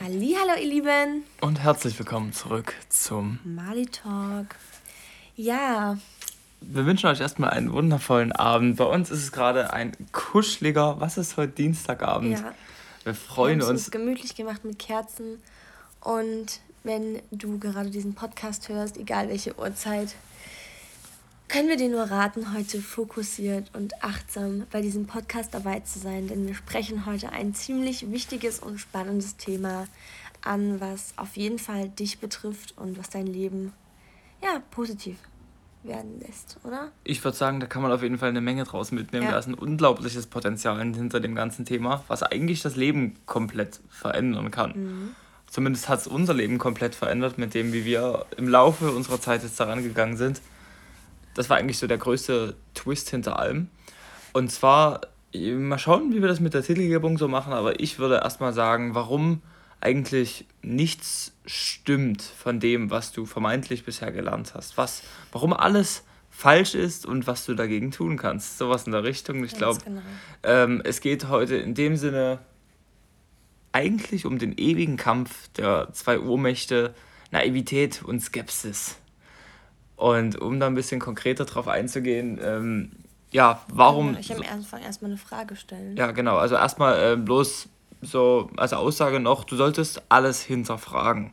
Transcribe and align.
Hallo 0.00 0.60
ihr 0.60 0.66
Lieben. 0.68 1.22
Und 1.40 1.60
herzlich 1.60 1.96
willkommen 1.98 2.32
zurück 2.32 2.74
zum 2.88 3.38
Mali 3.44 3.86
Talk. 3.86 4.56
Ja. 5.36 5.96
Wir 6.60 6.84
wünschen 6.84 7.06
euch 7.06 7.20
erstmal 7.20 7.50
einen 7.50 7.72
wundervollen 7.72 8.32
Abend. 8.32 8.76
Bei 8.76 8.84
uns 8.84 9.12
ist 9.12 9.22
es 9.22 9.30
gerade 9.30 9.72
ein 9.72 9.92
kuscheliger, 10.10 11.00
was 11.00 11.16
ist 11.16 11.36
heute 11.36 11.52
Dienstagabend? 11.52 12.32
Ja. 12.32 12.54
Wir 13.04 13.14
freuen 13.14 13.60
wir 13.60 13.68
uns. 13.68 13.82
uns 13.82 13.90
gemütlich 13.92 14.34
gemacht 14.34 14.64
mit 14.64 14.80
Kerzen. 14.80 15.40
Und 16.00 16.60
wenn 16.82 17.22
du 17.30 17.58
gerade 17.58 17.90
diesen 17.90 18.14
Podcast 18.14 18.68
hörst, 18.68 18.96
egal 18.96 19.28
welche 19.28 19.56
Uhrzeit, 19.56 20.16
können 21.54 21.68
wir 21.68 21.76
dir 21.76 21.88
nur 21.88 22.10
raten, 22.10 22.52
heute 22.52 22.80
fokussiert 22.80 23.70
und 23.74 24.02
achtsam 24.02 24.64
bei 24.72 24.82
diesem 24.82 25.06
Podcast 25.06 25.54
dabei 25.54 25.78
zu 25.78 26.00
sein, 26.00 26.26
denn 26.26 26.48
wir 26.48 26.54
sprechen 26.56 27.06
heute 27.06 27.30
ein 27.30 27.54
ziemlich 27.54 28.10
wichtiges 28.10 28.58
und 28.58 28.78
spannendes 28.78 29.36
Thema 29.36 29.86
an, 30.42 30.80
was 30.80 31.14
auf 31.16 31.36
jeden 31.36 31.60
Fall 31.60 31.90
dich 31.90 32.18
betrifft 32.18 32.74
und 32.76 32.98
was 32.98 33.08
dein 33.08 33.28
Leben 33.28 33.72
ja 34.42 34.60
positiv 34.72 35.16
werden 35.84 36.18
lässt, 36.26 36.58
oder? 36.64 36.90
Ich 37.04 37.22
würde 37.22 37.36
sagen, 37.36 37.60
da 37.60 37.68
kann 37.68 37.82
man 37.82 37.92
auf 37.92 38.02
jeden 38.02 38.18
Fall 38.18 38.30
eine 38.30 38.40
Menge 38.40 38.64
draus 38.64 38.90
mitnehmen. 38.90 39.26
Ja. 39.26 39.30
Da 39.30 39.38
ist 39.38 39.46
ein 39.46 39.54
unglaubliches 39.54 40.26
Potenzial 40.26 40.76
hinter 40.80 41.20
dem 41.20 41.36
ganzen 41.36 41.64
Thema, 41.64 42.02
was 42.08 42.24
eigentlich 42.24 42.62
das 42.62 42.74
Leben 42.74 43.14
komplett 43.26 43.78
verändern 43.90 44.50
kann. 44.50 44.72
Mhm. 44.72 45.10
Zumindest 45.46 45.88
hat 45.88 46.00
es 46.00 46.08
unser 46.08 46.34
Leben 46.34 46.58
komplett 46.58 46.96
verändert, 46.96 47.38
mit 47.38 47.54
dem, 47.54 47.72
wie 47.72 47.84
wir 47.84 48.26
im 48.36 48.48
Laufe 48.48 48.90
unserer 48.90 49.20
Zeit 49.20 49.44
jetzt 49.44 49.60
daran 49.60 49.84
gegangen 49.84 50.16
sind 50.16 50.40
das 51.34 51.50
war 51.50 51.56
eigentlich 51.56 51.78
so 51.78 51.86
der 51.86 51.98
größte 51.98 52.54
Twist 52.74 53.10
hinter 53.10 53.38
allem. 53.38 53.68
Und 54.32 54.50
zwar, 54.50 55.02
mal 55.34 55.78
schauen, 55.78 56.12
wie 56.12 56.20
wir 56.20 56.28
das 56.28 56.40
mit 56.40 56.54
der 56.54 56.62
Titelgebung 56.62 57.18
so 57.18 57.28
machen, 57.28 57.52
aber 57.52 57.80
ich 57.80 57.98
würde 57.98 58.16
erstmal 58.16 58.52
sagen, 58.52 58.94
warum 58.94 59.42
eigentlich 59.80 60.46
nichts 60.62 61.32
stimmt 61.44 62.22
von 62.22 62.58
dem, 62.58 62.90
was 62.90 63.12
du 63.12 63.26
vermeintlich 63.26 63.84
bisher 63.84 64.10
gelernt 64.12 64.54
hast. 64.54 64.78
Was, 64.78 65.02
warum 65.30 65.52
alles 65.52 66.04
falsch 66.30 66.74
ist 66.74 67.06
und 67.06 67.26
was 67.26 67.44
du 67.44 67.54
dagegen 67.54 67.90
tun 67.90 68.16
kannst. 68.16 68.58
Sowas 68.58 68.86
in 68.86 68.92
der 68.92 69.04
Richtung. 69.04 69.44
Ich 69.44 69.54
glaube, 69.54 69.78
genau. 69.84 70.00
ähm, 70.42 70.80
es 70.84 71.00
geht 71.00 71.28
heute 71.28 71.56
in 71.56 71.74
dem 71.74 71.96
Sinne 71.96 72.38
eigentlich 73.72 74.24
um 74.24 74.38
den 74.38 74.56
ewigen 74.56 74.96
Kampf 74.96 75.48
der 75.56 75.88
zwei 75.92 76.18
Urmächte 76.18 76.94
Naivität 77.30 78.02
und 78.02 78.20
Skepsis. 78.20 78.96
Und 79.96 80.40
um 80.40 80.58
da 80.58 80.66
ein 80.66 80.74
bisschen 80.74 81.00
konkreter 81.00 81.44
drauf 81.44 81.68
einzugehen, 81.68 82.38
ähm, 82.42 82.92
ja, 83.30 83.60
warum. 83.68 84.16
Ich 84.16 84.32
am 84.32 84.42
Anfang 84.42 84.82
erstmal 84.82 85.10
eine 85.10 85.18
Frage 85.18 85.56
stellen. 85.56 85.96
Ja, 85.96 86.12
genau. 86.12 86.36
Also 86.36 86.54
erstmal 86.54 87.14
äh, 87.14 87.16
bloß 87.16 87.68
so 88.00 88.50
als 88.56 88.72
Aussage 88.72 89.18
noch, 89.18 89.44
du 89.44 89.56
solltest 89.56 90.02
alles 90.08 90.42
hinterfragen. 90.42 91.32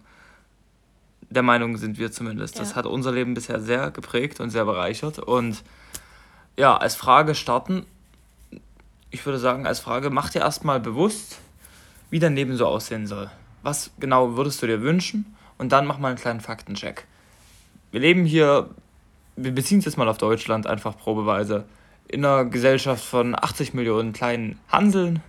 Der 1.29 1.43
Meinung 1.43 1.77
sind 1.77 1.97
wir 1.97 2.11
zumindest. 2.11 2.55
Ja. 2.55 2.61
Das 2.61 2.75
hat 2.75 2.85
unser 2.85 3.11
Leben 3.11 3.33
bisher 3.33 3.59
sehr 3.59 3.91
geprägt 3.91 4.39
und 4.39 4.49
sehr 4.49 4.65
bereichert. 4.65 5.19
Und 5.19 5.63
ja, 6.57 6.75
als 6.75 6.95
Frage 6.95 7.35
starten, 7.35 7.85
ich 9.11 9.25
würde 9.25 9.39
sagen, 9.39 9.67
als 9.67 9.79
Frage, 9.79 10.09
mach 10.09 10.29
dir 10.29 10.39
erstmal 10.39 10.79
bewusst, 10.79 11.39
wie 12.09 12.19
dein 12.19 12.35
Leben 12.35 12.55
so 12.57 12.65
aussehen 12.65 13.07
soll. 13.07 13.29
Was 13.63 13.91
genau 13.99 14.35
würdest 14.35 14.61
du 14.61 14.67
dir 14.67 14.81
wünschen? 14.81 15.35
Und 15.57 15.71
dann 15.71 15.85
mach 15.85 15.99
mal 15.99 16.09
einen 16.09 16.17
kleinen 16.17 16.41
Faktencheck 16.41 17.05
wir 17.91 17.99
leben 17.99 18.25
hier, 18.25 18.69
wir 19.35 19.51
beziehen 19.51 19.79
es 19.79 19.85
jetzt 19.85 19.97
mal 19.97 20.07
auf 20.07 20.17
Deutschland 20.17 20.67
einfach 20.67 20.97
probeweise, 20.97 21.65
in 22.07 22.25
einer 22.25 22.45
Gesellschaft 22.45 23.03
von 23.03 23.35
80 23.35 23.73
Millionen 23.73 24.13
kleinen 24.13 24.59
Hanseln. 24.69 25.21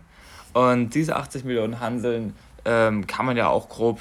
Und 0.53 0.95
diese 0.95 1.17
80 1.17 1.45
Millionen 1.45 1.81
Hanseln 1.81 2.35
ähm, 2.65 3.07
kann 3.07 3.27
man 3.27 3.37
ja 3.37 3.49
auch 3.49 3.69
grob 3.69 4.01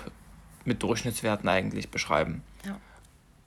mit 0.65 0.81
Durchschnittswerten 0.83 1.47
eigentlich 1.47 1.89
beschreiben. 1.89 2.43
Ja. 2.65 2.77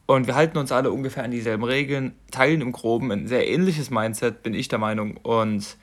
Und 0.06 0.26
wir 0.26 0.34
halten 0.34 0.58
uns 0.58 0.72
alle 0.72 0.90
ungefähr 0.90 1.24
an 1.24 1.30
dieselben 1.30 1.64
Regeln, 1.64 2.14
teilen 2.30 2.60
im 2.60 2.72
Groben 2.72 3.10
ein 3.10 3.26
sehr 3.26 3.48
ähnliches 3.48 3.90
Mindset, 3.90 4.42
bin 4.42 4.54
ich 4.54 4.68
der 4.68 4.78
Meinung. 4.78 5.16
Und 5.18 5.76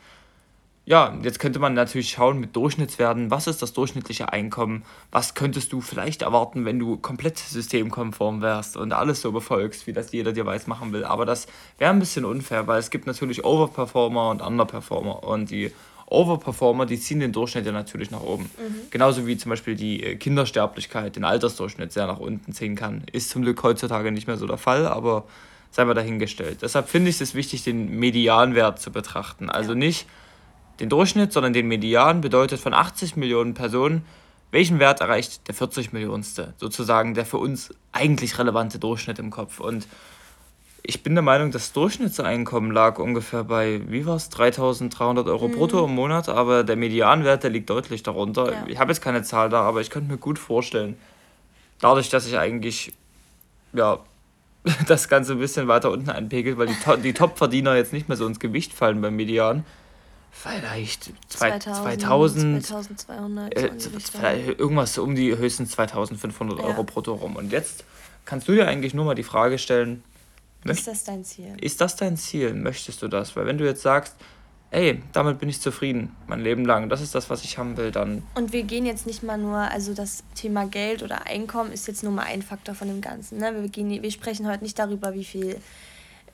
ja, 0.92 1.18
jetzt 1.24 1.40
könnte 1.40 1.58
man 1.60 1.74
natürlich 1.74 2.10
schauen 2.10 2.38
mit 2.38 2.54
Durchschnittswerten, 2.54 3.32
was 3.32 3.48
ist 3.48 3.62
das 3.62 3.72
durchschnittliche 3.72 4.34
Einkommen, 4.34 4.84
was 5.10 5.36
könntest 5.36 5.72
du 5.72 5.80
vielleicht 5.80 6.22
erwarten, 6.22 6.66
wenn 6.66 6.80
du 6.80 6.98
komplett 6.98 7.38
systemkonform 7.38 8.42
wärst 8.42 8.76
und 8.76 8.92
alles 8.92 9.22
so 9.22 9.32
befolgst, 9.32 9.88
wie 9.88 9.94
das 9.94 10.12
jeder 10.12 10.34
dir 10.34 10.46
weiß 10.46 10.68
machen 10.68 10.92
will. 10.92 11.06
Aber 11.06 11.26
das 11.26 11.48
wäre 11.78 11.92
ein 11.92 12.00
bisschen 12.00 12.26
unfair, 12.26 12.68
weil 12.68 12.78
es 12.78 12.90
gibt 12.90 13.08
natürlich 13.08 13.46
Overperformer 13.46 14.32
und 14.32 14.42
Underperformer 14.42 15.24
und 15.24 15.50
die 15.50 15.72
Overperformer, 16.08 16.86
die 16.86 17.00
ziehen 17.00 17.22
den 17.22 17.32
Durchschnitt 17.32 17.66
ja 17.66 17.72
natürlich 17.72 18.12
nach 18.12 18.20
oben. 18.20 18.52
Mhm. 18.58 18.90
Genauso 18.90 19.26
wie 19.26 19.38
zum 19.38 19.50
Beispiel 19.52 19.76
die 19.76 20.04
äh, 20.04 20.16
Kindersterblichkeit 20.18 21.16
den 21.16 21.24
Altersdurchschnitt 21.24 21.94
sehr 21.94 22.08
nach 22.08 22.20
unten 22.20 22.52
ziehen 22.52 22.76
kann. 22.76 23.04
Ist 23.14 23.30
zum 23.30 23.44
Glück 23.44 23.64
heutzutage 23.64 24.12
nicht 24.12 24.28
mehr 24.28 24.36
so 24.36 24.46
der 24.46 24.58
Fall, 24.58 24.86
aber 24.88 25.24
sei 25.72 25.86
mal 25.86 25.94
dahingestellt. 25.94 26.64
Deshalb 26.64 26.90
finde 26.90 27.12
ich 27.12 27.22
es 27.22 27.34
wichtig, 27.34 27.64
den 27.64 27.98
Medianwert 27.98 28.82
zu 28.82 28.92
betrachten. 28.92 29.50
Also 29.50 29.74
nicht 29.74 30.06
den 30.82 30.90
Durchschnitt, 30.90 31.32
sondern 31.32 31.54
den 31.54 31.68
Median 31.68 32.22
bedeutet 32.22 32.60
von 32.60 32.74
80 32.74 33.16
Millionen 33.16 33.54
Personen, 33.54 34.04
welchen 34.50 34.80
Wert 34.80 35.00
erreicht 35.00 35.48
der 35.48 35.56
40 35.56 35.94
Millionste, 35.94 36.54
sozusagen 36.58 37.14
der 37.14 37.26
für 37.26 37.38
uns 37.38 37.74
eigentlich 37.92 38.38
relevante 38.38 38.80
Durchschnitt 38.80 39.20
im 39.20 39.30
Kopf. 39.30 39.60
Und 39.60 39.88
ich 40.84 41.04
bin 41.04 41.14
der 41.14 41.22
Meinung, 41.22 41.52
das 41.52 41.72
Durchschnittseinkommen 41.72 42.72
lag 42.72 42.98
ungefähr 42.98 43.44
bei, 43.44 43.82
wie 43.88 44.06
war 44.06 44.16
es, 44.16 44.32
3.300 44.32 45.28
Euro 45.28 45.48
mhm. 45.48 45.54
brutto 45.54 45.86
im 45.86 45.94
Monat, 45.94 46.28
aber 46.28 46.64
der 46.64 46.76
Medianwert, 46.76 47.44
der 47.44 47.52
liegt 47.52 47.70
deutlich 47.70 48.02
darunter. 48.02 48.52
Ja. 48.52 48.64
Ich 48.68 48.80
habe 48.80 48.92
jetzt 48.92 49.02
keine 49.02 49.22
Zahl 49.22 49.50
da, 49.50 49.62
aber 49.62 49.82
ich 49.82 49.92
könnte 49.92 50.12
mir 50.12 50.18
gut 50.18 50.40
vorstellen, 50.40 50.98
dadurch, 51.80 52.10
dass 52.10 52.28
ich 52.28 52.38
eigentlich, 52.38 52.94
ja, 53.74 54.00
das 54.88 55.08
Ganze 55.08 55.34
ein 55.34 55.40
bisschen 55.40 55.68
weiter 55.68 55.92
unten 55.92 56.10
einpegelt, 56.10 56.58
weil 56.58 56.68
die, 56.68 57.02
die 57.04 57.14
Top-Verdiener 57.14 57.76
jetzt 57.76 57.94
nicht 57.94 58.08
mehr 58.10 58.18
so 58.18 58.26
ins 58.26 58.40
Gewicht 58.40 58.74
fallen 58.74 59.00
beim 59.00 59.16
Median, 59.16 59.64
vielleicht 60.32 61.12
2000, 61.28 62.66
2000 62.66 62.66
2200, 62.66 63.54
äh, 64.24 64.52
irgendwas 64.52 64.98
um 64.98 65.14
die 65.14 65.36
höchstens 65.38 65.72
2500 65.72 66.60
ja. 66.60 66.66
Euro 66.66 66.84
brutto 66.84 67.14
rum. 67.14 67.36
Und 67.36 67.52
jetzt 67.52 67.84
kannst 68.26 68.48
du 68.48 68.54
dir 68.54 68.68
eigentlich 68.68 68.94
nur 68.94 69.06
mal 69.06 69.16
die 69.16 69.24
Frage 69.24 69.58
stellen, 69.58 70.04
ist 70.64 70.88
das 70.88 71.04
dein 71.04 71.24
Ziel? 71.24 71.58
Ist 71.60 71.82
das 71.82 71.96
dein 71.96 72.18
Ziel? 72.18 72.54
Möchtest 72.54 73.02
du 73.02 73.08
das? 73.08 73.36
Weil 73.36 73.48
wenn 73.48 73.58
du 73.58 73.66
jetzt 73.66 73.82
sagst, 73.82 74.16
ey, 74.70 75.02
damit 75.12 75.40
bin 75.40 75.50
ich 75.50 75.60
zufrieden, 75.60 76.16
mein 76.28 76.40
Leben 76.40 76.66
lang, 76.66 76.88
das 76.88 77.02
ist 77.02 77.16
das, 77.16 77.30
was 77.30 77.44
ich 77.44 77.58
haben 77.58 77.78
will, 77.78 77.92
dann. 77.92 78.24
Und 78.36 78.54
wir 78.54 78.64
gehen 78.64 78.86
jetzt 78.86 79.08
nicht 79.08 79.24
mal 79.24 79.38
nur, 79.38 79.58
also 79.58 79.94
das 79.94 80.24
Thema 80.36 80.68
Geld 80.68 81.04
oder 81.04 81.26
Einkommen 81.26 81.72
ist 81.72 81.88
jetzt 81.88 82.04
nur 82.04 82.14
mal 82.14 82.24
ein 82.24 82.42
Faktor 82.42 82.76
von 82.76 82.88
dem 82.88 83.02
Ganzen. 83.02 83.40
Ne? 83.40 83.54
Wir, 83.62 83.70
gehen, 83.70 84.02
wir 84.02 84.12
sprechen 84.12 84.48
heute 84.48 84.64
nicht 84.64 84.78
darüber, 84.78 85.14
wie 85.14 85.26
viel 85.26 85.58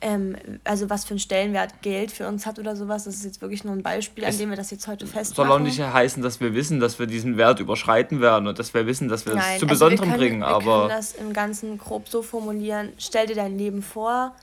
ähm, 0.01 0.35
also 0.63 0.89
was 0.89 1.05
für 1.05 1.11
einen 1.11 1.19
Stellenwert 1.19 1.81
Geld 1.81 2.11
für 2.11 2.27
uns 2.27 2.45
hat 2.45 2.59
oder 2.59 2.75
sowas. 2.75 3.05
Das 3.05 3.15
ist 3.15 3.25
jetzt 3.25 3.41
wirklich 3.41 3.63
nur 3.63 3.73
ein 3.73 3.83
Beispiel, 3.83 4.25
an 4.25 4.37
dem 4.37 4.49
wir 4.49 4.57
das 4.57 4.71
jetzt 4.71 4.87
heute 4.87 5.07
festmachen. 5.07 5.49
Soll 5.49 5.51
auch 5.51 5.63
nicht 5.63 5.79
heißen, 5.79 6.21
dass 6.21 6.39
wir 6.39 6.53
wissen, 6.53 6.79
dass 6.79 6.99
wir 6.99 7.07
diesen 7.07 7.37
Wert 7.37 7.59
überschreiten 7.59 8.21
werden 8.21 8.47
und 8.47 8.59
dass 8.59 8.73
wir 8.73 8.85
wissen, 8.85 9.07
dass 9.07 9.25
wir 9.25 9.33
Nein, 9.33 9.43
es 9.53 9.59
zu 9.59 9.65
also 9.65 9.67
Besonderem 9.67 10.13
bringen. 10.13 10.39
Wir 10.41 10.47
aber 10.47 10.87
können 10.87 10.89
das 10.89 11.13
im 11.13 11.33
Ganzen 11.33 11.77
grob 11.77 12.09
so 12.09 12.21
formulieren. 12.21 12.93
Stell 12.97 13.27
dir 13.27 13.35
dein 13.35 13.57
Leben 13.57 13.81
vor. 13.81 14.35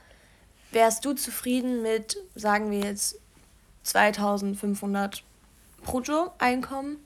Wärst 0.71 1.05
du 1.05 1.13
zufrieden 1.13 1.81
mit, 1.81 2.17
sagen 2.35 2.69
wir 2.71 2.79
jetzt, 2.79 3.19
2500 3.83 5.23
Brutto-Einkommen? 5.83 6.97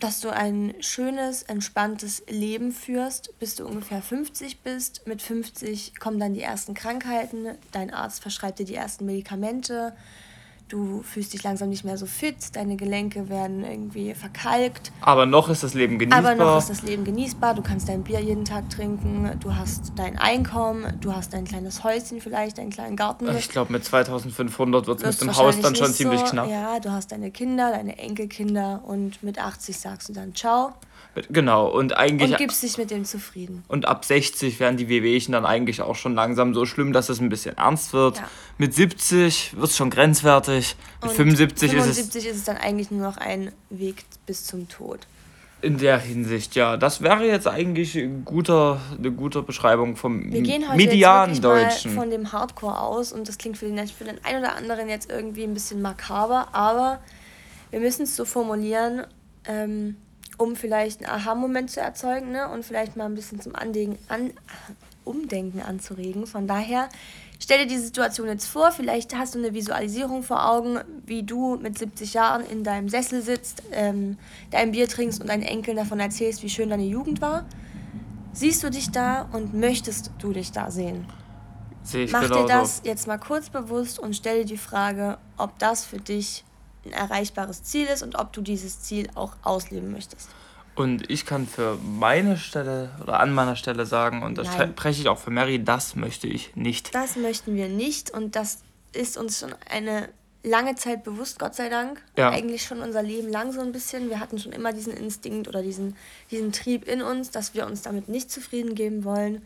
Dass 0.00 0.20
du 0.20 0.30
ein 0.30 0.74
schönes, 0.80 1.42
entspanntes 1.42 2.22
Leben 2.28 2.72
führst, 2.72 3.38
bis 3.38 3.54
du 3.54 3.66
ungefähr 3.66 4.02
50 4.02 4.60
bist. 4.60 5.06
Mit 5.06 5.22
50 5.22 5.98
kommen 6.00 6.18
dann 6.18 6.34
die 6.34 6.42
ersten 6.42 6.74
Krankheiten, 6.74 7.58
dein 7.72 7.92
Arzt 7.92 8.22
verschreibt 8.22 8.58
dir 8.58 8.66
die 8.66 8.74
ersten 8.74 9.04
Medikamente, 9.04 9.94
du 10.70 11.02
fühlst 11.02 11.32
dich 11.32 11.42
langsam 11.42 11.68
nicht 11.68 11.84
mehr 11.84 11.98
so 11.98 12.06
fit, 12.06 12.36
deine 12.54 12.76
Gelenke 12.76 13.28
werden 13.28 13.64
irgendwie 13.64 14.14
verkalkt. 14.14 14.92
Aber 15.00 15.26
noch 15.26 15.48
ist 15.48 15.62
das 15.62 15.74
Leben 15.74 15.98
genießbar. 15.98 16.32
Aber 16.32 16.34
noch 16.34 16.58
ist 16.58 16.70
das 16.70 16.82
Leben 16.82 17.04
genießbar, 17.04 17.54
du 17.54 17.62
kannst 17.62 17.88
dein 17.88 18.02
Bier 18.02 18.20
jeden 18.20 18.44
Tag 18.44 18.70
trinken, 18.70 19.30
du 19.40 19.54
hast 19.54 19.92
dein 19.96 20.18
Einkommen, 20.18 20.98
du 21.00 21.14
hast 21.14 21.34
ein 21.34 21.44
kleines 21.44 21.84
Häuschen 21.84 22.20
vielleicht, 22.20 22.58
einen 22.58 22.70
kleinen 22.70 22.96
Garten. 22.96 23.28
Ich 23.36 23.48
glaube, 23.48 23.72
mit 23.72 23.84
2500 23.84 24.86
wird 24.86 25.02
es 25.02 25.20
mit 25.20 25.30
dem 25.30 25.36
Haus 25.36 25.60
dann 25.60 25.74
schon 25.74 25.92
ziemlich 25.92 26.20
so. 26.20 26.26
knapp. 26.26 26.48
Ja, 26.48 26.78
du 26.80 26.90
hast 26.90 27.12
deine 27.12 27.30
Kinder, 27.30 27.70
deine 27.72 27.98
Enkelkinder 27.98 28.82
und 28.86 29.22
mit 29.22 29.38
80 29.38 29.78
sagst 29.78 30.08
du 30.08 30.12
dann 30.12 30.34
Ciao. 30.34 30.72
Genau, 31.28 31.66
und 31.66 31.96
eigentlich. 31.96 32.32
Und 32.32 32.38
gibst 32.38 32.62
dich 32.62 32.78
mit 32.78 32.90
dem 32.90 33.04
zufrieden. 33.04 33.64
Und 33.68 33.86
ab 33.86 34.04
60 34.04 34.60
werden 34.60 34.76
die 34.76 34.88
Wehwehchen 34.88 35.32
dann 35.32 35.44
eigentlich 35.44 35.82
auch 35.82 35.96
schon 35.96 36.14
langsam 36.14 36.54
so 36.54 36.66
schlimm, 36.66 36.92
dass 36.92 37.08
es 37.08 37.20
ein 37.20 37.28
bisschen 37.28 37.56
ernst 37.56 37.92
wird. 37.92 38.18
Ja. 38.18 38.28
Mit 38.58 38.74
70 38.74 39.56
wird 39.56 39.66
es 39.66 39.76
schon 39.76 39.90
grenzwertig. 39.90 40.76
Mit 41.02 41.10
und 41.10 41.16
75, 41.16 41.70
75 41.70 42.16
ist 42.16 42.16
es. 42.16 42.24
ist 42.24 42.36
es 42.38 42.44
dann 42.44 42.56
eigentlich 42.56 42.90
nur 42.90 43.02
noch 43.02 43.16
ein 43.16 43.52
Weg 43.70 44.04
bis 44.26 44.44
zum 44.44 44.68
Tod. 44.68 45.00
In 45.62 45.76
der 45.76 45.98
Hinsicht, 45.98 46.54
ja. 46.54 46.76
Das 46.76 47.02
wäre 47.02 47.26
jetzt 47.26 47.46
eigentlich 47.46 47.94
ein 47.96 48.24
guter, 48.24 48.80
eine 48.96 49.10
gute 49.10 49.42
Beschreibung 49.42 49.96
vom 49.96 50.32
Wir 50.32 50.40
gehen 50.40 50.66
heute 50.66 50.76
medianen 50.76 51.40
Deutschen. 51.40 51.94
Mal 51.94 52.02
von 52.02 52.10
dem 52.10 52.32
Hardcore 52.32 52.80
aus 52.80 53.12
und 53.12 53.28
das 53.28 53.36
klingt 53.36 53.58
für 53.58 53.66
den, 53.66 53.86
für 53.88 54.04
den 54.04 54.24
einen 54.24 54.42
oder 54.42 54.56
anderen 54.56 54.88
jetzt 54.88 55.10
irgendwie 55.10 55.42
ein 55.42 55.52
bisschen 55.52 55.82
makaber, 55.82 56.48
aber 56.52 57.00
wir 57.70 57.80
müssen 57.80 58.02
es 58.02 58.16
so 58.16 58.24
formulieren, 58.24 59.06
ähm, 59.44 59.96
um 60.40 60.56
vielleicht 60.56 61.04
einen 61.04 61.14
Aha-Moment 61.14 61.70
zu 61.70 61.80
erzeugen 61.80 62.32
ne? 62.32 62.48
und 62.48 62.64
vielleicht 62.64 62.96
mal 62.96 63.04
ein 63.04 63.14
bisschen 63.14 63.42
zum 63.42 63.54
Andenken, 63.54 63.98
an, 64.08 64.32
Umdenken 65.04 65.60
anzuregen. 65.60 66.26
Von 66.26 66.46
daher 66.46 66.88
stell 67.38 67.58
dir 67.58 67.66
die 67.66 67.78
Situation 67.78 68.26
jetzt 68.28 68.46
vor, 68.46 68.72
vielleicht 68.72 69.14
hast 69.14 69.34
du 69.34 69.38
eine 69.38 69.52
Visualisierung 69.52 70.22
vor 70.22 70.48
Augen, 70.48 70.78
wie 71.04 71.24
du 71.24 71.56
mit 71.56 71.78
70 71.78 72.14
Jahren 72.14 72.44
in 72.46 72.64
deinem 72.64 72.88
Sessel 72.88 73.20
sitzt, 73.20 73.62
ähm, 73.72 74.16
dein 74.50 74.72
Bier 74.72 74.88
trinkst 74.88 75.20
und 75.20 75.28
deinen 75.28 75.42
Enkeln 75.42 75.76
davon 75.76 76.00
erzählst, 76.00 76.42
wie 76.42 76.48
schön 76.48 76.70
deine 76.70 76.84
Jugend 76.84 77.20
war. 77.20 77.44
Siehst 78.32 78.62
du 78.62 78.70
dich 78.70 78.90
da 78.90 79.28
und 79.32 79.52
möchtest 79.52 80.10
du 80.20 80.32
dich 80.32 80.52
da 80.52 80.70
sehen? 80.70 81.06
Sehe 81.82 82.04
ich 82.04 82.12
Mach 82.12 82.30
dir 82.30 82.46
das 82.46 82.78
so. 82.78 82.84
jetzt 82.84 83.06
mal 83.06 83.18
kurz 83.18 83.50
bewusst 83.50 83.98
und 83.98 84.16
stell 84.16 84.40
dir 84.40 84.46
die 84.46 84.58
Frage, 84.58 85.18
ob 85.36 85.58
das 85.58 85.84
für 85.84 85.98
dich 85.98 86.44
ein 86.84 86.92
erreichbares 86.92 87.62
Ziel 87.62 87.86
ist 87.86 88.02
und 88.02 88.18
ob 88.18 88.32
du 88.32 88.40
dieses 88.40 88.80
Ziel 88.82 89.08
auch 89.14 89.36
ausleben 89.42 89.92
möchtest. 89.92 90.28
Und 90.74 91.10
ich 91.10 91.26
kann 91.26 91.46
für 91.46 91.76
meine 91.82 92.36
Stelle 92.38 92.90
oder 93.02 93.20
an 93.20 93.34
meiner 93.34 93.56
Stelle 93.56 93.84
sagen, 93.86 94.22
und 94.22 94.38
das 94.38 94.46
Nein. 94.48 94.70
spreche 94.70 95.02
ich 95.02 95.08
auch 95.08 95.18
für 95.18 95.30
Mary, 95.30 95.62
das 95.62 95.94
möchte 95.96 96.26
ich 96.26 96.56
nicht. 96.56 96.94
Das 96.94 97.16
möchten 97.16 97.54
wir 97.54 97.68
nicht 97.68 98.10
und 98.10 98.36
das 98.36 98.60
ist 98.92 99.18
uns 99.18 99.40
schon 99.40 99.54
eine 99.68 100.08
lange 100.42 100.74
Zeit 100.74 101.04
bewusst, 101.04 101.38
Gott 101.38 101.54
sei 101.54 101.68
Dank. 101.68 102.00
Ja. 102.16 102.30
Eigentlich 102.30 102.62
schon 102.62 102.80
unser 102.80 103.02
Leben 103.02 103.28
lang 103.28 103.52
so 103.52 103.60
ein 103.60 103.72
bisschen. 103.72 104.08
Wir 104.08 104.20
hatten 104.20 104.38
schon 104.38 104.52
immer 104.52 104.72
diesen 104.72 104.92
Instinkt 104.92 105.48
oder 105.48 105.62
diesen, 105.62 105.96
diesen 106.30 106.52
Trieb 106.52 106.88
in 106.88 107.02
uns, 107.02 107.30
dass 107.30 107.54
wir 107.54 107.66
uns 107.66 107.82
damit 107.82 108.08
nicht 108.08 108.30
zufrieden 108.30 108.74
geben 108.74 109.04
wollen. 109.04 109.42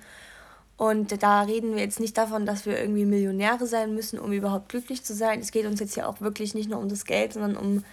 Und 0.77 1.23
da 1.23 1.43
reden 1.43 1.75
wir 1.75 1.83
jetzt 1.83 2.01
nicht 2.01 2.19
davon, 2.19 2.47
dass 2.47 2.67
wir 2.67 2.79
irgendwie 2.79 3.05
Millionäre 3.05 3.67
sein 3.67 3.95
müssen, 3.95 4.19
um 4.19 4.33
überhaupt 4.33 4.69
glücklich 4.69 5.05
zu 5.05 5.15
sein. 5.15 5.41
Es 5.41 5.53
geht 5.53 5.67
uns 5.67 5.79
jetzt 5.79 5.97
ja 5.97 6.07
auch 6.09 6.21
wirklich 6.21 6.55
nicht 6.55 6.69
nur 6.69 6.81
um 6.81 6.89
das 6.89 7.05
Geld, 7.05 7.33
sondern 7.33 7.57
um 7.57 7.85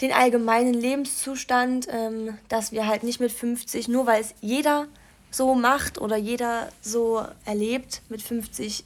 den 0.00 0.12
allgemeinen 0.12 0.74
Lebenszustand, 0.74 1.88
ähm, 1.90 2.36
dass 2.48 2.70
wir 2.70 2.86
halt 2.86 3.02
nicht 3.02 3.18
mit 3.18 3.32
50, 3.32 3.88
nur 3.88 4.06
weil 4.06 4.20
es 4.20 4.34
jeder 4.40 4.86
so 5.30 5.54
macht 5.54 6.00
oder 6.00 6.16
jeder 6.16 6.68
so 6.80 7.24
erlebt, 7.44 8.02
mit 8.08 8.22
50 8.22 8.84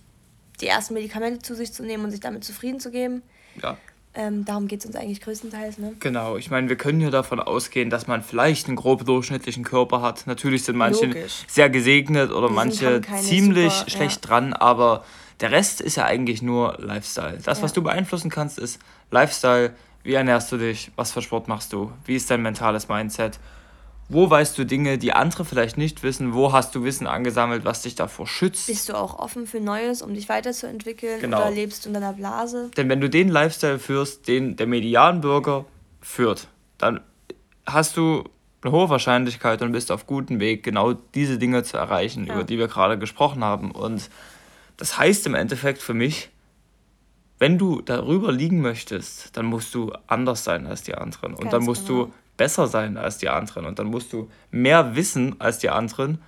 die 0.61 0.67
ersten 0.67 0.95
Medikamente 0.95 1.43
zu 1.43 1.55
sich 1.55 1.73
zu 1.73 1.83
nehmen 1.83 2.05
und 2.05 2.11
sich 2.11 2.21
damit 2.21 2.45
zufrieden 2.45 2.81
zu 2.81 2.91
geben. 2.91 3.23
Ja. 3.63 3.77
Ähm, 4.13 4.45
darum 4.45 4.67
geht 4.67 4.81
es 4.81 4.87
uns 4.87 4.97
eigentlich 4.97 5.21
größtenteils. 5.21 5.79
Ne? 5.79 5.95
Genau, 6.01 6.37
ich 6.37 6.51
meine, 6.51 6.69
wir 6.69 6.77
können 6.77 7.01
ja 7.01 7.11
davon 7.11 7.39
ausgehen, 7.39 7.91
dass 7.91 8.09
man 8.09 8.23
vielleicht 8.23 8.67
einen 8.67 8.77
grob 8.77 9.05
durchschnittlichen 9.05 9.63
Körper 9.63 10.03
hat. 10.03 10.27
Natürlich 10.27 10.65
sind 10.65 10.77
manche 10.77 11.07
Logisch. 11.07 11.45
sehr 11.47 11.71
gesegnet 11.71 12.33
oder 12.33 12.49
manche 12.49 13.03
ziemlich 13.21 13.73
super, 13.73 13.91
schlecht 13.91 14.25
ja. 14.25 14.29
dran, 14.29 14.53
aber 14.53 15.05
der 15.41 15.53
Rest 15.53 15.81
ist 15.81 15.97
ja 15.97 16.07
eigentlich 16.07 16.43
nur 16.43 16.77
Lifestyle. 16.81 17.39
Das, 17.45 17.59
ja. 17.59 17.65
was 17.65 17.73
du 17.73 17.83
beeinflussen 17.83 18.31
kannst, 18.31 18.59
ist 18.59 18.81
Lifestyle. 19.11 19.75
Wie 20.03 20.15
ernährst 20.15 20.51
du 20.51 20.57
dich? 20.57 20.91
Was 20.97 21.13
für 21.13 21.23
Sport 21.23 21.47
machst 21.47 21.73
du? 21.73 21.93
Wie 22.05 22.17
ist 22.17 22.31
dein 22.31 22.43
mentales 22.43 22.89
Mindset? 22.89 23.39
Wo 24.13 24.29
weißt 24.29 24.59
du 24.59 24.67
Dinge, 24.67 24.99
die 24.99 25.13
andere 25.13 25.45
vielleicht 25.45 25.79
nicht 25.79 26.03
wissen? 26.03 26.35
Wo 26.35 26.53
hast 26.53 26.75
du 26.75 26.83
Wissen 26.83 27.07
angesammelt, 27.07 27.65
was 27.65 27.83
dich 27.83 27.95
davor 27.95 28.27
schützt? 28.27 28.67
Bist 28.67 28.89
du 28.89 28.95
auch 28.95 29.21
offen 29.21 29.47
für 29.47 29.61
Neues, 29.61 30.03
um 30.03 30.15
dich 30.15 30.29
weiterzuentwickeln? 30.29 31.21
Genau. 31.21 31.43
Oder 31.43 31.53
lebst 31.53 31.85
du 31.85 31.91
in 31.91 31.95
deiner 31.95 32.13
Blase? 32.13 32.73
Denn 32.77 32.89
wenn 32.89 33.01
du 33.01 33.09
den 33.09 33.29
Lifestyle 33.29 33.79
führst, 33.79 34.27
den 34.27 34.57
der 34.57 34.67
Medianbürger 34.67 35.65
führt, 36.01 36.49
dann 36.77 37.01
hast 37.67 37.97
du 37.97 38.25
eine 38.63 38.73
hohe 38.73 38.89
Wahrscheinlichkeit 38.91 39.63
und 39.63 39.71
bist 39.71 39.93
auf 39.93 40.09
gutem 40.09 40.41
Weg, 40.41 40.65
genau 40.65 40.93
diese 40.93 41.39
Dinge 41.39 41.63
zu 41.63 41.77
erreichen, 41.77 42.27
ja. 42.27 42.35
über 42.35 42.43
die 42.43 42.59
wir 42.59 42.67
gerade 42.67 42.99
gesprochen 42.99 43.45
haben. 43.45 43.71
Und 43.71 44.11
das 44.77 44.99
heißt 44.99 45.25
im 45.29 45.35
Endeffekt 45.35 45.81
für 45.81 45.95
mich, 45.95 46.31
wenn 47.39 47.59
du 47.59 47.81
darüber 47.81 48.33
liegen 48.33 48.61
möchtest, 48.61 49.37
dann 49.37 49.47
musst 49.47 49.75
du 49.75 49.93
anders 50.09 50.43
sein 50.43 50.67
als 50.67 50.83
die 50.83 50.95
anderen. 50.95 51.33
Und 51.33 51.43
Ganz 51.43 51.53
dann 51.53 51.63
musst 51.63 51.87
genau. 51.87 52.07
du 52.07 52.13
besser 52.41 52.69
sein 52.69 52.97
als 52.97 53.19
die 53.19 53.29
anderen 53.29 53.67
und 53.67 53.79
dann 53.79 53.89
musst 53.89 54.15
du 54.15 54.31
mehr 54.51 54.97
wissen 54.97 55.39
als 55.43 55.59
die 55.59 55.69
anderen 55.69 56.23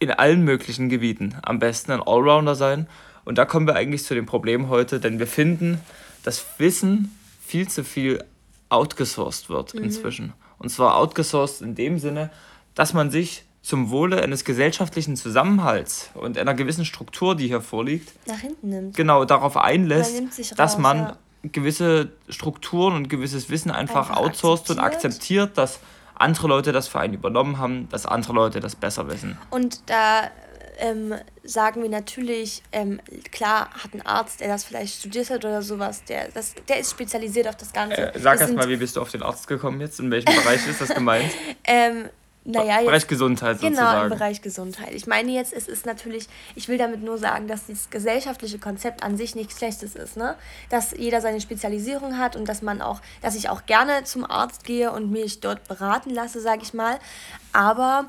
in 0.00 0.10
allen 0.10 0.44
möglichen 0.44 0.90
Gebieten. 0.90 1.34
Am 1.40 1.58
besten 1.58 1.92
ein 1.92 2.02
Allrounder 2.02 2.54
sein. 2.54 2.86
Und 3.24 3.38
da 3.38 3.46
kommen 3.46 3.66
wir 3.66 3.74
eigentlich 3.74 4.04
zu 4.04 4.14
dem 4.14 4.26
Problem 4.26 4.68
heute, 4.68 5.00
denn 5.00 5.18
wir 5.18 5.26
finden, 5.26 5.80
dass 6.24 6.44
Wissen 6.58 7.16
viel 7.42 7.68
zu 7.68 7.84
viel 7.84 8.22
outgesourced 8.68 9.48
wird 9.48 9.72
mhm. 9.72 9.84
inzwischen. 9.84 10.34
Und 10.58 10.68
zwar 10.68 10.98
outgesourced 10.98 11.62
in 11.62 11.74
dem 11.74 11.98
Sinne, 11.98 12.30
dass 12.74 12.92
man 12.92 13.10
sich 13.10 13.44
zum 13.62 13.88
Wohle 13.88 14.22
eines 14.22 14.44
gesellschaftlichen 14.44 15.16
Zusammenhalts 15.16 16.10
und 16.12 16.36
einer 16.36 16.52
gewissen 16.52 16.84
Struktur, 16.84 17.34
die 17.34 17.46
hier 17.46 17.62
vorliegt, 17.62 18.12
nach 18.26 18.40
hinten 18.40 18.68
nimmt. 18.68 18.94
Genau, 18.94 19.24
darauf 19.24 19.56
einlässt, 19.56 20.20
raus, 20.20 20.52
dass 20.54 20.76
man 20.76 20.96
ja 20.98 21.16
gewisse 21.42 22.10
Strukturen 22.28 22.94
und 22.94 23.08
gewisses 23.08 23.50
Wissen 23.50 23.70
einfach, 23.70 24.10
einfach 24.10 24.16
outsourced 24.16 24.70
akzeptiert. 24.70 24.78
und 24.78 24.84
akzeptiert, 24.84 25.58
dass 25.58 25.80
andere 26.14 26.48
Leute 26.48 26.72
das 26.72 26.88
für 26.88 27.00
einen 27.00 27.14
übernommen 27.14 27.58
haben, 27.58 27.88
dass 27.88 28.06
andere 28.06 28.34
Leute 28.34 28.60
das 28.60 28.76
besser 28.76 29.08
wissen. 29.08 29.38
Und 29.50 29.88
da 29.88 30.30
ähm, 30.80 31.14
sagen 31.44 31.82
wir 31.82 31.88
natürlich, 31.88 32.62
ähm, 32.72 33.00
klar 33.30 33.70
hat 33.70 33.94
ein 33.94 34.04
Arzt, 34.04 34.40
der 34.40 34.48
das 34.48 34.64
vielleicht 34.64 34.98
studiert 34.98 35.30
hat 35.30 35.44
oder 35.44 35.62
sowas, 35.62 36.04
der, 36.04 36.28
das, 36.28 36.54
der 36.68 36.80
ist 36.80 36.90
spezialisiert 36.90 37.48
auf 37.48 37.56
das 37.56 37.72
Ganze. 37.72 38.14
Äh, 38.14 38.18
sag 38.18 38.40
erst 38.40 38.54
mal, 38.54 38.68
wie 38.68 38.76
bist 38.76 38.96
du 38.96 39.00
auf 39.00 39.10
den 39.10 39.22
Arzt 39.22 39.46
gekommen 39.46 39.80
jetzt? 39.80 40.00
In 40.00 40.10
welchem 40.10 40.34
Bereich 40.34 40.66
ist 40.66 40.80
das 40.80 40.88
gemeint? 40.88 41.30
ähm, 41.64 42.08
naja, 42.58 42.76
jetzt, 42.76 42.86
Bereich 42.86 43.06
Gesundheit 43.06 43.60
genau, 43.60 43.70
sozusagen. 43.70 43.92
Genau, 43.92 44.02
im 44.04 44.18
Bereich 44.18 44.42
Gesundheit. 44.42 44.94
Ich 44.94 45.06
meine 45.06 45.30
jetzt, 45.32 45.52
es 45.52 45.68
ist 45.68 45.86
natürlich, 45.86 46.28
ich 46.54 46.68
will 46.68 46.78
damit 46.78 47.02
nur 47.02 47.18
sagen, 47.18 47.48
dass 47.48 47.66
dieses 47.66 47.90
gesellschaftliche 47.90 48.58
Konzept 48.58 49.02
an 49.02 49.16
sich 49.16 49.34
nichts 49.34 49.58
Schlechtes 49.58 49.94
ist, 49.94 50.16
ne? 50.16 50.36
Dass 50.68 50.92
jeder 50.92 51.20
seine 51.20 51.40
Spezialisierung 51.40 52.18
hat 52.18 52.36
und 52.36 52.48
dass 52.48 52.62
man 52.62 52.82
auch, 52.82 53.00
dass 53.22 53.34
ich 53.34 53.48
auch 53.48 53.66
gerne 53.66 54.04
zum 54.04 54.24
Arzt 54.24 54.64
gehe 54.64 54.92
und 54.92 55.10
mich 55.10 55.40
dort 55.40 55.66
beraten 55.68 56.10
lasse, 56.10 56.40
sage 56.40 56.62
ich 56.62 56.74
mal. 56.74 56.98
Aber 57.52 58.06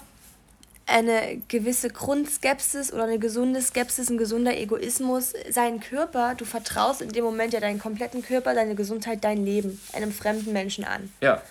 eine 0.88 1.42
gewisse 1.48 1.90
Grundskepsis 1.90 2.92
oder 2.92 3.04
eine 3.04 3.20
gesunde 3.20 3.62
Skepsis, 3.62 4.10
ein 4.10 4.18
gesunder 4.18 4.58
Egoismus, 4.58 5.34
seinen 5.50 5.80
Körper, 5.80 6.36
du 6.36 6.46
vertraust 6.46 7.02
in 7.02 7.10
dem 7.10 7.24
Moment 7.24 7.54
ja 7.54 7.60
deinen 7.60 7.80
kompletten 7.80 8.24
Körper, 8.24 8.54
deine 8.54 8.76
Gesundheit, 8.76 9.24
dein 9.24 9.46
Leben 9.46 9.80
einem 9.94 10.12
fremden 10.12 10.54
Menschen 10.54 10.84
an. 10.84 11.12
Ja. 11.22 11.42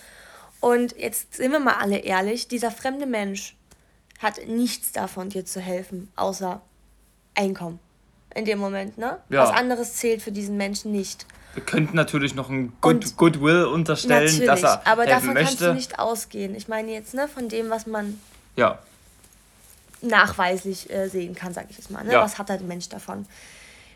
Und 0.61 0.97
jetzt 0.99 1.35
sind 1.35 1.53
wir 1.53 1.61
mal 1.61 1.75
alle 1.75 1.99
ehrlich, 1.99 2.49
dieser 2.49 2.71
fremde 2.71 3.07
Mensch 3.07 3.57
hat 4.19 4.47
nichts 4.47 4.93
davon, 4.93 5.31
dir 5.31 5.45
zu 5.45 5.61
helfen, 5.61 6.13
außer 6.17 6.61
Einkommen. 7.35 7.79
In 8.35 8.45
dem 8.45 8.59
Moment, 8.59 8.99
ne? 8.99 9.19
Ja. 9.29 9.43
Was 9.43 9.51
anderes 9.51 9.95
zählt 9.97 10.23
für 10.23 10.31
diesen 10.33 10.57
Menschen 10.57 10.93
nicht. 10.93 11.27
Wir 11.55 11.65
könnten 11.65 11.97
natürlich 11.97 12.35
noch 12.35 12.49
ein 12.49 12.73
Good, 12.81 13.17
Goodwill 13.17 13.65
unterstellen, 13.65 14.47
dass 14.47 14.63
er 14.63 14.87
aber 14.87 15.07
davon 15.07 15.35
möchte. 15.35 15.47
kannst 15.47 15.61
du 15.63 15.75
nicht 15.75 15.99
ausgehen. 15.99 16.55
Ich 16.55 16.69
meine 16.69 16.93
jetzt, 16.93 17.15
ne, 17.15 17.27
von 17.27 17.49
dem, 17.49 17.71
was 17.71 17.87
man 17.87 18.21
ja. 18.57 18.79
nachweislich 20.01 20.91
äh, 20.91 21.09
sehen 21.09 21.35
kann, 21.35 21.53
sage 21.55 21.69
ich 21.71 21.79
jetzt 21.79 21.91
mal. 21.91 22.05
Ne? 22.05 22.13
Ja. 22.13 22.23
Was 22.23 22.39
hat 22.39 22.51
der 22.51 22.61
Mensch 22.61 22.89
davon? 22.89 23.27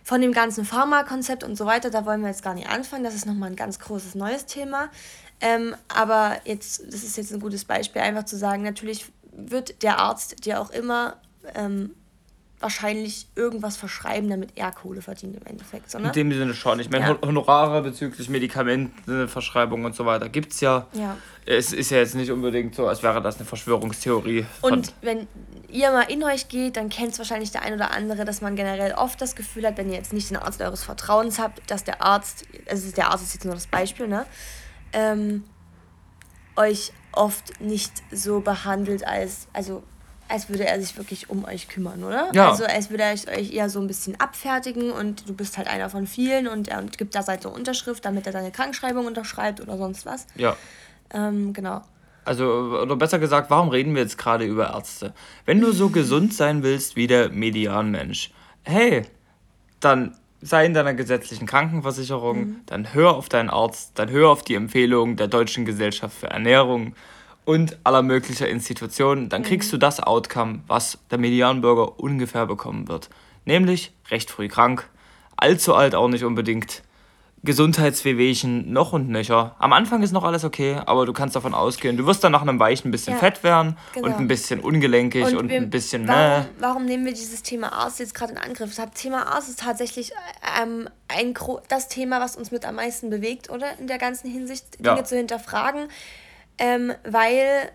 Von 0.04 0.20
dem 0.20 0.32
ganzen 0.32 0.64
Pharmakonzept 0.64 1.42
und 1.42 1.56
so 1.56 1.64
weiter, 1.64 1.90
da 1.90 2.04
wollen 2.04 2.20
wir 2.20 2.28
jetzt 2.28 2.42
gar 2.42 2.54
nicht 2.54 2.68
anfangen. 2.68 3.04
Das 3.04 3.14
ist 3.14 3.26
nochmal 3.26 3.50
ein 3.50 3.56
ganz 3.56 3.78
großes 3.78 4.14
neues 4.14 4.44
Thema. 4.44 4.90
Ähm, 5.40 5.75
aber 5.88 6.37
jetzt, 6.44 6.82
das 6.87 7.02
ist 7.02 7.16
jetzt 7.16 7.32
ein 7.32 7.40
gutes 7.40 7.64
Beispiel, 7.64 8.02
einfach 8.02 8.25
zu 8.25 8.37
sagen, 8.37 8.62
natürlich 8.62 9.06
wird 9.32 9.82
der 9.82 9.99
Arzt 9.99 10.44
dir 10.44 10.61
auch 10.61 10.70
immer 10.70 11.16
ähm, 11.54 11.94
wahrscheinlich 12.64 13.26
irgendwas 13.37 13.76
verschreiben, 13.76 14.30
damit 14.30 14.52
er 14.56 14.73
Kohle 14.73 15.02
verdient 15.02 15.37
im 15.37 15.47
Endeffekt. 15.47 15.90
So, 15.90 15.99
ne? 15.99 16.06
In 16.06 16.12
dem 16.12 16.33
Sinne 16.33 16.54
schon. 16.54 16.80
Ich 16.80 16.90
meine, 16.90 17.04
ja. 17.04 17.18
Honorare 17.23 17.83
bezüglich 17.83 18.28
Medikamente, 18.30 19.28
Verschreibung 19.28 19.85
und 19.85 19.94
so 19.94 20.06
weiter 20.06 20.30
gibt 20.30 20.52
es 20.52 20.61
ja. 20.61 20.87
ja. 20.94 21.16
Es 21.44 21.75
ist 21.75 21.90
ja 21.90 21.99
jetzt 21.99 22.14
nicht 22.14 22.33
unbedingt 22.33 22.75
so, 22.75 22.87
als 22.87 23.02
wäre 23.02 23.21
das 23.21 23.37
eine 23.37 23.44
Verschwörungstheorie. 23.44 24.47
Und 24.62 24.94
wenn 25.02 25.28
ihr 25.68 25.90
mal 25.90 26.11
in 26.11 26.25
euch 26.25 26.49
geht, 26.49 26.78
dann 26.78 26.88
kennt 26.88 27.12
es 27.12 27.18
wahrscheinlich 27.18 27.50
der 27.50 27.61
ein 27.61 27.75
oder 27.75 27.90
andere, 27.90 28.25
dass 28.25 28.40
man 28.40 28.56
generell 28.56 28.92
oft 28.94 29.21
das 29.21 29.37
Gefühl 29.37 29.66
hat, 29.66 29.76
wenn 29.76 29.90
ihr 29.90 29.97
jetzt 29.97 30.14
nicht 30.14 30.30
den 30.30 30.38
Arzt 30.38 30.62
eures 30.62 30.83
Vertrauens 30.83 31.38
habt, 31.38 31.71
dass 31.71 31.85
der 31.85 32.00
Arzt, 32.00 32.47
also 32.66 32.90
der 32.92 33.11
Arzt 33.11 33.25
ist 33.25 33.35
jetzt 33.35 33.44
nur 33.44 33.54
das 33.54 33.66
Beispiel, 33.66 34.09
ne? 34.09 34.25
ähm, 34.94 35.44
euch 36.56 36.92
oft 37.12 37.61
nicht 37.61 37.92
so 38.11 38.40
behandelt, 38.40 39.06
als, 39.06 39.49
also, 39.52 39.83
als 40.28 40.49
würde 40.49 40.66
er 40.66 40.81
sich 40.81 40.97
wirklich 40.97 41.31
um 41.31 41.45
euch 41.45 41.69
kümmern, 41.69 42.02
oder? 42.02 42.31
Ja. 42.33 42.50
Also 42.50 42.64
als 42.64 42.90
würde 42.90 43.04
er 43.04 43.12
euch 43.12 43.52
eher 43.52 43.69
so 43.69 43.81
ein 43.81 43.87
bisschen 43.87 44.19
abfertigen 44.21 44.90
und 44.90 45.28
du 45.28 45.35
bist 45.35 45.59
halt 45.59 45.69
einer 45.69 45.90
von 45.90 46.07
vielen 46.07 46.49
und 46.49 46.69
er 46.69 46.83
gibt 46.83 47.14
da 47.14 47.23
seine 47.23 47.49
Unterschrift, 47.49 48.04
damit 48.04 48.26
er 48.26 48.33
deine 48.33 48.50
Krankschreibung 48.50 49.07
unterschreibt 49.07 49.61
oder 49.61 49.76
sonst 49.76 50.07
was. 50.07 50.26
Ja. 50.37 50.57
Ähm, 51.12 51.52
genau. 51.52 51.83
Also, 52.25 52.47
oder 52.83 52.97
besser 52.97 53.19
gesagt, 53.19 53.50
warum 53.50 53.69
reden 53.69 53.95
wir 53.95 54.02
jetzt 54.02 54.16
gerade 54.16 54.45
über 54.45 54.71
Ärzte? 54.71 55.12
Wenn 55.45 55.61
du 55.61 55.73
so 55.73 55.88
gesund 55.90 56.33
sein 56.33 56.62
willst 56.62 56.97
wie 56.97 57.07
der 57.07 57.28
Medianmensch, 57.28 58.33
hey, 58.62 59.02
dann 59.81 60.16
sei 60.40 60.66
in 60.66 60.75
deiner 60.75 60.95
gesetzlichen 60.95 61.47
Krankenversicherung, 61.47 62.38
mhm. 62.38 62.57
dann 62.66 62.95
hör 62.95 63.14
auf 63.14 63.28
deinen 63.28 63.50
Arzt, 63.50 63.93
dann 63.99 64.11
hör 64.11 64.31
auf 64.31 64.43
die 64.43 64.54
Empfehlungen 64.54 65.16
der 65.16 65.28
Deutschen 65.28 65.64
Gesellschaft 65.64 66.16
für 66.19 66.28
Ernährung 66.28 66.95
und 67.44 67.78
aller 67.84 68.02
möglicher 68.02 68.48
Institutionen, 68.48 69.28
dann 69.28 69.42
kriegst 69.42 69.68
mhm. 69.68 69.72
du 69.72 69.78
das 69.78 70.00
Outcome, 70.00 70.60
was 70.66 70.98
der 71.10 71.18
Medianbürger 71.18 71.98
ungefähr 72.00 72.46
bekommen 72.46 72.88
wird. 72.88 73.10
Nämlich 73.44 73.92
recht 74.10 74.30
früh 74.30 74.48
krank, 74.48 74.88
allzu 75.36 75.74
alt 75.74 75.94
auch 75.94 76.08
nicht 76.08 76.24
unbedingt, 76.24 76.82
Gesundheitswehwehchen 77.44 78.72
noch 78.72 78.94
und 78.94 79.10
nöcher. 79.10 79.54
Am 79.58 79.74
Anfang 79.74 80.02
ist 80.02 80.12
noch 80.12 80.24
alles 80.24 80.44
okay, 80.44 80.80
aber 80.86 81.04
du 81.04 81.12
kannst 81.12 81.36
davon 81.36 81.52
ausgehen, 81.52 81.98
du 81.98 82.06
wirst 82.06 82.24
dann 82.24 82.32
nach 82.32 82.40
einem 82.40 82.58
Weichen 82.58 82.88
ein 82.88 82.90
bisschen 82.90 83.12
ja, 83.12 83.18
fett 83.18 83.44
werden 83.44 83.76
genau. 83.92 84.06
und 84.06 84.14
ein 84.14 84.28
bisschen 84.28 84.60
ungelenkig 84.60 85.26
und, 85.26 85.36
und 85.36 85.48
wir, 85.50 85.58
ein 85.58 85.68
bisschen. 85.68 86.08
Warum, 86.08 86.20
ne. 86.20 86.48
warum 86.58 86.84
nehmen 86.86 87.04
wir 87.04 87.12
dieses 87.12 87.42
Thema 87.42 87.74
Arzt 87.74 88.00
jetzt 88.00 88.14
gerade 88.14 88.32
in 88.32 88.38
Angriff? 88.38 88.74
Das 88.74 88.90
Thema 88.92 89.26
Arzt 89.26 89.50
ist 89.50 89.60
tatsächlich 89.60 90.12
ähm, 90.58 90.88
ein, 91.08 91.34
das 91.68 91.88
Thema, 91.88 92.18
was 92.18 92.34
uns 92.36 92.50
mit 92.50 92.64
am 92.64 92.76
meisten 92.76 93.10
bewegt, 93.10 93.50
oder? 93.50 93.78
In 93.78 93.88
der 93.88 93.98
ganzen 93.98 94.30
Hinsicht, 94.30 94.78
Dinge 94.78 94.96
ja. 94.96 95.04
zu 95.04 95.14
hinterfragen. 95.14 95.88
Ähm, 96.58 96.92
weil, 97.04 97.70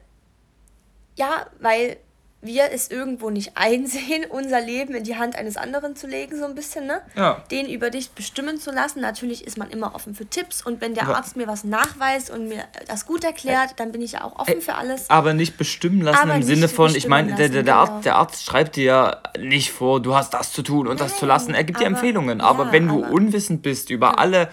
ja, 1.16 1.46
weil 1.60 1.98
wir 2.42 2.72
es 2.72 2.90
irgendwo 2.90 3.30
nicht 3.30 3.52
einsehen, 3.56 4.26
unser 4.30 4.62
Leben 4.62 4.96
in 4.96 5.04
die 5.04 5.18
Hand 5.18 5.36
eines 5.36 5.58
anderen 5.58 5.96
zu 5.96 6.08
legen, 6.08 6.38
so 6.38 6.46
ein 6.46 6.56
bisschen, 6.56 6.88
ne? 6.88 7.02
Ja. 7.16 7.44
Den 7.52 7.68
über 7.68 7.90
dich 7.90 8.12
bestimmen 8.12 8.60
zu 8.60 8.72
lassen. 8.72 9.02
Natürlich 9.02 9.46
ist 9.46 9.58
man 9.58 9.70
immer 9.70 9.96
offen 9.96 10.16
für 10.16 10.26
Tipps 10.26 10.66
und 10.66 10.82
wenn 10.82 10.94
der 10.94 11.06
ja. 11.06 11.16
Arzt 11.16 11.36
mir 11.36 11.48
was 11.48 11.64
nachweist 11.64 12.30
und 12.30 12.48
mir 12.48 12.64
das 12.88 13.06
gut 13.06 13.24
erklärt, 13.24 13.72
dann 13.78 13.92
bin 13.92 14.02
ich 14.02 14.14
ja 14.14 14.24
auch 14.24 14.40
offen 14.40 14.62
für 14.62 14.76
alles. 14.76 15.10
Aber 15.10 15.34
nicht 15.34 15.58
bestimmen 15.58 16.02
lassen 16.02 16.18
Aber 16.18 16.36
im 16.36 16.44
Sinne 16.44 16.68
von, 16.68 16.96
ich 16.96 17.08
meine, 17.08 17.36
der, 17.36 17.50
der, 17.50 17.64
der, 17.64 17.76
Arzt, 17.76 17.92
genau. 17.92 18.02
der 18.04 18.16
Arzt 18.16 18.46
schreibt 18.46 18.76
dir 18.76 18.84
ja 18.84 19.24
nicht 19.40 19.72
vor, 19.72 20.02
du 20.02 20.16
hast 20.16 20.34
das 20.34 20.54
zu 20.54 20.62
tun 20.62 20.88
und 20.88 21.00
Nein, 21.00 21.10
das 21.10 21.18
zu 21.18 21.26
lassen. 21.26 21.54
Er 21.54 21.64
gibt 21.64 21.80
dir 21.80 21.86
Empfehlungen. 21.86 22.42
Aber 22.42 22.68
ja, 22.68 22.72
wenn 22.72 22.88
du 22.88 23.04
aber, 23.04 23.14
unwissend 23.14 23.62
bist 23.62 23.90
über 23.90 24.20
alle 24.20 24.50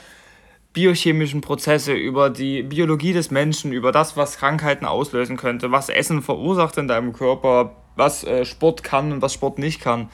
biochemischen 0.76 1.40
Prozesse, 1.40 1.94
über 1.94 2.28
die 2.28 2.62
Biologie 2.62 3.14
des 3.14 3.30
Menschen, 3.30 3.72
über 3.72 3.92
das, 3.92 4.14
was 4.18 4.36
Krankheiten 4.36 4.84
auslösen 4.84 5.38
könnte, 5.38 5.72
was 5.72 5.88
Essen 5.88 6.20
verursacht 6.20 6.76
in 6.76 6.86
deinem 6.86 7.14
Körper, 7.14 7.76
was 7.96 8.24
äh, 8.24 8.44
Sport 8.44 8.84
kann 8.84 9.10
und 9.10 9.22
was 9.22 9.32
Sport 9.32 9.58
nicht 9.58 9.80
kann, 9.80 10.10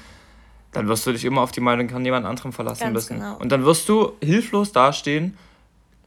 dann 0.71 0.87
wirst 0.87 1.04
du 1.04 1.11
dich 1.11 1.25
immer 1.25 1.40
auf 1.40 1.50
die 1.50 1.61
Meinung 1.61 1.88
von 1.88 2.04
jemand 2.04 2.26
anderem 2.26 2.52
verlassen 2.52 2.85
Ganz 2.85 2.95
müssen. 2.95 3.19
Genau. 3.19 3.37
Und 3.38 3.50
dann 3.50 3.64
wirst 3.64 3.88
du 3.88 4.12
hilflos 4.23 4.71
dastehen 4.71 5.37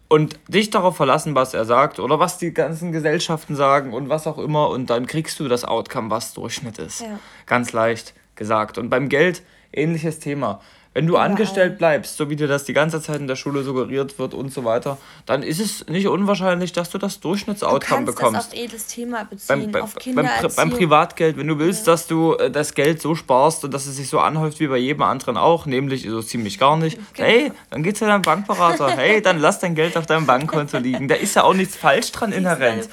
und 0.07 0.39
dich 0.47 0.69
darauf 0.69 0.95
verlassen, 0.95 1.35
was 1.35 1.53
er 1.53 1.65
sagt 1.65 1.99
oder 1.99 2.19
was 2.19 2.37
die 2.37 2.53
ganzen 2.53 2.93
Gesellschaften 2.93 3.57
sagen 3.57 3.91
und 3.91 4.07
was 4.07 4.25
auch 4.25 4.37
immer 4.37 4.69
und 4.69 4.89
dann 4.89 5.05
kriegst 5.05 5.37
du 5.41 5.49
das 5.49 5.65
Outcome, 5.65 6.09
was 6.09 6.33
Durchschnitt 6.33 6.77
ist. 6.77 7.01
Ja. 7.01 7.19
Ganz 7.45 7.73
leicht 7.73 8.13
gesagt. 8.35 8.77
Und 8.77 8.89
beim 8.89 9.09
Geld 9.09 9.43
ähnliches 9.73 10.19
Thema. 10.19 10.61
Wenn 10.95 11.07
du 11.07 11.15
Überall. 11.15 11.31
angestellt 11.31 11.77
bleibst, 11.77 12.15
so 12.15 12.29
wie 12.29 12.37
dir 12.37 12.47
das 12.47 12.63
die 12.63 12.71
ganze 12.71 13.01
Zeit 13.01 13.19
in 13.19 13.27
der 13.27 13.35
Schule 13.35 13.63
suggeriert 13.63 14.17
wird 14.17 14.33
und 14.33 14.53
so 14.53 14.63
weiter, 14.63 14.97
dann 15.25 15.43
ist 15.43 15.59
es 15.59 15.85
nicht 15.87 16.07
unwahrscheinlich, 16.07 16.71
dass 16.71 16.89
du 16.89 16.97
das 16.97 17.19
Durchschnittsoutcome 17.19 18.05
bekommst. 18.05 18.33
Du 18.33 18.37
das 18.37 18.47
auf 18.47 18.53
jedes 18.53 18.87
Thema 18.87 19.25
beziehen, 19.25 19.73
beim, 19.73 19.83
auf 19.83 19.93
beim, 19.93 20.29
beim 20.55 20.69
Privatgeld, 20.69 21.35
wenn 21.37 21.49
du 21.49 21.59
willst, 21.59 21.85
ja. 21.85 21.91
dass 21.91 22.07
du 22.07 22.35
äh, 22.35 22.49
das 22.49 22.73
Geld 22.75 23.01
so 23.01 23.13
sparst 23.13 23.65
und 23.65 23.73
dass 23.73 23.87
es 23.87 23.97
sich 23.97 24.07
so 24.07 24.19
anhäuft 24.19 24.61
wie 24.61 24.67
bei 24.67 24.77
jedem 24.77 25.01
anderen 25.01 25.35
auch, 25.35 25.65
nämlich 25.65 26.03
so 26.03 26.21
ziemlich 26.21 26.59
gar 26.59 26.77
nicht, 26.77 26.97
genau. 27.13 27.27
hey, 27.27 27.51
dann 27.71 27.83
geht's 27.83 27.99
zu 27.99 28.05
deinem 28.05 28.21
Bankberater, 28.21 28.87
hey, 28.91 29.21
dann 29.21 29.39
lass 29.39 29.59
dein 29.59 29.75
Geld 29.75 29.97
auf 29.97 30.05
deinem 30.05 30.25
Bankkonto 30.25 30.77
liegen. 30.77 31.09
Da 31.09 31.15
ist 31.15 31.35
ja 31.35 31.43
auch 31.43 31.53
nichts 31.53 31.75
falsch 31.75 32.13
dran 32.13 32.31
inhärent. 32.31 32.87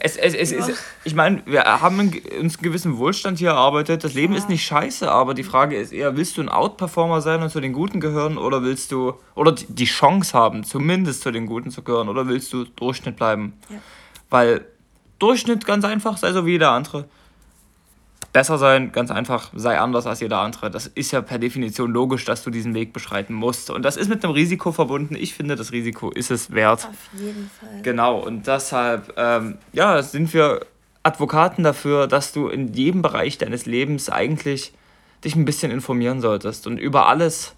Es, 0.00 0.18
es, 0.18 0.34
es, 0.34 0.52
es, 0.52 0.76
ich 1.02 1.14
meine, 1.14 1.40
wir 1.46 1.64
haben 1.64 1.98
uns 1.98 2.14
einen 2.28 2.52
gewissen 2.60 2.98
Wohlstand 2.98 3.38
hier 3.38 3.52
erarbeitet, 3.52 4.04
das 4.04 4.12
Leben 4.12 4.34
ja. 4.34 4.38
ist 4.38 4.50
nicht 4.50 4.66
scheiße, 4.66 5.10
aber 5.10 5.32
die 5.32 5.44
Frage 5.44 5.76
ist 5.76 5.94
eher, 5.94 6.14
willst 6.14 6.36
du 6.36 6.42
ein 6.42 6.50
Outperformer 6.50 7.22
sein? 7.22 7.37
Sein 7.38 7.44
und 7.44 7.50
zu 7.50 7.60
den 7.60 7.72
Guten 7.72 8.00
gehören 8.00 8.38
oder 8.38 8.62
willst 8.62 8.92
du, 8.92 9.14
oder 9.34 9.52
die 9.52 9.84
Chance 9.84 10.36
haben, 10.36 10.64
zumindest 10.64 11.22
zu 11.22 11.30
den 11.30 11.46
Guten 11.46 11.70
zu 11.70 11.82
gehören 11.82 12.08
oder 12.08 12.26
willst 12.26 12.52
du 12.52 12.64
Durchschnitt 12.64 13.16
bleiben? 13.16 13.54
Ja. 13.68 13.76
Weil 14.30 14.66
Durchschnitt 15.18 15.64
ganz 15.64 15.84
einfach, 15.84 16.16
sei 16.16 16.32
so 16.32 16.46
wie 16.46 16.52
jeder 16.52 16.72
andere. 16.72 17.06
Besser 18.32 18.58
sein, 18.58 18.92
ganz 18.92 19.10
einfach, 19.10 19.50
sei 19.54 19.78
anders 19.78 20.06
als 20.06 20.20
jeder 20.20 20.38
andere. 20.40 20.70
Das 20.70 20.86
ist 20.86 21.12
ja 21.12 21.22
per 21.22 21.38
Definition 21.38 21.90
logisch, 21.90 22.24
dass 22.24 22.42
du 22.42 22.50
diesen 22.50 22.74
Weg 22.74 22.92
beschreiten 22.92 23.32
musst. 23.32 23.70
Und 23.70 23.82
das 23.82 23.96
ist 23.96 24.08
mit 24.08 24.22
einem 24.22 24.34
Risiko 24.34 24.70
verbunden. 24.70 25.16
Ich 25.16 25.34
finde, 25.34 25.56
das 25.56 25.72
Risiko 25.72 26.10
ist 26.10 26.30
es 26.30 26.50
wert. 26.50 26.86
Auf 26.88 27.18
jeden 27.18 27.50
Fall. 27.58 27.82
Genau, 27.82 28.18
und 28.18 28.46
deshalb, 28.46 29.14
ähm, 29.16 29.56
ja, 29.72 30.02
sind 30.02 30.34
wir 30.34 30.60
Advokaten 31.02 31.64
dafür, 31.64 32.06
dass 32.06 32.32
du 32.32 32.48
in 32.48 32.74
jedem 32.74 33.00
Bereich 33.00 33.38
deines 33.38 33.64
Lebens 33.64 34.10
eigentlich 34.10 34.72
dich 35.24 35.34
ein 35.36 35.44
bisschen 35.44 35.70
informieren 35.70 36.20
solltest 36.20 36.66
und 36.66 36.78
über 36.78 37.06
alles 37.06 37.54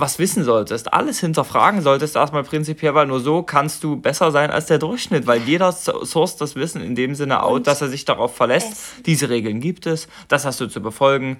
was 0.00 0.18
wissen 0.18 0.44
solltest, 0.44 0.92
alles 0.92 1.20
hinterfragen 1.20 1.82
solltest, 1.82 2.16
erstmal 2.16 2.42
prinzipiell, 2.42 2.94
weil 2.94 3.06
nur 3.06 3.20
so 3.20 3.42
kannst 3.42 3.84
du 3.84 3.96
besser 3.96 4.30
sein 4.30 4.50
als 4.50 4.66
der 4.66 4.78
Durchschnitt, 4.78 5.26
weil 5.26 5.42
jeder 5.42 5.72
source 5.72 6.36
das 6.36 6.54
Wissen 6.54 6.82
in 6.82 6.94
dem 6.94 7.14
Sinne 7.14 7.42
out, 7.42 7.66
dass 7.66 7.82
er 7.82 7.88
sich 7.88 8.06
darauf 8.06 8.34
verlässt, 8.34 8.76
diese 9.04 9.28
Regeln 9.28 9.60
gibt 9.60 9.86
es, 9.86 10.08
das 10.28 10.46
hast 10.46 10.58
du 10.60 10.66
zu 10.68 10.80
befolgen, 10.80 11.38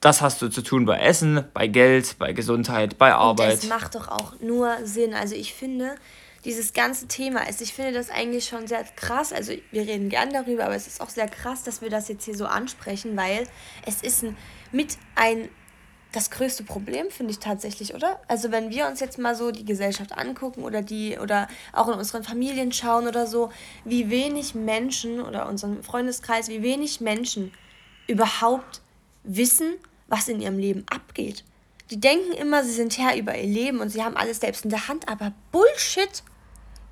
das 0.00 0.22
hast 0.22 0.42
du 0.42 0.48
zu 0.48 0.62
tun 0.62 0.86
bei 0.86 0.98
Essen, 0.98 1.44
bei 1.54 1.68
Geld, 1.68 2.16
bei 2.18 2.32
Gesundheit, 2.32 2.98
bei 2.98 3.14
Arbeit. 3.14 3.54
Und 3.54 3.62
das 3.62 3.68
macht 3.68 3.94
doch 3.94 4.08
auch 4.08 4.32
nur 4.40 4.74
Sinn. 4.84 5.12
Also 5.14 5.34
ich 5.34 5.52
finde, 5.52 5.94
dieses 6.44 6.72
ganze 6.72 7.06
Thema 7.06 7.46
ist, 7.48 7.60
ich 7.60 7.74
finde 7.74 7.92
das 7.92 8.08
eigentlich 8.08 8.46
schon 8.46 8.66
sehr 8.66 8.82
krass. 8.96 9.30
Also 9.32 9.52
wir 9.70 9.82
reden 9.82 10.08
gern 10.08 10.32
darüber, 10.32 10.64
aber 10.64 10.74
es 10.74 10.86
ist 10.86 11.02
auch 11.02 11.10
sehr 11.10 11.28
krass, 11.28 11.64
dass 11.64 11.82
wir 11.82 11.90
das 11.90 12.08
jetzt 12.08 12.24
hier 12.24 12.36
so 12.36 12.46
ansprechen, 12.46 13.14
weil 13.16 13.46
es 13.84 14.00
ist 14.00 14.24
ein 14.24 14.36
mit 14.72 14.98
ein 15.14 15.48
das 16.12 16.30
größte 16.30 16.64
Problem, 16.64 17.10
finde 17.10 17.30
ich 17.30 17.38
tatsächlich, 17.38 17.94
oder? 17.94 18.20
Also 18.26 18.50
wenn 18.50 18.70
wir 18.70 18.88
uns 18.88 19.00
jetzt 19.00 19.18
mal 19.18 19.36
so 19.36 19.52
die 19.52 19.64
Gesellschaft 19.64 20.16
angucken 20.16 20.64
oder 20.64 20.82
die 20.82 21.16
oder 21.18 21.46
auch 21.72 21.88
in 21.88 21.94
unseren 21.94 22.24
Familien 22.24 22.72
schauen 22.72 23.06
oder 23.06 23.26
so, 23.26 23.50
wie 23.84 24.10
wenig 24.10 24.54
Menschen 24.54 25.20
oder 25.20 25.48
unseren 25.48 25.82
Freundeskreis, 25.82 26.48
wie 26.48 26.62
wenig 26.62 27.00
Menschen 27.00 27.52
überhaupt 28.08 28.80
wissen, 29.22 29.74
was 30.08 30.26
in 30.28 30.40
ihrem 30.40 30.58
Leben 30.58 30.84
abgeht. 30.90 31.44
Die 31.90 32.00
denken 32.00 32.32
immer, 32.32 32.64
sie 32.64 32.72
sind 32.72 32.98
Herr 32.98 33.16
über 33.16 33.36
ihr 33.36 33.46
Leben 33.46 33.78
und 33.80 33.90
sie 33.90 34.02
haben 34.02 34.16
alles 34.16 34.40
selbst 34.40 34.64
in 34.64 34.70
der 34.70 34.88
Hand, 34.88 35.08
aber 35.08 35.32
Bullshit. 35.52 36.24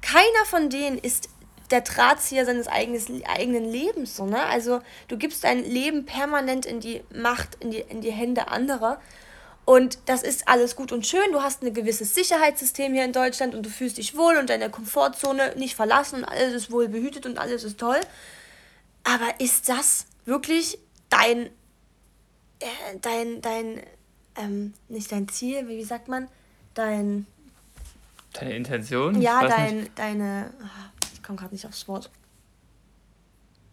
Keiner 0.01 0.45
von 0.47 0.71
denen 0.71 0.97
ist 0.97 1.29
der 1.71 1.83
Drahtzieher 1.83 2.45
seines 2.45 2.67
eigenes, 2.69 3.07
eigenen 3.27 3.65
Lebens. 3.65 4.17
So, 4.17 4.27
ne? 4.27 4.43
Also 4.47 4.81
du 5.09 5.17
gibst 5.17 5.45
dein 5.45 5.65
Leben 5.65 6.07
permanent 6.07 6.67
in 6.67 6.81
die 6.81 7.03
Macht, 7.15 7.57
in 7.61 7.71
die, 7.71 7.81
in 7.81 8.01
die 8.01 8.13
Hände 8.13 8.49
anderer. 8.49 9.01
Und 9.65 9.99
das 10.07 10.23
ist 10.23 10.49
alles 10.49 10.77
gut 10.77 10.93
und 10.93 11.07
schön. 11.07 11.31
Du 11.31 11.43
hast 11.43 11.63
ein 11.63 11.75
gewisses 11.75 12.15
Sicherheitssystem 12.15 12.95
hier 12.95 13.05
in 13.05 13.13
Deutschland 13.13 13.55
und 13.55 13.67
du 13.67 13.69
fühlst 13.69 13.99
dich 13.99 14.17
wohl 14.17 14.39
und 14.39 14.49
deine 14.49 14.71
Komfortzone 14.71 15.57
nicht 15.57 15.77
verlassen 15.77 16.21
und 16.21 16.25
alles 16.25 16.55
ist 16.55 16.71
wohl 16.71 16.89
behütet 16.89 17.27
und 17.27 17.37
alles 17.37 17.65
ist 17.65 17.79
toll. 17.79 18.01
Aber 19.05 19.41
ist 19.41 19.69
das 19.69 20.07
wirklich 20.25 20.79
dein, 21.11 21.51
äh, 22.61 22.67
dein, 23.03 23.43
dein, 23.43 23.83
ähm, 24.37 24.73
nicht 24.89 25.13
dein 25.13 25.29
Ziel, 25.29 25.69
wie 25.69 25.85
sagt 25.85 26.09
man, 26.09 26.29
dein... 26.73 27.27
Deine 28.33 28.57
Intention? 28.57 29.21
Ja, 29.21 29.47
dein, 29.47 29.91
deine... 29.97 30.51
Ah, 30.63 30.98
komme 31.29 31.39
gerade 31.39 31.55
nicht 31.55 31.67
aufs 31.67 31.87
Wort. 31.87 32.11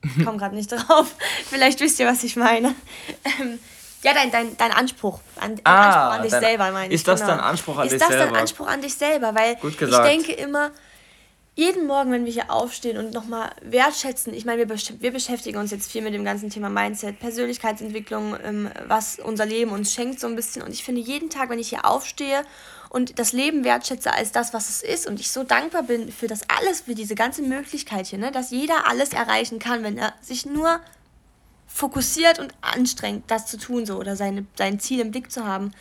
Ich 0.03 0.25
komme 0.25 0.37
gerade 0.37 0.55
nicht 0.55 0.71
drauf. 0.71 1.15
Vielleicht 1.49 1.79
wisst 1.79 1.99
ihr, 1.99 2.05
was 2.05 2.23
ich 2.23 2.35
meine. 2.35 2.75
Ähm, 3.23 3.59
ja, 4.03 4.13
dein, 4.13 4.29
dein, 4.29 4.57
dein 4.57 4.71
Anspruch. 4.71 5.19
An, 5.39 5.55
ah, 5.63 5.85
Anspruch 5.85 6.15
an 6.15 6.21
dich 6.23 6.31
dein, 6.31 6.41
selber, 6.41 6.71
meine 6.71 6.87
ich. 6.87 6.93
Ist 6.95 7.07
das 7.07 7.21
genau. 7.21 7.31
dein 7.31 7.39
Anspruch 7.39 7.77
an 7.77 7.87
ist 7.87 7.93
dich 7.93 7.99
selber? 7.99 8.13
Ist 8.13 8.19
das 8.19 8.29
dein 8.29 8.41
Anspruch 8.41 8.67
an 8.67 8.81
dich 8.81 8.95
selber? 8.95 9.35
Weil 9.35 9.57
ich 9.63 9.77
denke 9.77 10.33
immer, 10.33 10.71
jeden 11.55 11.87
Morgen, 11.87 12.11
wenn 12.11 12.25
wir 12.25 12.33
hier 12.33 12.51
aufstehen 12.51 12.97
und 12.97 13.13
nochmal 13.13 13.51
wertschätzen, 13.61 14.33
ich 14.33 14.43
meine, 14.43 14.67
wir, 14.67 14.77
wir 14.99 15.11
beschäftigen 15.11 15.57
uns 15.57 15.71
jetzt 15.71 15.89
viel 15.89 16.01
mit 16.01 16.13
dem 16.13 16.25
ganzen 16.25 16.49
Thema 16.49 16.69
Mindset, 16.69 17.19
Persönlichkeitsentwicklung, 17.19 18.35
ähm, 18.43 18.69
was 18.85 19.17
unser 19.17 19.45
Leben 19.45 19.71
uns 19.71 19.93
schenkt 19.93 20.19
so 20.19 20.27
ein 20.27 20.35
bisschen. 20.35 20.61
Und 20.61 20.71
ich 20.71 20.83
finde, 20.83 20.99
jeden 20.99 21.29
Tag, 21.29 21.49
wenn 21.49 21.59
ich 21.59 21.69
hier 21.69 21.85
aufstehe 21.85 22.43
und 22.95 23.19
das 23.19 23.33
Leben 23.33 23.65
wertschätze 23.65 24.13
als 24.13 24.31
das, 24.31 24.53
was 24.53 24.69
es 24.69 24.81
ist 24.81 25.05
und 25.05 25.19
ich 25.19 25.29
so 25.29 25.43
dankbar 25.43 25.83
bin 25.83 26.13
für 26.13 26.27
das 26.27 26.43
alles, 26.47 26.79
für 26.79 26.95
diese 26.95 27.13
ganze 27.13 27.41
Möglichkeit 27.41 28.07
hier, 28.07 28.17
ne, 28.19 28.31
dass 28.31 28.51
jeder 28.51 28.87
alles 28.87 29.09
erreichen 29.09 29.59
kann, 29.59 29.83
wenn 29.83 29.97
er 29.97 30.13
sich 30.21 30.45
nur 30.45 30.79
fokussiert 31.67 32.39
und 32.39 32.53
anstrengt, 32.61 33.25
das 33.27 33.47
zu 33.47 33.57
tun 33.57 33.85
so 33.85 33.97
oder 33.97 34.15
seine, 34.15 34.45
sein 34.57 34.79
Ziel 34.79 35.01
im 35.01 35.11
Blick 35.11 35.29
zu 35.29 35.45
haben. 35.45 35.73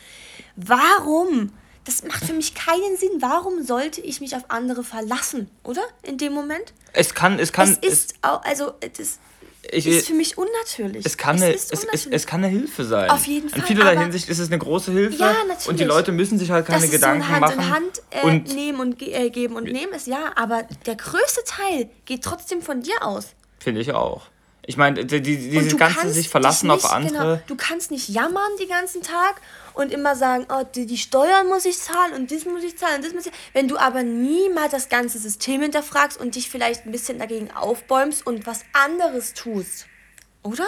Warum? 0.57 1.53
Das 1.85 2.03
macht 2.03 2.25
für 2.25 2.33
mich 2.33 2.53
keinen 2.53 2.97
Sinn. 2.97 3.21
Warum 3.21 3.63
sollte 3.63 4.01
ich 4.01 4.19
mich 4.19 4.35
auf 4.35 4.43
andere 4.49 4.83
verlassen, 4.83 5.49
oder? 5.63 5.83
In 6.03 6.17
dem 6.17 6.33
Moment? 6.33 6.73
Es 6.91 7.13
kann, 7.13 7.39
es 7.39 7.53
kann. 7.53 7.77
Es 7.81 7.93
ist 7.93 8.15
auch, 8.23 8.43
also, 8.43 8.73
das 8.97 9.19
ich, 9.71 9.87
ist 9.87 10.07
für 10.07 10.13
mich 10.13 10.37
unnatürlich. 10.37 11.05
Es 11.05 11.17
kann, 11.17 11.37
es, 11.37 11.43
eine, 11.43 11.53
es, 11.53 11.71
es, 11.71 12.07
es, 12.07 12.27
kann 12.27 12.43
eine 12.43 12.51
Hilfe 12.51 12.83
sein. 12.83 13.09
Auf 13.09 13.25
jeden 13.25 13.49
Fall. 13.49 13.59
In 13.59 13.65
vielerlei 13.65 13.97
Hinsicht 13.97 14.29
ist 14.29 14.39
es 14.39 14.49
eine 14.49 14.59
große 14.59 14.91
Hilfe. 14.91 15.17
Ja, 15.17 15.33
natürlich. 15.47 15.67
Und 15.67 15.79
die 15.79 15.83
Leute 15.83 16.11
müssen 16.11 16.37
sich 16.37 16.51
halt 16.51 16.65
keine 16.65 16.81
das 16.81 16.91
Gedanken 16.91 17.23
so 17.23 17.29
Hand 17.29 17.41
machen. 17.41 17.59
In 17.59 17.69
Hand 17.69 18.01
äh, 18.11 18.25
und 18.25 18.55
nehmen 18.55 18.79
und 18.79 19.01
äh, 19.01 19.29
geben 19.29 19.55
und 19.55 19.65
nehmen 19.65 19.93
ist 19.93 20.07
ja, 20.07 20.33
aber 20.35 20.63
der 20.85 20.95
größte 20.95 21.43
Teil 21.45 21.89
geht 22.05 22.23
trotzdem 22.23 22.61
von 22.61 22.81
dir 22.81 23.01
aus. 23.01 23.29
Finde 23.59 23.81
ich 23.81 23.93
auch. 23.93 24.27
Ich 24.67 24.77
meine, 24.77 25.05
die, 25.05 25.21
die, 25.21 25.49
dieses 25.49 25.77
ganze 25.77 26.09
sich 26.09 26.29
verlassen 26.29 26.67
nicht, 26.67 26.83
auf 26.83 26.91
andere. 26.91 27.11
Genau, 27.13 27.41
du 27.47 27.55
kannst 27.55 27.91
nicht 27.91 28.09
jammern 28.09 28.51
den 28.59 28.67
ganzen 28.67 29.01
Tag 29.01 29.41
und 29.73 29.91
immer 29.91 30.15
sagen, 30.15 30.47
oh, 30.49 30.63
die, 30.75 30.85
die 30.85 30.97
Steuern 30.97 31.47
muss 31.47 31.65
ich 31.65 31.77
zahlen 31.77 32.13
und 32.13 32.31
das 32.31 32.45
muss 32.45 32.63
ich 32.63 32.77
zahlen 32.77 32.97
und 32.97 33.05
das 33.05 33.13
muss 33.13 33.25
ich. 33.27 33.31
Wenn 33.53 33.67
du 33.67 33.77
aber 33.77 34.03
niemals 34.03 34.71
das 34.71 34.89
ganze 34.89 35.19
System 35.19 35.61
hinterfragst 35.61 36.19
und 36.19 36.35
dich 36.35 36.49
vielleicht 36.49 36.85
ein 36.85 36.91
bisschen 36.91 37.19
dagegen 37.19 37.51
aufbäumst 37.51 38.25
und 38.25 38.47
was 38.47 38.61
anderes 38.73 39.33
tust, 39.33 39.85
oder? 40.41 40.65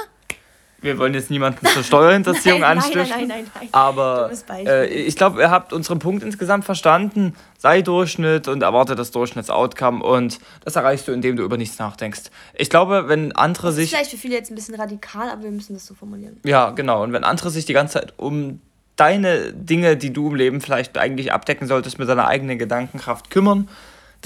Wir 0.81 0.98
wollen 1.00 1.13
jetzt 1.13 1.31
niemanden 1.31 1.65
zur 1.65 1.84
Steuerhinterziehung 1.84 2.60
nein, 2.62 2.77
anstiften. 2.77 3.10
Nein, 3.10 3.27
nein, 3.27 3.27
nein, 3.27 3.51
nein. 3.55 3.69
Aber 3.72 4.31
äh, 4.50 4.88
ich 4.88 5.15
glaube, 5.15 5.41
ihr 5.41 5.50
habt 5.50 5.74
unseren 5.74 6.00
Punkt 6.00 6.24
insgesamt 6.24 6.65
verstanden. 6.65 7.36
Sei 7.57 7.81
Durchschnitt 7.81 8.48
und 8.48 8.62
erwarte 8.62 8.96
das 8.96 9.12
Durchschnittsoutcome 9.12 10.03
und 10.03 10.39
das 10.63 10.75
erreichst 10.75 11.07
du, 11.07 11.12
indem 11.12 11.36
du 11.36 11.43
über 11.43 11.57
nichts 11.57 11.79
nachdenkst. 11.79 12.24
Ich 12.53 12.69
glaube, 12.69 13.05
wenn 13.07 13.31
andere 13.31 13.72
sich. 13.72 13.91
Das 13.91 14.01
ist 14.01 14.10
vielleicht 14.10 14.12
für 14.12 14.17
viele 14.17 14.36
jetzt 14.36 14.51
ein 14.51 14.55
bisschen 14.55 14.75
radikal, 14.75 15.29
aber 15.29 15.43
wir 15.43 15.51
müssen 15.51 15.74
das 15.74 15.86
so 15.86 15.96
formulieren. 15.96 16.39
Ja, 16.43 16.69
genau. 16.69 17.03
Und 17.03 17.13
wenn 17.13 17.24
andere 17.24 17.50
sich 17.50 17.65
die 17.65 17.74
ganze 17.74 17.93
Zeit 17.93 18.13
um 18.17 18.62
deine 18.98 19.53
Dinge, 19.53 19.98
die 19.98 20.13
du 20.13 20.29
im 20.29 20.36
Leben 20.36 20.62
vielleicht 20.62 20.98
eigentlich 20.98 21.31
abdecken 21.31 21.67
solltest, 21.67 21.98
mit 21.98 22.10
deiner 22.10 22.27
eigenen 22.27 22.60
Gedankenkraft 22.60 23.29
kümmern, 23.29 23.67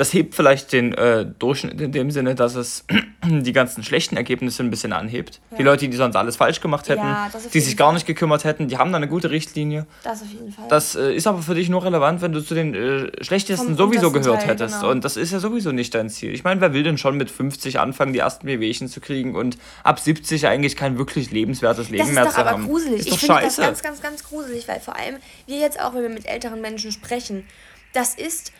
das 0.01 0.13
hebt 0.13 0.34
vielleicht 0.34 0.72
den 0.72 0.96
äh, 0.96 1.27
Durchschnitt 1.38 1.79
in 1.79 1.91
dem 1.91 2.10
Sinne, 2.10 2.34
dass 2.34 2.55
es 2.55 2.86
die 3.24 3.53
ganzen 3.53 3.84
schlechten 3.84 4.17
Ergebnisse 4.17 4.63
ein 4.63 4.72
bisschen 4.72 4.93
anhebt. 4.93 5.39
Ja. 5.51 5.58
Die 5.58 5.63
Leute, 5.63 5.88
die 5.88 5.96
sonst 5.96 6.15
alles 6.15 6.38
falsch 6.38 6.60
gemacht 6.60 6.89
hätten, 6.89 7.03
ja, 7.03 7.29
die 7.53 7.60
sich 7.60 7.77
gar 7.77 7.93
nicht 7.93 8.08
gekümmert 8.08 8.43
hätten, 8.43 8.67
die 8.67 8.79
haben 8.79 8.91
da 8.91 8.98
eine 8.98 9.08
gute 9.08 9.29
Richtlinie. 9.29 9.86
Das 10.03 10.24
auf 10.24 10.29
jeden 10.29 10.51
Fall. 10.51 10.65
Das 10.70 10.96
äh, 10.96 11.13
ist 11.13 11.27
aber 11.27 11.43
für 11.43 11.53
dich 11.53 11.70
nur 11.70 11.86
relevant, 11.86 12.24
wenn 12.24 12.31
du 12.31 12.43
zu 12.43 12.55
den 12.55 12.74
äh, 12.74 13.24
schlechtesten 13.24 13.67
Vom 13.67 13.77
sowieso 13.77 14.12
gehört 14.12 14.39
Teil, 14.39 14.50
hättest. 14.50 14.79
Genau. 14.79 14.89
Und 14.89 15.05
das 15.05 15.17
ist 15.17 15.34
ja 15.34 15.39
sowieso 15.39 15.72
nicht 15.72 15.93
dein 15.93 16.10
Ziel. 16.10 16.34
Ich 16.34 16.43
meine, 16.43 16.62
wer 16.62 16.74
will 16.74 16.81
denn 16.81 16.98
schon 16.98 17.15
mit 17.15 17.29
50 17.29 17.79
anfangen, 17.79 18.12
die 18.12 18.20
ersten 18.20 18.48
Wehwehchen 18.48 18.88
zu 18.88 19.01
kriegen 19.01 19.36
und 19.36 19.60
ab 19.84 20.00
70 20.00 20.48
eigentlich 20.48 20.75
kein 20.75 20.98
wirklich 20.98 21.29
lebenswertes 21.29 21.91
Leben 21.91 22.12
mehr 22.15 22.27
zu 22.27 22.38
haben? 22.38 22.46
Das 22.46 22.55
ist 22.55 22.55
aber 22.55 22.63
gruselig. 22.63 23.00
Ist 23.01 23.08
ich 23.08 23.20
finde 23.20 23.41
das 23.43 23.58
ganz, 23.58 23.84
ganz, 23.84 24.01
ganz 24.01 24.24
gruselig, 24.24 24.67
weil 24.67 24.79
vor 24.79 24.96
allem 24.96 25.17
wir 25.46 25.60
jetzt 25.60 25.79
auch, 25.79 25.93
wenn 25.93 26.01
wir 26.01 26.10
mit 26.10 26.25
älteren 26.25 26.60
Menschen 26.60 26.91
sprechen, 26.91 27.46
das 27.93 28.15
ist 28.15 28.51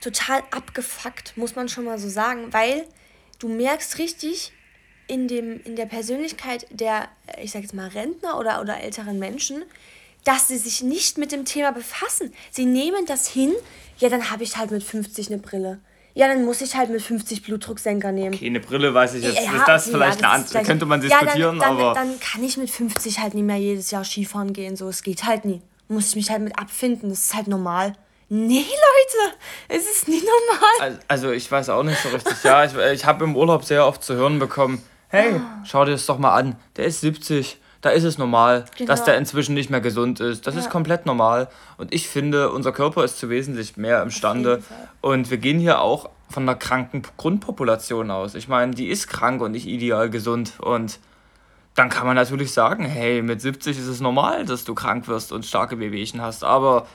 total 0.00 0.42
abgefuckt, 0.50 1.36
muss 1.36 1.56
man 1.56 1.68
schon 1.68 1.84
mal 1.84 1.98
so 1.98 2.08
sagen, 2.08 2.52
weil 2.52 2.84
du 3.38 3.48
merkst 3.48 3.98
richtig 3.98 4.52
in, 5.06 5.28
dem, 5.28 5.60
in 5.64 5.76
der 5.76 5.86
Persönlichkeit 5.86 6.66
der, 6.70 7.08
ich 7.42 7.52
sag 7.52 7.62
jetzt 7.62 7.74
mal, 7.74 7.88
Rentner 7.88 8.38
oder, 8.38 8.60
oder 8.60 8.80
älteren 8.80 9.18
Menschen, 9.18 9.64
dass 10.24 10.48
sie 10.48 10.58
sich 10.58 10.82
nicht 10.82 11.18
mit 11.18 11.32
dem 11.32 11.44
Thema 11.44 11.72
befassen. 11.72 12.32
Sie 12.50 12.66
nehmen 12.66 13.06
das 13.06 13.28
hin, 13.28 13.52
ja, 13.98 14.08
dann 14.08 14.30
habe 14.30 14.42
ich 14.42 14.56
halt 14.56 14.70
mit 14.70 14.82
50 14.82 15.28
eine 15.28 15.38
Brille. 15.38 15.80
Ja, 16.14 16.26
dann 16.26 16.44
muss 16.44 16.60
ich 16.60 16.74
halt 16.74 16.90
mit 16.90 17.00
50 17.00 17.42
Blutdrucksenker 17.44 18.10
nehmen. 18.10 18.34
Okay, 18.34 18.46
eine 18.46 18.60
Brille 18.60 18.92
weiß 18.92 19.14
ich 19.14 19.24
jetzt. 19.24 19.40
Ja, 19.40 19.56
ist 19.56 19.68
das 19.68 19.88
vielleicht 19.88 20.20
ja, 20.20 20.36
das 20.36 20.54
eine 20.54 20.66
könnte 20.66 20.84
man 20.84 21.00
diskutieren, 21.00 21.38
ja, 21.38 21.46
dann, 21.46 21.58
dann, 21.60 21.70
aber. 21.70 21.94
Dann 21.94 22.18
kann 22.18 22.42
ich 22.42 22.56
mit 22.56 22.70
50 22.70 23.20
halt 23.20 23.34
nicht 23.34 23.44
mehr 23.44 23.56
jedes 23.56 23.90
Jahr 23.92 24.04
Skifahren 24.04 24.52
gehen. 24.52 24.74
So, 24.74 24.88
es 24.88 25.02
geht 25.02 25.24
halt 25.24 25.44
nie. 25.44 25.62
Muss 25.86 26.08
ich 26.08 26.16
mich 26.16 26.30
halt 26.30 26.42
mit 26.42 26.58
abfinden. 26.58 27.08
Das 27.08 27.20
ist 27.20 27.34
halt 27.34 27.46
normal. 27.46 27.94
Nee, 28.30 28.60
Leute, 28.60 29.36
es 29.68 29.90
ist 29.90 30.08
nicht 30.08 30.24
normal. 30.24 31.00
Also, 31.08 31.30
ich 31.30 31.50
weiß 31.50 31.70
auch 31.70 31.82
nicht 31.82 31.98
so 31.98 32.10
richtig. 32.10 32.44
Ja, 32.44 32.64
ich, 32.64 32.76
ich 32.76 33.06
habe 33.06 33.24
im 33.24 33.34
Urlaub 33.34 33.64
sehr 33.64 33.86
oft 33.86 34.02
zu 34.02 34.14
hören 34.14 34.38
bekommen, 34.38 34.82
hey, 35.08 35.36
ah. 35.36 35.64
schau 35.64 35.84
dir 35.84 35.92
das 35.92 36.04
doch 36.06 36.18
mal 36.18 36.34
an, 36.34 36.56
der 36.76 36.84
ist 36.84 37.00
70. 37.00 37.58
Da 37.80 37.90
ist 37.90 38.02
es 38.02 38.18
normal, 38.18 38.64
genau. 38.76 38.88
dass 38.88 39.04
der 39.04 39.16
inzwischen 39.16 39.54
nicht 39.54 39.70
mehr 39.70 39.80
gesund 39.80 40.18
ist. 40.18 40.46
Das 40.46 40.54
ja. 40.54 40.60
ist 40.60 40.68
komplett 40.68 41.06
normal. 41.06 41.48
Und 41.76 41.94
ich 41.94 42.08
finde, 42.08 42.50
unser 42.50 42.72
Körper 42.72 43.04
ist 43.04 43.18
zu 43.18 43.30
wesentlich 43.30 43.76
mehr 43.76 44.02
imstande. 44.02 44.64
Und 45.00 45.30
wir 45.30 45.38
gehen 45.38 45.60
hier 45.60 45.80
auch 45.80 46.10
von 46.28 46.42
einer 46.42 46.56
kranken 46.56 47.02
Grundpopulation 47.16 48.10
aus. 48.10 48.34
Ich 48.34 48.48
meine, 48.48 48.74
die 48.74 48.88
ist 48.88 49.06
krank 49.06 49.40
und 49.40 49.52
nicht 49.52 49.68
ideal 49.68 50.10
gesund. 50.10 50.54
Und 50.58 50.98
dann 51.76 51.88
kann 51.88 52.04
man 52.04 52.16
natürlich 52.16 52.52
sagen, 52.52 52.84
hey, 52.84 53.22
mit 53.22 53.40
70 53.40 53.78
ist 53.78 53.86
es 53.86 54.00
normal, 54.00 54.44
dass 54.44 54.64
du 54.64 54.74
krank 54.74 55.06
wirst 55.06 55.30
und 55.30 55.46
starke 55.46 55.78
Wehwehchen 55.78 56.20
hast. 56.20 56.42
Aber 56.42 56.88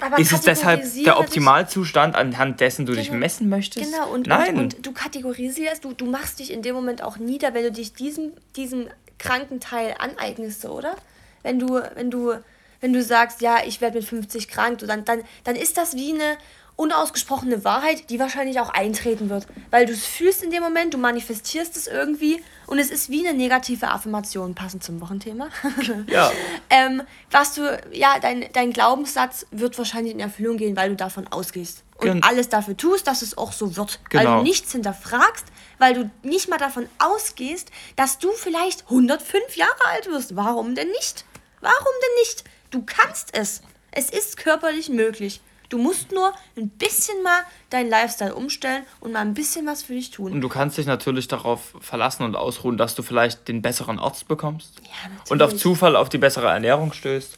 aber 0.00 0.18
ist 0.18 0.32
es 0.32 0.42
deshalb 0.42 0.82
der 1.04 1.18
Optimalzustand, 1.18 2.14
anhand 2.14 2.60
dessen 2.60 2.86
du 2.86 2.92
genau, 2.92 3.02
dich 3.02 3.12
messen 3.12 3.48
möchtest? 3.48 3.90
Genau, 3.90 4.10
und, 4.12 4.26
Nein. 4.26 4.56
Und, 4.56 4.74
und, 4.74 4.86
du 4.86 4.92
kategorisierst, 4.92 5.84
du, 5.84 5.92
du 5.92 6.06
machst 6.06 6.38
dich 6.38 6.52
in 6.52 6.62
dem 6.62 6.74
Moment 6.74 7.02
auch 7.02 7.16
nieder, 7.18 7.54
wenn 7.54 7.64
du 7.64 7.72
dich 7.72 7.92
diesem, 7.92 8.32
diesem 8.56 8.88
kranken 9.18 9.60
Teil 9.60 9.94
aneignest, 9.98 10.64
oder? 10.64 10.96
Wenn 11.42 11.58
du, 11.58 11.80
wenn 11.94 12.10
du, 12.10 12.34
wenn 12.80 12.92
du 12.92 13.02
sagst, 13.02 13.40
ja, 13.40 13.58
ich 13.66 13.80
werde 13.80 13.98
mit 13.98 14.06
50 14.06 14.48
krank, 14.48 14.78
dann, 14.80 15.04
dann, 15.04 15.22
dann 15.44 15.56
ist 15.56 15.76
das 15.76 15.94
wie 15.94 16.12
eine 16.12 16.36
unausgesprochene 16.76 17.64
Wahrheit, 17.64 18.10
die 18.10 18.18
wahrscheinlich 18.18 18.60
auch 18.60 18.68
eintreten 18.68 19.30
wird. 19.30 19.46
Weil 19.70 19.86
du 19.86 19.92
es 19.92 20.04
fühlst 20.04 20.42
in 20.42 20.50
dem 20.50 20.62
Moment, 20.62 20.92
du 20.92 20.98
manifestierst 20.98 21.74
es 21.76 21.86
irgendwie 21.86 22.42
und 22.66 22.78
es 22.78 22.90
ist 22.90 23.08
wie 23.08 23.26
eine 23.26 23.36
negative 23.36 23.88
Affirmation, 23.88 24.54
passend 24.54 24.84
zum 24.84 25.00
Wochenthema. 25.00 25.48
ja. 26.06 26.30
ähm, 26.68 27.02
was 27.30 27.54
du, 27.54 27.80
ja, 27.92 28.18
dein, 28.20 28.46
dein 28.52 28.72
Glaubenssatz 28.72 29.46
wird 29.50 29.76
wahrscheinlich 29.78 30.12
in 30.12 30.20
Erfüllung 30.20 30.58
gehen, 30.58 30.76
weil 30.76 30.90
du 30.90 30.96
davon 30.96 31.26
ausgehst. 31.28 31.82
Und 31.96 32.04
Gen 32.04 32.22
alles 32.22 32.50
dafür 32.50 32.76
tust, 32.76 33.06
dass 33.06 33.22
es 33.22 33.38
auch 33.38 33.52
so 33.52 33.76
wird. 33.76 34.00
Genau. 34.10 34.24
Weil 34.24 34.36
du 34.36 34.42
nichts 34.42 34.72
hinterfragst, 34.72 35.46
weil 35.78 35.94
du 35.94 36.10
nicht 36.22 36.50
mal 36.50 36.58
davon 36.58 36.86
ausgehst, 36.98 37.70
dass 37.96 38.18
du 38.18 38.30
vielleicht 38.32 38.84
105 38.90 39.56
Jahre 39.56 39.86
alt 39.86 40.06
wirst. 40.10 40.36
Warum 40.36 40.74
denn 40.74 40.90
nicht? 40.90 41.24
Warum 41.62 41.74
denn 42.02 42.14
nicht? 42.20 42.44
Du 42.70 42.82
kannst 42.84 43.34
es. 43.34 43.62
Es 43.92 44.10
ist 44.10 44.36
körperlich 44.36 44.90
möglich. 44.90 45.40
Du 45.68 45.78
musst 45.78 46.12
nur 46.12 46.32
ein 46.56 46.68
bisschen 46.68 47.22
mal 47.22 47.42
deinen 47.70 47.90
Lifestyle 47.90 48.34
umstellen 48.34 48.84
und 49.00 49.12
mal 49.12 49.20
ein 49.20 49.34
bisschen 49.34 49.66
was 49.66 49.82
für 49.82 49.94
dich 49.94 50.10
tun. 50.10 50.32
Und 50.32 50.40
du 50.40 50.48
kannst 50.48 50.78
dich 50.78 50.86
natürlich 50.86 51.28
darauf 51.28 51.74
verlassen 51.80 52.22
und 52.22 52.36
ausruhen, 52.36 52.76
dass 52.76 52.94
du 52.94 53.02
vielleicht 53.02 53.48
den 53.48 53.62
besseren 53.62 53.98
Arzt 53.98 54.28
bekommst. 54.28 54.80
Ja. 54.84 55.10
Und 55.28 55.42
auf 55.42 55.56
Zufall 55.56 55.96
auf 55.96 56.08
die 56.08 56.18
bessere 56.18 56.48
Ernährung 56.48 56.92
stößt. 56.92 57.36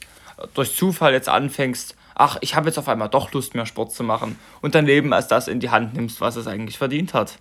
Durch 0.53 0.75
Zufall 0.75 1.13
jetzt 1.13 1.27
anfängst, 1.29 1.95
ach, 2.15 2.37
ich 2.41 2.55
habe 2.55 2.67
jetzt 2.67 2.77
auf 2.77 2.87
einmal 2.87 3.09
doch 3.09 3.31
Lust, 3.31 3.55
mehr 3.55 3.65
Sport 3.65 3.91
zu 3.91 4.03
machen. 4.03 4.39
Und 4.61 4.75
dein 4.75 4.85
Leben 4.85 5.13
als 5.13 5.27
das 5.27 5.47
in 5.47 5.59
die 5.59 5.69
Hand 5.69 5.95
nimmst, 5.95 6.21
was 6.21 6.35
es 6.35 6.47
eigentlich 6.47 6.77
verdient 6.77 7.13
hat. 7.13 7.39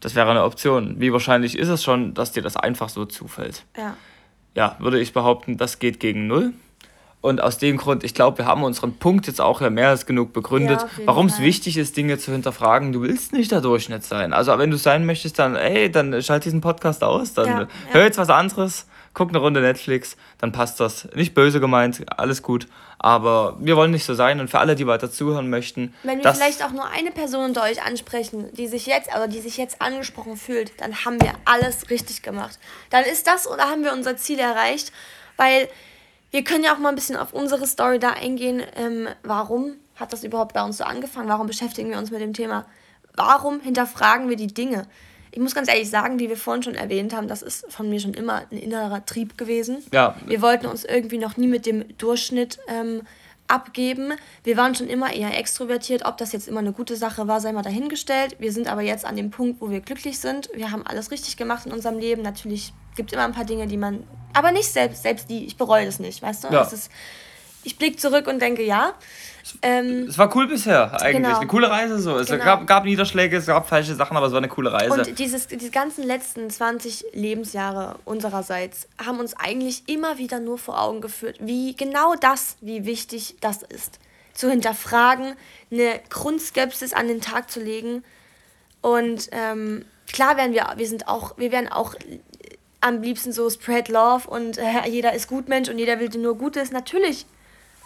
Das 0.00 0.14
wäre 0.14 0.30
eine 0.30 0.44
Option. 0.44 1.00
Wie 1.00 1.12
wahrscheinlich 1.12 1.58
ist 1.58 1.68
es 1.68 1.82
schon, 1.82 2.14
dass 2.14 2.32
dir 2.32 2.42
das 2.42 2.56
einfach 2.56 2.88
so 2.88 3.04
zufällt? 3.04 3.64
Ja. 3.76 3.96
Ja, 4.54 4.76
würde 4.80 5.00
ich 5.00 5.12
behaupten, 5.12 5.56
das 5.56 5.78
geht 5.78 6.00
gegen 6.00 6.26
null. 6.26 6.52
Und 7.20 7.40
aus 7.40 7.58
dem 7.58 7.76
Grund, 7.78 8.04
ich 8.04 8.14
glaube, 8.14 8.38
wir 8.38 8.46
haben 8.46 8.62
unseren 8.62 8.96
Punkt 8.96 9.26
jetzt 9.26 9.40
auch 9.40 9.60
ja 9.60 9.70
mehr 9.70 9.88
als 9.88 10.06
genug 10.06 10.32
begründet, 10.32 10.80
ja, 10.80 11.06
warum 11.06 11.26
es 11.26 11.40
wichtig 11.40 11.76
ist, 11.76 11.96
Dinge 11.96 12.16
zu 12.18 12.30
hinterfragen. 12.30 12.92
Du 12.92 13.02
willst 13.02 13.32
nicht 13.32 13.50
der 13.50 13.60
Durchschnitt 13.60 14.04
sein. 14.04 14.32
Also 14.32 14.56
wenn 14.56 14.70
du 14.70 14.76
sein 14.76 15.04
möchtest, 15.04 15.38
dann, 15.38 15.56
ey, 15.56 15.90
dann 15.90 16.22
schalt 16.22 16.44
diesen 16.44 16.60
Podcast 16.60 17.02
aus, 17.02 17.34
dann 17.34 17.46
ja, 17.46 17.68
hör 17.90 18.04
jetzt 18.04 18.18
was 18.18 18.30
anderes, 18.30 18.86
guck 19.14 19.30
eine 19.30 19.38
Runde 19.38 19.60
Netflix, 19.60 20.16
dann 20.38 20.52
passt 20.52 20.78
das. 20.78 21.08
Nicht 21.12 21.34
böse 21.34 21.58
gemeint, 21.58 22.04
alles 22.16 22.40
gut. 22.40 22.68
Aber 23.00 23.56
wir 23.58 23.76
wollen 23.76 23.90
nicht 23.90 24.04
so 24.04 24.14
sein 24.14 24.38
und 24.38 24.48
für 24.48 24.60
alle, 24.60 24.76
die 24.76 24.86
weiter 24.86 25.10
zuhören 25.10 25.50
möchten. 25.50 25.94
Wenn 26.04 26.22
wir 26.22 26.34
vielleicht 26.34 26.64
auch 26.64 26.70
nur 26.70 26.86
eine 26.86 27.10
Person 27.10 27.46
unter 27.46 27.64
euch 27.64 27.82
ansprechen, 27.82 28.48
die 28.52 28.68
sich 28.68 28.86
jetzt, 28.86 29.12
also 29.12 29.28
die 29.28 29.40
sich 29.40 29.56
jetzt 29.56 29.82
angesprochen 29.82 30.36
fühlt, 30.36 30.80
dann 30.80 31.04
haben 31.04 31.20
wir 31.20 31.32
alles 31.44 31.90
richtig 31.90 32.22
gemacht. 32.22 32.60
Dann 32.90 33.04
ist 33.04 33.26
das 33.26 33.48
oder 33.48 33.64
haben 33.64 33.82
wir 33.82 33.92
unser 33.92 34.16
Ziel 34.16 34.38
erreicht, 34.38 34.92
weil 35.36 35.68
wir 36.30 36.44
können 36.44 36.64
ja 36.64 36.74
auch 36.74 36.78
mal 36.78 36.90
ein 36.90 36.94
bisschen 36.94 37.16
auf 37.16 37.32
unsere 37.32 37.66
Story 37.66 37.98
da 37.98 38.10
eingehen. 38.10 38.62
Ähm, 38.76 39.08
warum 39.22 39.76
hat 39.96 40.12
das 40.12 40.24
überhaupt 40.24 40.54
bei 40.54 40.62
uns 40.62 40.78
so 40.78 40.84
angefangen? 40.84 41.28
Warum 41.28 41.46
beschäftigen 41.46 41.90
wir 41.90 41.98
uns 41.98 42.10
mit 42.10 42.20
dem 42.20 42.34
Thema? 42.34 42.66
Warum 43.14 43.60
hinterfragen 43.60 44.28
wir 44.28 44.36
die 44.36 44.46
Dinge? 44.46 44.86
Ich 45.30 45.38
muss 45.38 45.54
ganz 45.54 45.68
ehrlich 45.68 45.90
sagen, 45.90 46.18
wie 46.18 46.28
wir 46.28 46.36
vorhin 46.36 46.62
schon 46.62 46.74
erwähnt 46.74 47.14
haben, 47.14 47.28
das 47.28 47.42
ist 47.42 47.70
von 47.70 47.88
mir 47.88 48.00
schon 48.00 48.14
immer 48.14 48.42
ein 48.50 48.58
innerer 48.58 49.04
Trieb 49.04 49.36
gewesen. 49.36 49.78
Ja. 49.92 50.16
Wir 50.26 50.40
wollten 50.40 50.66
uns 50.66 50.84
irgendwie 50.84 51.18
noch 51.18 51.36
nie 51.36 51.48
mit 51.48 51.66
dem 51.66 51.96
Durchschnitt 51.98 52.58
ähm, 52.68 53.02
abgeben. 53.48 54.12
Wir 54.44 54.56
waren 54.56 54.74
schon 54.74 54.88
immer 54.88 55.12
eher 55.12 55.36
extrovertiert. 55.36 56.04
Ob 56.04 56.16
das 56.18 56.32
jetzt 56.32 56.48
immer 56.48 56.60
eine 56.60 56.72
gute 56.72 56.96
Sache 56.96 57.26
war, 57.26 57.40
sei 57.40 57.52
mal 57.52 57.62
dahingestellt. 57.62 58.36
Wir 58.38 58.52
sind 58.52 58.68
aber 58.68 58.82
jetzt 58.82 59.04
an 59.04 59.16
dem 59.16 59.30
Punkt, 59.30 59.60
wo 59.60 59.70
wir 59.70 59.80
glücklich 59.80 60.18
sind. 60.18 60.50
Wir 60.54 60.70
haben 60.70 60.86
alles 60.86 61.10
richtig 61.10 61.36
gemacht 61.36 61.66
in 61.66 61.72
unserem 61.72 61.98
Leben. 61.98 62.22
Natürlich 62.22 62.72
gibt 62.94 63.10
es 63.10 63.14
immer 63.14 63.24
ein 63.24 63.32
paar 63.32 63.44
Dinge, 63.44 63.66
die 63.66 63.76
man. 63.76 64.04
Aber 64.34 64.52
nicht 64.52 64.68
selbst, 64.70 65.02
selbst 65.02 65.30
die. 65.30 65.46
Ich 65.46 65.56
bereue 65.56 65.86
das 65.86 65.98
nicht, 65.98 66.22
weißt 66.22 66.44
du? 66.44 66.48
Ja. 66.48 66.62
Ist, 66.62 66.90
ich 67.64 67.78
blicke 67.78 67.96
zurück 67.96 68.26
und 68.26 68.40
denke, 68.40 68.62
ja. 68.62 68.94
Ähm, 69.62 70.06
es 70.08 70.18
war 70.18 70.34
cool 70.36 70.46
bisher 70.46 70.92
eigentlich. 71.00 71.24
Genau. 71.24 71.38
Eine 71.38 71.46
coole 71.46 71.70
Reise 71.70 71.98
so. 71.98 72.16
Es 72.18 72.28
genau. 72.28 72.44
gab, 72.44 72.66
gab 72.66 72.84
Niederschläge, 72.84 73.36
es 73.36 73.46
gab 73.46 73.68
falsche 73.68 73.94
Sachen, 73.94 74.16
aber 74.16 74.26
es 74.26 74.32
war 74.32 74.38
eine 74.38 74.48
coole 74.48 74.72
Reise. 74.72 74.92
Und 74.92 75.18
dieses, 75.18 75.46
diese 75.46 75.70
ganzen 75.70 76.04
letzten 76.04 76.50
20 76.50 77.06
Lebensjahre 77.12 77.96
unsererseits 78.04 78.88
haben 79.04 79.20
uns 79.20 79.34
eigentlich 79.34 79.88
immer 79.88 80.18
wieder 80.18 80.40
nur 80.40 80.58
vor 80.58 80.80
Augen 80.80 81.00
geführt, 81.00 81.36
wie 81.40 81.74
genau 81.76 82.14
das, 82.14 82.56
wie 82.60 82.84
wichtig 82.84 83.36
das 83.40 83.62
ist. 83.62 83.98
Zu 84.34 84.50
hinterfragen, 84.50 85.34
eine 85.70 86.00
Grundskepsis 86.10 86.92
an 86.92 87.08
den 87.08 87.20
Tag 87.20 87.50
zu 87.50 87.60
legen. 87.60 88.04
Und 88.80 89.28
ähm, 89.32 89.84
klar 90.12 90.36
werden 90.36 90.52
wir, 90.52 90.66
wir 90.76 90.86
sind 90.86 91.08
auch, 91.08 91.36
wir 91.38 91.52
werden 91.52 91.68
auch 91.68 91.94
am 92.80 93.02
liebsten 93.02 93.32
so 93.32 93.50
spread 93.50 93.88
love 93.88 94.28
und 94.28 94.58
äh, 94.58 94.88
jeder 94.88 95.12
ist 95.12 95.28
Gutmensch 95.28 95.68
und 95.68 95.78
jeder 95.78 95.98
will 95.98 96.08
dir 96.08 96.20
nur 96.20 96.38
Gutes. 96.38 96.70
Natürlich 96.70 97.26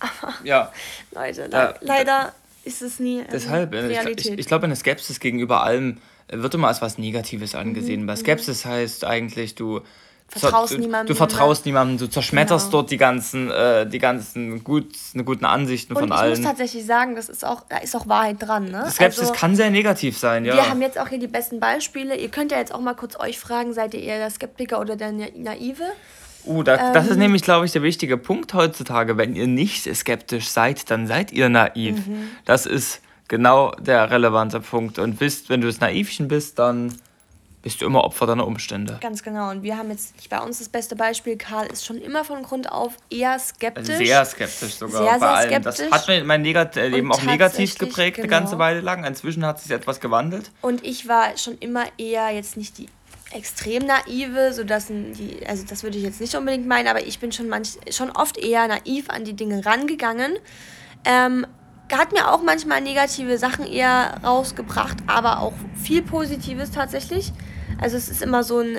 aber 0.02 0.34
ja. 0.44 0.72
Leute, 1.12 1.46
le 1.46 1.74
leider 1.80 2.32
ist 2.64 2.82
es 2.82 3.00
nie 3.00 3.20
ähm, 3.20 3.26
deshalb, 3.32 3.74
äh, 3.74 3.78
Realität. 3.78 4.20
Ich, 4.20 4.32
ich, 4.32 4.38
ich 4.40 4.46
glaube, 4.46 4.64
eine 4.64 4.76
Skepsis 4.76 5.20
gegenüber 5.20 5.62
allem 5.62 5.98
wird 6.28 6.54
immer 6.54 6.68
als 6.68 6.82
was 6.82 6.98
Negatives 6.98 7.54
angesehen. 7.54 8.02
Mhm. 8.02 8.06
Weil 8.08 8.16
mhm. 8.16 8.20
Skepsis 8.20 8.64
heißt 8.64 9.04
eigentlich, 9.04 9.54
du 9.54 9.80
vertraust 10.28 10.74
du, 10.74 10.78
niemandem. 10.78 11.12
Du 11.12 11.14
vertraust 11.14 11.66
niemandem, 11.66 11.98
du 11.98 12.06
zerschmetterst 12.08 12.66
genau. 12.66 12.78
dort 12.78 12.90
die 12.90 12.96
ganzen, 12.96 13.50
äh, 13.50 13.86
die 13.86 13.98
ganzen 13.98 14.64
gut, 14.64 14.94
ne, 15.12 15.24
guten 15.24 15.44
Ansichten 15.44 15.92
und 15.92 16.00
von 16.00 16.12
allen. 16.12 16.32
ich 16.32 16.38
muss 16.38 16.46
tatsächlich 16.46 16.86
sagen, 16.86 17.16
das 17.16 17.28
ist 17.28 17.44
auch, 17.44 17.62
da 17.68 17.78
ist 17.78 17.94
auch 17.94 18.08
Wahrheit 18.08 18.36
dran. 18.40 18.70
Ne? 18.70 18.90
Skepsis 18.90 19.20
also, 19.20 19.32
kann 19.34 19.56
sehr 19.56 19.70
negativ 19.70 20.16
sein, 20.16 20.44
ja. 20.44 20.54
Wir 20.54 20.70
haben 20.70 20.80
jetzt 20.80 20.98
auch 20.98 21.08
hier 21.08 21.18
die 21.18 21.26
besten 21.26 21.60
Beispiele. 21.60 22.16
Ihr 22.16 22.30
könnt 22.30 22.50
ja 22.50 22.58
jetzt 22.58 22.74
auch 22.74 22.80
mal 22.80 22.94
kurz 22.94 23.18
euch 23.18 23.38
fragen, 23.38 23.74
seid 23.74 23.94
ihr 23.94 24.00
eher 24.00 24.18
der 24.18 24.30
Skeptiker 24.30 24.80
oder 24.80 24.96
der 24.96 25.12
Naive? 25.12 25.84
Uh, 26.44 26.62
da, 26.62 26.88
ähm, 26.88 26.94
das 26.94 27.06
ist 27.06 27.12
ähm. 27.12 27.18
nämlich, 27.18 27.42
glaube 27.42 27.66
ich, 27.66 27.72
der 27.72 27.82
wichtige 27.82 28.16
Punkt 28.16 28.54
heutzutage. 28.54 29.16
Wenn 29.16 29.34
ihr 29.34 29.46
nicht 29.46 29.92
skeptisch 29.94 30.48
seid, 30.48 30.90
dann 30.90 31.06
seid 31.06 31.32
ihr 31.32 31.48
naiv. 31.48 32.06
Mhm. 32.06 32.28
Das 32.44 32.66
ist 32.66 33.00
genau 33.28 33.72
der 33.72 34.10
relevante 34.10 34.60
Punkt. 34.60 34.98
Und 34.98 35.20
wisst, 35.20 35.48
wenn 35.48 35.60
du 35.60 35.66
das 35.66 35.80
Naivchen 35.80 36.28
bist, 36.28 36.58
dann 36.58 36.94
bist 37.62 37.80
du 37.80 37.86
immer 37.86 38.02
Opfer 38.02 38.26
deiner 38.26 38.46
Umstände. 38.46 38.98
Ganz 39.00 39.22
genau. 39.22 39.50
Und 39.50 39.62
wir 39.62 39.78
haben 39.78 39.90
jetzt 39.90 40.28
bei 40.28 40.40
uns 40.40 40.58
das 40.58 40.68
beste 40.68 40.96
Beispiel. 40.96 41.36
Karl 41.36 41.66
ist 41.68 41.86
schon 41.86 41.98
immer 41.98 42.24
von 42.24 42.42
Grund 42.42 42.70
auf 42.70 42.96
eher 43.08 43.38
skeptisch. 43.38 43.96
Sehr 43.96 44.24
skeptisch 44.24 44.74
sogar. 44.74 45.02
Sehr, 45.02 45.18
sehr 45.20 45.48
skeptisch. 45.48 45.88
Das 45.88 46.08
hat 46.08 46.26
mein 46.26 46.42
Negat 46.42 46.74
Leben 46.74 47.12
auch 47.12 47.22
negativ 47.22 47.78
geprägt 47.78 48.16
genau. 48.16 48.26
eine 48.26 48.30
ganze 48.30 48.58
Weile 48.58 48.80
lang. 48.80 49.04
Inzwischen 49.04 49.46
hat 49.46 49.60
sich 49.60 49.70
etwas 49.70 50.00
gewandelt. 50.00 50.50
Und 50.60 50.84
ich 50.84 51.06
war 51.06 51.36
schon 51.38 51.56
immer 51.58 51.84
eher 51.98 52.30
jetzt 52.30 52.56
nicht 52.56 52.78
die 52.78 52.88
extrem 53.34 53.86
naive, 53.86 54.52
sodass 54.52 54.86
die, 54.88 55.40
also 55.46 55.64
das 55.68 55.82
würde 55.82 55.98
ich 55.98 56.04
jetzt 56.04 56.20
nicht 56.20 56.34
unbedingt 56.34 56.66
meinen, 56.66 56.88
aber 56.88 57.06
ich 57.06 57.18
bin 57.18 57.32
schon 57.32 57.48
manch, 57.48 57.78
schon 57.90 58.10
oft 58.10 58.38
eher 58.38 58.66
naiv 58.68 59.08
an 59.10 59.24
die 59.24 59.34
Dinge 59.34 59.64
rangegangen. 59.64 60.38
Ähm, 61.04 61.46
hat 61.90 62.12
mir 62.12 62.30
auch 62.30 62.42
manchmal 62.42 62.80
negative 62.80 63.36
Sachen 63.38 63.66
eher 63.66 64.18
rausgebracht, 64.24 64.98
aber 65.06 65.40
auch 65.40 65.52
viel 65.82 66.02
Positives 66.02 66.70
tatsächlich. 66.70 67.32
Also 67.80 67.96
es 67.96 68.08
ist 68.08 68.22
immer 68.22 68.44
so 68.44 68.60
ein, 68.60 68.78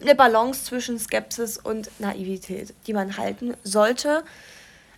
eine 0.00 0.14
Balance 0.14 0.64
zwischen 0.64 0.98
Skepsis 0.98 1.58
und 1.58 1.90
Naivität, 2.00 2.74
die 2.86 2.92
man 2.92 3.16
halten 3.16 3.54
sollte. 3.62 4.24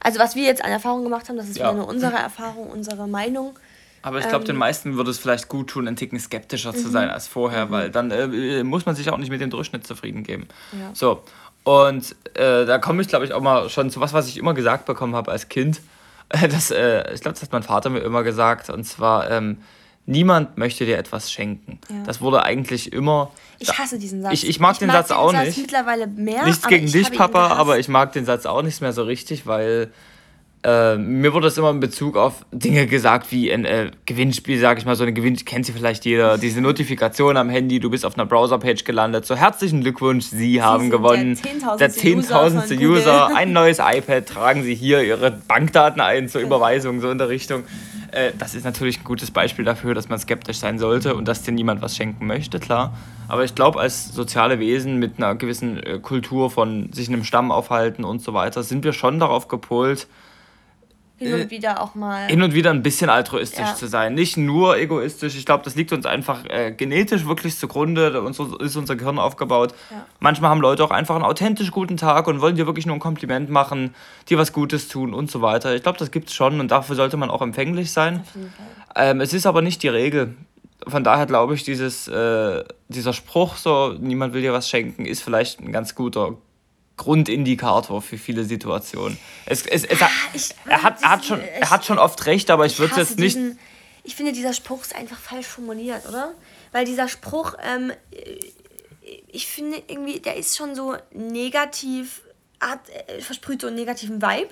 Also 0.00 0.18
was 0.18 0.36
wir 0.36 0.44
jetzt 0.44 0.64
an 0.64 0.70
Erfahrung 0.70 1.02
gemacht 1.02 1.28
haben, 1.28 1.36
das 1.36 1.48
ist 1.48 1.58
ja. 1.58 1.64
wieder 1.64 1.78
nur 1.78 1.88
unsere 1.88 2.16
Erfahrung, 2.16 2.68
unsere 2.68 3.06
Meinung. 3.08 3.58
Aber 4.04 4.18
ich 4.18 4.28
glaube, 4.28 4.42
ähm, 4.44 4.48
den 4.48 4.56
meisten 4.56 4.96
würde 4.96 5.10
es 5.10 5.18
vielleicht 5.18 5.48
gut 5.48 5.70
tun, 5.70 5.88
ein 5.88 5.96
Ticken 5.96 6.20
skeptischer 6.20 6.74
zu 6.74 6.90
sein 6.90 7.08
mhm. 7.08 7.14
als 7.14 7.26
vorher, 7.26 7.66
mhm. 7.66 7.70
weil 7.70 7.90
dann 7.90 8.10
äh, 8.10 8.62
muss 8.62 8.84
man 8.84 8.94
sich 8.94 9.10
auch 9.10 9.16
nicht 9.16 9.30
mit 9.30 9.40
dem 9.40 9.48
Durchschnitt 9.48 9.86
zufrieden 9.86 10.22
geben. 10.24 10.46
Ja. 10.72 10.90
So, 10.92 11.22
und 11.64 12.14
äh, 12.34 12.66
da 12.66 12.76
komme 12.78 13.00
ich, 13.00 13.08
glaube 13.08 13.24
ich, 13.24 13.32
auch 13.32 13.40
mal 13.40 13.70
schon 13.70 13.88
zu 13.88 14.00
was, 14.00 14.12
was 14.12 14.28
ich 14.28 14.36
immer 14.36 14.52
gesagt 14.52 14.84
bekommen 14.84 15.16
habe 15.16 15.32
als 15.32 15.48
Kind. 15.48 15.80
Das, 16.30 16.70
äh, 16.70 17.12
ich 17.14 17.20
glaube, 17.20 17.34
das 17.34 17.42
hat 17.42 17.52
mein 17.52 17.62
Vater 17.62 17.90
mir 17.90 18.00
immer 18.00 18.22
gesagt, 18.22 18.68
und 18.70 18.82
zwar, 18.84 19.30
ähm, 19.30 19.58
niemand 20.06 20.56
möchte 20.56 20.84
dir 20.84 20.98
etwas 20.98 21.30
schenken. 21.30 21.78
Ja. 21.88 22.02
Das 22.06 22.20
wurde 22.20 22.42
eigentlich 22.42 22.92
immer. 22.92 23.30
Ich 23.58 23.78
hasse 23.78 23.98
diesen 23.98 24.22
Satz. 24.22 24.32
Ich, 24.32 24.48
ich 24.48 24.58
mag 24.58 24.72
ich 24.72 24.78
den 24.78 24.88
mag 24.88 24.96
Satz 24.96 25.08
den 25.08 25.16
auch 25.18 25.32
Satz 25.32 25.46
nicht. 25.46 25.58
mittlerweile 25.58 26.06
mehr. 26.06 26.44
Nichts 26.44 26.66
gegen 26.66 26.90
dich, 26.90 27.12
Papa, 27.12 27.48
aber 27.48 27.78
ich 27.78 27.88
mag 27.88 28.12
den 28.12 28.24
Satz 28.24 28.46
auch 28.46 28.62
nicht 28.62 28.80
mehr 28.80 28.92
so 28.92 29.04
richtig, 29.04 29.46
weil 29.46 29.92
äh, 30.64 30.96
mir 30.96 31.34
wurde 31.34 31.46
das 31.46 31.58
immer 31.58 31.70
in 31.70 31.80
Bezug 31.80 32.16
auf 32.16 32.46
Dinge 32.50 32.86
gesagt, 32.86 33.30
wie 33.30 33.52
ein 33.52 33.66
äh, 33.66 33.90
Gewinnspiel, 34.06 34.58
sag 34.58 34.78
ich 34.78 34.86
mal, 34.86 34.96
so 34.96 35.02
eine 35.02 35.12
Gewinn, 35.12 35.36
kennt 35.36 35.66
sie 35.66 35.72
vielleicht 35.72 36.06
jeder, 36.06 36.38
diese 36.38 36.62
Notifikation 36.62 37.36
am 37.36 37.50
Handy, 37.50 37.80
du 37.80 37.90
bist 37.90 38.06
auf 38.06 38.16
einer 38.16 38.24
Browserpage 38.24 38.84
gelandet, 38.84 39.26
so 39.26 39.36
herzlichen 39.36 39.82
Glückwunsch, 39.82 40.24
Sie, 40.24 40.38
Sie 40.38 40.62
haben 40.62 40.88
gewonnen. 40.88 41.38
Der 41.78 41.90
10.000. 41.90 42.64
10 42.66 42.78
User, 42.78 42.88
User 42.88 43.26
ein 43.36 43.52
neues 43.52 43.78
iPad, 43.78 44.26
tragen 44.26 44.62
Sie 44.62 44.74
hier 44.74 45.02
Ihre 45.02 45.32
Bankdaten 45.32 46.00
ein 46.00 46.30
zur 46.30 46.40
Überweisung, 46.40 47.02
so 47.02 47.10
in 47.10 47.18
der 47.18 47.28
Richtung. 47.28 47.64
Äh, 48.10 48.32
das 48.38 48.54
ist 48.54 48.64
natürlich 48.64 49.00
ein 49.00 49.04
gutes 49.04 49.30
Beispiel 49.30 49.66
dafür, 49.66 49.92
dass 49.92 50.08
man 50.08 50.18
skeptisch 50.18 50.56
sein 50.58 50.78
sollte 50.78 51.14
und 51.14 51.28
dass 51.28 51.42
dir 51.42 51.52
niemand 51.52 51.82
was 51.82 51.94
schenken 51.94 52.26
möchte, 52.26 52.58
klar. 52.58 52.96
Aber 53.28 53.44
ich 53.44 53.54
glaube, 53.54 53.80
als 53.80 54.14
soziale 54.14 54.58
Wesen 54.60 54.98
mit 54.98 55.18
einer 55.18 55.34
gewissen 55.34 55.82
äh, 55.82 55.98
Kultur 55.98 56.50
von 56.50 56.90
sich 56.92 57.08
in 57.08 57.14
einem 57.14 57.24
Stamm 57.24 57.52
aufhalten 57.52 58.04
und 58.04 58.22
so 58.22 58.32
weiter, 58.32 58.62
sind 58.62 58.82
wir 58.82 58.94
schon 58.94 59.18
darauf 59.18 59.48
gepolt, 59.48 60.06
hin 61.24 61.34
und 61.34 61.40
äh, 61.40 61.50
wieder 61.50 61.80
auch 61.80 61.94
mal. 61.94 62.26
Hin 62.26 62.42
und 62.42 62.54
wieder 62.54 62.70
ein 62.70 62.82
bisschen 62.82 63.10
altruistisch 63.10 63.60
ja. 63.66 63.74
zu 63.74 63.86
sein. 63.86 64.14
Nicht 64.14 64.36
nur 64.36 64.76
egoistisch. 64.76 65.36
Ich 65.36 65.46
glaube, 65.46 65.64
das 65.64 65.74
liegt 65.74 65.92
uns 65.92 66.06
einfach 66.06 66.44
äh, 66.46 66.72
genetisch 66.72 67.26
wirklich 67.26 67.58
zugrunde. 67.58 68.22
Uns 68.22 68.38
ist 68.38 68.76
unser 68.76 68.96
Gehirn 68.96 69.18
aufgebaut. 69.18 69.74
Ja. 69.90 70.06
Manchmal 70.20 70.50
haben 70.50 70.60
Leute 70.60 70.84
auch 70.84 70.90
einfach 70.90 71.14
einen 71.14 71.24
authentisch 71.24 71.70
guten 71.70 71.96
Tag 71.96 72.26
und 72.26 72.40
wollen 72.40 72.56
dir 72.56 72.66
wirklich 72.66 72.86
nur 72.86 72.96
ein 72.96 73.00
Kompliment 73.00 73.50
machen, 73.50 73.94
dir 74.28 74.38
was 74.38 74.52
Gutes 74.52 74.88
tun 74.88 75.14
und 75.14 75.30
so 75.30 75.42
weiter. 75.42 75.74
Ich 75.74 75.82
glaube, 75.82 75.98
das 75.98 76.10
gibt 76.10 76.28
es 76.28 76.34
schon 76.34 76.60
und 76.60 76.70
dafür 76.70 76.96
sollte 76.96 77.16
man 77.16 77.30
auch 77.30 77.42
empfänglich 77.42 77.92
sein. 77.92 78.24
Ähm, 78.96 79.20
es 79.20 79.32
ist 79.32 79.46
aber 79.46 79.62
nicht 79.62 79.82
die 79.82 79.88
Regel. 79.88 80.34
Von 80.86 81.02
daher 81.02 81.26
glaube 81.26 81.54
ich, 81.54 81.62
dieses, 81.62 82.08
äh, 82.08 82.62
dieser 82.88 83.12
Spruch, 83.12 83.56
so, 83.56 83.94
niemand 83.98 84.34
will 84.34 84.42
dir 84.42 84.52
was 84.52 84.68
schenken, 84.68 85.06
ist 85.06 85.22
vielleicht 85.22 85.60
ein 85.60 85.72
ganz 85.72 85.94
guter 85.94 86.34
Grundindikator 86.96 88.00
für 88.02 88.18
viele 88.18 88.44
Situationen. 88.44 89.18
Es, 89.46 89.66
es, 89.66 89.84
es, 89.84 90.00
ah, 90.00 90.08
er, 90.66 90.82
hat, 90.82 91.02
er, 91.02 91.10
hat 91.10 91.24
schon, 91.24 91.40
er 91.40 91.70
hat 91.70 91.84
schon 91.84 91.98
oft 91.98 92.24
recht, 92.26 92.50
aber 92.50 92.66
ich, 92.66 92.74
ich 92.74 92.78
würde 92.78 92.96
jetzt 92.96 93.18
nicht. 93.18 93.34
Diesen, 93.36 93.58
ich 94.04 94.14
finde, 94.14 94.32
dieser 94.32 94.52
Spruch 94.52 94.82
ist 94.82 94.94
einfach 94.94 95.18
falsch 95.18 95.46
formuliert, 95.46 96.06
oder? 96.06 96.34
Weil 96.72 96.84
dieser 96.84 97.08
Spruch, 97.08 97.54
ähm, 97.62 97.92
ich 99.28 99.46
finde 99.46 99.82
irgendwie, 99.88 100.20
der 100.20 100.36
ist 100.36 100.56
schon 100.56 100.74
so 100.74 100.96
negativ, 101.12 102.22
hat, 102.60 102.80
äh, 102.90 103.20
versprüht 103.20 103.62
so 103.62 103.66
einen 103.66 103.76
negativen 103.76 104.22
Vibe. 104.22 104.50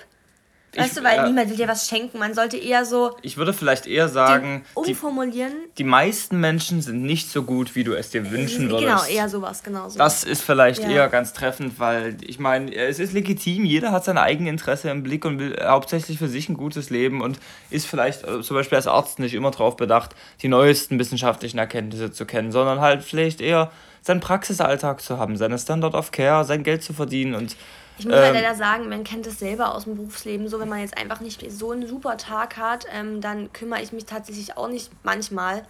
Weißt 0.74 0.92
ich, 0.92 0.98
du, 0.98 1.04
weil 1.04 1.18
äh, 1.18 1.26
niemand 1.26 1.50
will 1.50 1.56
dir 1.56 1.68
was 1.68 1.86
schenken. 1.86 2.18
Man 2.18 2.32
sollte 2.32 2.56
eher 2.56 2.86
so. 2.86 3.14
Ich 3.20 3.36
würde 3.36 3.52
vielleicht 3.52 3.86
eher 3.86 4.08
sagen. 4.08 4.64
Umformulieren. 4.72 5.52
Die, 5.72 5.82
die, 5.82 5.84
meisten 5.84 6.40
Menschen 6.40 6.80
sind 6.80 7.02
nicht 7.02 7.30
so 7.30 7.42
gut, 7.42 7.74
wie 7.74 7.84
du 7.84 7.92
es 7.92 8.08
dir 8.08 8.30
wünschen 8.30 8.68
genau, 8.68 8.80
würdest. 8.80 9.08
Genau, 9.08 9.20
eher 9.20 9.28
sowas, 9.28 9.62
genau 9.62 9.90
so. 9.90 9.98
Das 9.98 10.24
ist 10.24 10.40
vielleicht 10.42 10.82
ja. 10.82 10.88
eher 10.88 11.08
ganz 11.08 11.34
treffend, 11.34 11.78
weil 11.78 12.16
ich 12.22 12.38
meine, 12.38 12.74
es 12.74 12.98
ist 12.98 13.12
legitim, 13.12 13.66
jeder 13.66 13.92
hat 13.92 14.04
sein 14.04 14.16
eigenes 14.16 14.50
Interesse 14.50 14.88
im 14.88 15.02
Blick 15.02 15.26
und 15.26 15.38
will 15.38 15.58
hauptsächlich 15.62 16.16
für 16.16 16.28
sich 16.28 16.48
ein 16.48 16.56
gutes 16.56 16.88
Leben 16.88 17.20
und 17.20 17.38
ist 17.68 17.86
vielleicht 17.86 18.24
äh, 18.24 18.40
zum 18.40 18.56
Beispiel 18.56 18.76
als 18.76 18.86
Arzt 18.86 19.18
nicht 19.18 19.34
immer 19.34 19.50
darauf 19.50 19.76
bedacht, 19.76 20.14
die 20.40 20.48
neuesten 20.48 20.98
wissenschaftlichen 20.98 21.58
Erkenntnisse 21.58 22.12
zu 22.12 22.24
kennen, 22.24 22.50
sondern 22.50 22.80
halt 22.80 23.02
vielleicht 23.02 23.42
eher 23.42 23.70
seinen 24.00 24.20
Praxisalltag 24.20 25.02
zu 25.02 25.18
haben, 25.18 25.36
seine 25.36 25.58
Standard 25.58 25.94
of 25.94 26.12
Care, 26.12 26.44
sein 26.44 26.62
Geld 26.62 26.82
zu 26.82 26.92
verdienen 26.92 27.34
und 27.34 27.56
ich 28.02 28.06
muss 28.06 28.16
halt 28.16 28.30
ähm, 28.30 28.34
halt 28.34 28.44
leider 28.44 28.56
sagen, 28.56 28.88
man 28.88 29.04
kennt 29.04 29.26
es 29.26 29.38
selber 29.38 29.74
aus 29.74 29.84
dem 29.84 29.96
Berufsleben, 29.96 30.48
so 30.48 30.58
wenn 30.58 30.68
man 30.68 30.80
jetzt 30.80 30.98
einfach 30.98 31.20
nicht 31.20 31.44
so 31.52 31.70
einen 31.70 31.86
super 31.86 32.16
Tag 32.16 32.56
hat, 32.56 32.86
ähm, 32.92 33.20
dann 33.20 33.52
kümmere 33.52 33.80
ich 33.80 33.92
mich 33.92 34.06
tatsächlich 34.06 34.56
auch 34.56 34.68
nicht 34.68 34.90
manchmal 35.04 35.64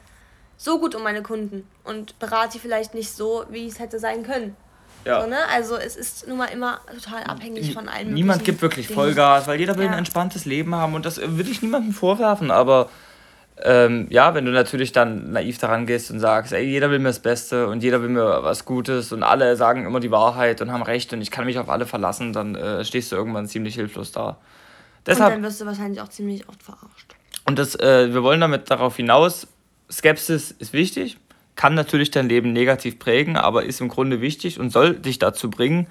so 0.56 0.78
gut 0.78 0.94
um 0.94 1.02
meine 1.02 1.22
Kunden 1.22 1.66
und 1.84 2.18
berate 2.18 2.52
sie 2.54 2.58
vielleicht 2.58 2.94
nicht 2.94 3.12
so, 3.12 3.44
wie 3.50 3.66
es 3.66 3.78
hätte 3.78 3.98
sein 3.98 4.22
können. 4.22 4.56
Ja. 5.04 5.20
So, 5.20 5.28
ne? 5.28 5.36
Also 5.52 5.76
es 5.76 5.96
ist 5.96 6.26
nun 6.28 6.38
mal 6.38 6.46
immer 6.46 6.80
total 6.94 7.24
abhängig 7.24 7.74
von 7.74 7.88
allem. 7.88 8.14
Niemand 8.14 8.44
gibt 8.44 8.62
wirklich 8.62 8.86
Dingen. 8.86 8.98
Vollgas, 8.98 9.46
weil 9.46 9.58
jeder 9.58 9.76
will 9.76 9.86
ja. 9.86 9.90
ein 9.90 9.98
entspanntes 9.98 10.44
Leben 10.44 10.74
haben 10.74 10.94
und 10.94 11.04
das 11.04 11.20
will 11.20 11.48
ich 11.48 11.60
niemandem 11.60 11.92
vorwerfen, 11.92 12.50
aber 12.50 12.88
ähm, 13.64 14.06
ja, 14.10 14.34
wenn 14.34 14.44
du 14.44 14.52
natürlich 14.52 14.92
dann 14.92 15.32
naiv 15.32 15.58
daran 15.58 15.86
gehst 15.86 16.10
und 16.10 16.20
sagst, 16.20 16.52
ey, 16.52 16.64
jeder 16.64 16.90
will 16.90 16.98
mir 16.98 17.08
das 17.08 17.20
Beste 17.20 17.68
und 17.68 17.82
jeder 17.82 18.02
will 18.02 18.08
mir 18.08 18.42
was 18.42 18.64
Gutes 18.64 19.12
und 19.12 19.22
alle 19.22 19.56
sagen 19.56 19.86
immer 19.86 20.00
die 20.00 20.10
Wahrheit 20.10 20.60
und 20.60 20.72
haben 20.72 20.82
recht 20.82 21.12
und 21.12 21.22
ich 21.22 21.30
kann 21.30 21.44
mich 21.44 21.58
auf 21.58 21.68
alle 21.68 21.86
verlassen, 21.86 22.32
dann 22.32 22.54
äh, 22.54 22.84
stehst 22.84 23.12
du 23.12 23.16
irgendwann 23.16 23.46
ziemlich 23.46 23.74
hilflos 23.74 24.12
da. 24.12 24.38
Deshalb, 25.06 25.34
und 25.34 25.42
dann 25.42 25.50
wirst 25.50 25.60
du 25.60 25.66
wahrscheinlich 25.66 26.00
auch 26.00 26.08
ziemlich 26.08 26.48
oft 26.48 26.62
verarscht. 26.62 27.14
Und 27.44 27.58
das, 27.58 27.74
äh, 27.76 28.12
wir 28.12 28.22
wollen 28.22 28.40
damit 28.40 28.70
darauf 28.70 28.96
hinaus, 28.96 29.46
Skepsis 29.90 30.50
ist 30.52 30.72
wichtig, 30.72 31.18
kann 31.54 31.74
natürlich 31.74 32.10
dein 32.10 32.28
Leben 32.28 32.52
negativ 32.52 32.98
prägen, 32.98 33.36
aber 33.36 33.64
ist 33.64 33.80
im 33.80 33.88
Grunde 33.88 34.20
wichtig 34.20 34.58
und 34.58 34.70
soll 34.70 34.94
dich 34.94 35.18
dazu 35.18 35.50
bringen, 35.50 35.86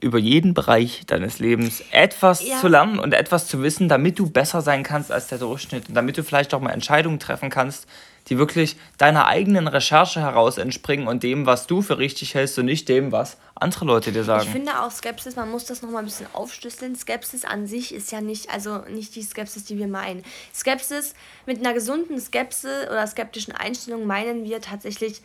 über 0.00 0.18
jeden 0.18 0.54
Bereich 0.54 1.02
deines 1.06 1.38
Lebens 1.38 1.82
etwas 1.90 2.46
ja. 2.46 2.60
zu 2.60 2.68
lernen 2.68 2.98
und 2.98 3.12
etwas 3.12 3.48
zu 3.48 3.62
wissen, 3.62 3.88
damit 3.88 4.18
du 4.18 4.30
besser 4.30 4.62
sein 4.62 4.82
kannst 4.82 5.10
als 5.10 5.28
der 5.28 5.38
Durchschnitt 5.38 5.88
und 5.88 5.94
damit 5.94 6.16
du 6.16 6.22
vielleicht 6.22 6.54
auch 6.54 6.60
mal 6.60 6.70
Entscheidungen 6.70 7.18
treffen 7.18 7.50
kannst, 7.50 7.86
die 8.28 8.38
wirklich 8.38 8.76
deiner 8.98 9.26
eigenen 9.26 9.68
Recherche 9.68 10.20
heraus 10.20 10.58
entspringen 10.58 11.08
und 11.08 11.22
dem, 11.22 11.46
was 11.46 11.66
du 11.66 11.82
für 11.82 11.98
richtig 11.98 12.34
hältst 12.34 12.58
und 12.58 12.66
nicht 12.66 12.88
dem, 12.88 13.10
was 13.10 13.38
andere 13.54 13.86
Leute 13.86 14.12
dir 14.12 14.24
sagen. 14.24 14.44
Ich 14.44 14.50
finde 14.50 14.80
auch 14.80 14.90
Skepsis, 14.90 15.34
man 15.34 15.50
muss 15.50 15.64
das 15.64 15.82
nochmal 15.82 16.02
ein 16.02 16.04
bisschen 16.04 16.26
aufschlüsseln. 16.32 16.94
Skepsis 16.94 17.44
an 17.44 17.66
sich 17.66 17.94
ist 17.94 18.12
ja 18.12 18.20
nicht, 18.20 18.50
also 18.50 18.78
nicht 18.88 19.16
die 19.16 19.22
Skepsis, 19.22 19.64
die 19.64 19.78
wir 19.78 19.88
meinen. 19.88 20.22
Skepsis, 20.54 21.14
mit 21.46 21.58
einer 21.58 21.72
gesunden 21.72 22.20
Skepsis 22.20 22.86
oder 22.88 23.06
skeptischen 23.06 23.54
Einstellung 23.54 24.06
meinen 24.06 24.44
wir 24.44 24.60
tatsächlich 24.60 25.22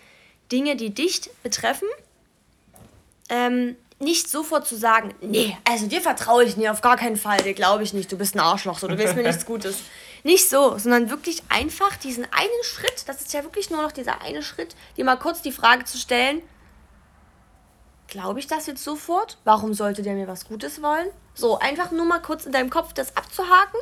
Dinge, 0.51 0.75
die 0.75 0.93
dich 0.93 1.29
betreffen, 1.43 1.87
ähm, 3.29 3.75
nicht 4.03 4.29
sofort 4.29 4.67
zu 4.67 4.75
sagen, 4.75 5.13
nee, 5.21 5.57
also 5.67 5.87
dir 5.87 6.01
vertraue 6.01 6.43
ich 6.43 6.57
nie, 6.57 6.69
auf 6.69 6.81
gar 6.81 6.97
keinen 6.97 7.17
Fall, 7.17 7.37
dir 7.41 7.53
glaube 7.53 7.83
ich 7.83 7.93
nicht, 7.93 8.11
du 8.11 8.17
bist 8.17 8.35
ein 8.35 8.39
Arschloch, 8.39 8.79
so, 8.79 8.87
du 8.87 8.97
willst 8.97 9.15
mir 9.15 9.23
nichts 9.23 9.45
Gutes. 9.45 9.77
Nicht 10.23 10.49
so, 10.49 10.77
sondern 10.77 11.09
wirklich 11.09 11.43
einfach 11.49 11.97
diesen 11.97 12.25
einen 12.25 12.63
Schritt, 12.63 13.07
das 13.07 13.21
ist 13.21 13.33
ja 13.33 13.43
wirklich 13.43 13.69
nur 13.69 13.81
noch 13.81 13.91
dieser 13.91 14.21
eine 14.21 14.41
Schritt, 14.41 14.75
dir 14.95 15.05
mal 15.05 15.17
kurz 15.17 15.41
die 15.41 15.51
Frage 15.51 15.83
zu 15.85 15.97
stellen, 15.97 16.41
glaube 18.07 18.39
ich 18.39 18.47
das 18.47 18.67
jetzt 18.67 18.83
sofort? 18.83 19.37
Warum 19.43 19.73
sollte 19.73 20.03
der 20.03 20.13
mir 20.13 20.27
was 20.27 20.45
Gutes 20.45 20.81
wollen? 20.81 21.07
So, 21.33 21.57
einfach 21.59 21.91
nur 21.91 22.05
mal 22.05 22.21
kurz 22.21 22.45
in 22.45 22.51
deinem 22.51 22.69
Kopf 22.69 22.93
das 22.93 23.17
abzuhaken 23.17 23.79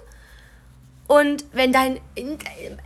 und 1.11 1.43
wenn 1.51 1.73
dein, 1.73 1.99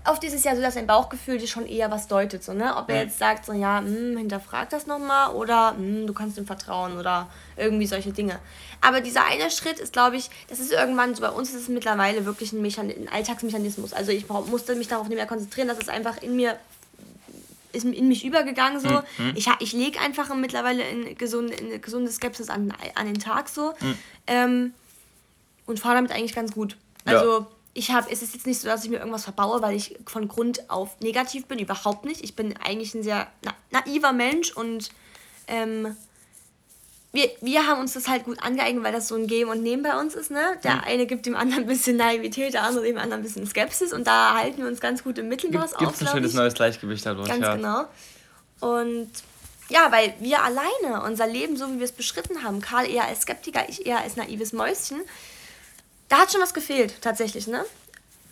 oft 0.09 0.23
ist 0.23 0.33
es 0.33 0.43
ja 0.43 0.55
so, 0.55 0.61
dass 0.63 0.73
dein 0.73 0.87
Bauchgefühl 0.87 1.37
dir 1.37 1.45
schon 1.45 1.67
eher 1.67 1.91
was 1.91 2.07
deutet, 2.07 2.43
so, 2.43 2.53
ne? 2.53 2.75
Ob 2.75 2.89
er 2.89 3.03
jetzt 3.03 3.19
sagt, 3.19 3.45
so, 3.45 3.53
ja, 3.53 3.81
hm, 3.81 4.17
hinterfrag 4.17 4.71
das 4.71 4.87
nochmal 4.87 5.35
oder 5.35 5.75
hm, 5.77 6.07
du 6.07 6.13
kannst 6.13 6.35
ihm 6.39 6.47
vertrauen 6.47 6.97
oder 6.97 7.29
irgendwie 7.55 7.85
solche 7.85 8.13
Dinge. 8.13 8.39
Aber 8.81 9.01
dieser 9.01 9.25
eine 9.25 9.51
Schritt 9.51 9.77
ist, 9.77 9.93
glaube 9.93 10.15
ich, 10.15 10.31
das 10.47 10.59
ist 10.59 10.71
irgendwann, 10.71 11.13
so 11.13 11.21
bei 11.21 11.29
uns 11.29 11.49
ist 11.49 11.61
es 11.61 11.67
mittlerweile 11.67 12.25
wirklich 12.25 12.51
ein, 12.51 12.63
Mechan 12.63 12.89
ein 12.89 13.09
Alltagsmechanismus. 13.13 13.93
Also 13.93 14.11
ich 14.11 14.27
musste 14.27 14.73
mich 14.73 14.87
darauf 14.87 15.07
nicht 15.07 15.17
mehr 15.17 15.27
konzentrieren, 15.27 15.67
dass 15.67 15.77
es 15.77 15.87
einfach 15.87 16.19
in 16.23 16.35
mir 16.35 16.57
ist 17.73 17.85
in 17.85 18.07
mich 18.07 18.25
übergegangen 18.25 18.79
so. 18.79 18.89
Mhm. 19.19 19.33
Ich, 19.35 19.51
ich 19.59 19.73
lege 19.73 19.99
einfach 19.99 20.33
mittlerweile 20.33 20.81
in 20.81 21.15
gesunde, 21.15 21.53
in 21.53 21.79
gesunde 21.79 22.11
Skepsis 22.11 22.49
an, 22.49 22.73
an 22.95 23.05
den 23.05 23.19
Tag 23.19 23.49
so. 23.49 23.75
Mhm. 23.81 23.97
Ähm, 24.25 24.73
und 25.67 25.79
fahre 25.79 25.93
damit 25.93 26.11
eigentlich 26.11 26.33
ganz 26.33 26.53
gut. 26.53 26.75
Also 27.05 27.39
ja. 27.41 27.47
Ich 27.77 27.91
habe, 27.91 28.09
es 28.09 28.21
ist 28.21 28.33
jetzt 28.33 28.47
nicht 28.47 28.61
so, 28.61 28.69
dass 28.69 28.85
ich 28.85 28.89
mir 28.89 28.99
irgendwas 28.99 29.25
verbaue, 29.25 29.61
weil 29.61 29.75
ich 29.75 29.99
von 30.07 30.29
Grund 30.29 30.69
auf 30.69 30.97
negativ 31.01 31.45
bin, 31.45 31.59
überhaupt 31.59 32.05
nicht. 32.05 32.23
Ich 32.23 32.33
bin 32.33 32.55
eigentlich 32.57 32.95
ein 32.95 33.03
sehr 33.03 33.27
na 33.43 33.53
naiver 33.69 34.13
Mensch 34.13 34.53
und 34.53 34.89
ähm, 35.47 35.95
wir, 37.11 37.29
wir 37.41 37.67
haben 37.67 37.81
uns 37.81 37.93
das 37.93 38.07
halt 38.07 38.23
gut 38.23 38.41
angeeignet, 38.41 38.81
weil 38.81 38.93
das 38.93 39.09
so 39.09 39.15
ein 39.15 39.27
Geben 39.27 39.49
und 39.49 39.61
Nehmen 39.61 39.83
bei 39.83 39.99
uns 39.99 40.15
ist. 40.15 40.31
Ne? 40.31 40.57
Der 40.63 40.75
mhm. 40.75 40.81
eine 40.85 41.05
gibt 41.05 41.25
dem 41.25 41.35
anderen 41.35 41.63
ein 41.63 41.67
bisschen 41.67 41.97
Naivität, 41.97 42.53
der 42.53 42.63
andere 42.63 42.85
dem 42.85 42.97
anderen 42.97 43.21
ein 43.21 43.23
bisschen 43.23 43.45
Skepsis 43.45 43.91
und 43.91 44.07
da 44.07 44.35
halten 44.35 44.61
wir 44.61 44.67
uns 44.67 44.79
ganz 44.79 45.03
gut 45.03 45.17
im 45.17 45.27
Mittelmaß 45.27 45.71
Gibt, 45.71 45.81
auf. 45.81 45.97
Gibt 45.97 46.09
ein 46.09 46.15
schönes 46.15 46.33
neues 46.33 46.53
Gleichgewicht 46.53 47.05
dadurch. 47.05 47.27
Ganz 47.27 47.41
ja. 47.41 47.55
genau. 47.57 47.85
Und 48.61 49.11
ja, 49.67 49.91
weil 49.91 50.13
wir 50.21 50.43
alleine 50.43 51.03
unser 51.03 51.27
Leben, 51.27 51.57
so 51.57 51.69
wie 51.73 51.79
wir 51.79 51.85
es 51.85 51.91
beschritten 51.91 52.41
haben, 52.41 52.61
Karl 52.61 52.89
eher 52.89 53.03
als 53.03 53.23
Skeptiker, 53.23 53.67
ich 53.67 53.85
eher 53.85 53.99
als 53.99 54.15
naives 54.15 54.53
Mäuschen, 54.53 55.01
da 56.09 56.17
hat 56.17 56.31
schon 56.31 56.41
was 56.41 56.53
gefehlt, 56.53 57.01
tatsächlich, 57.01 57.47
ne? 57.47 57.63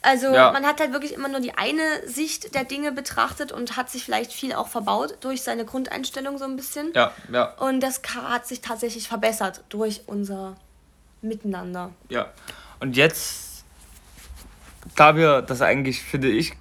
Also 0.04 0.34
ja. 0.34 0.52
man 0.52 0.66
hat 0.66 0.82
halt 0.82 0.92
wirklich 0.92 1.14
immer 1.14 1.30
nur 1.30 1.40
die 1.40 1.58
eine 1.58 1.82
Sicht 2.06 2.54
der 2.54 2.66
Dinge 2.66 2.92
betrachtet 2.92 3.54
und 3.54 3.78
hat 3.78 3.90
sich 3.90 4.04
vielleicht 4.04 4.34
viel 4.34 4.54
auch 4.54 4.68
verbaut 4.68 5.18
durch 5.22 5.42
seine 5.42 5.64
Grundeinstellung 5.64 6.38
so 6.38 6.44
ein 6.44 6.58
bisschen. 6.58 6.92
Ja, 6.94 7.14
ja. 7.32 7.54
Und 7.54 7.80
das 7.80 8.02
hat 8.14 8.46
sich 8.46 8.60
tatsächlich 8.60 9.08
verbessert 9.08 9.64
durch 9.70 10.02
unser 10.06 10.58
Miteinander. 11.22 11.92
Ja. 12.10 12.32
Und 12.82 12.98
jetzt, 12.98 13.64
da 14.98 15.16
wir 15.16 15.42
das 15.42 15.62
eigentlich, 15.62 16.04
finde 16.04 16.28
ich, 16.28 16.52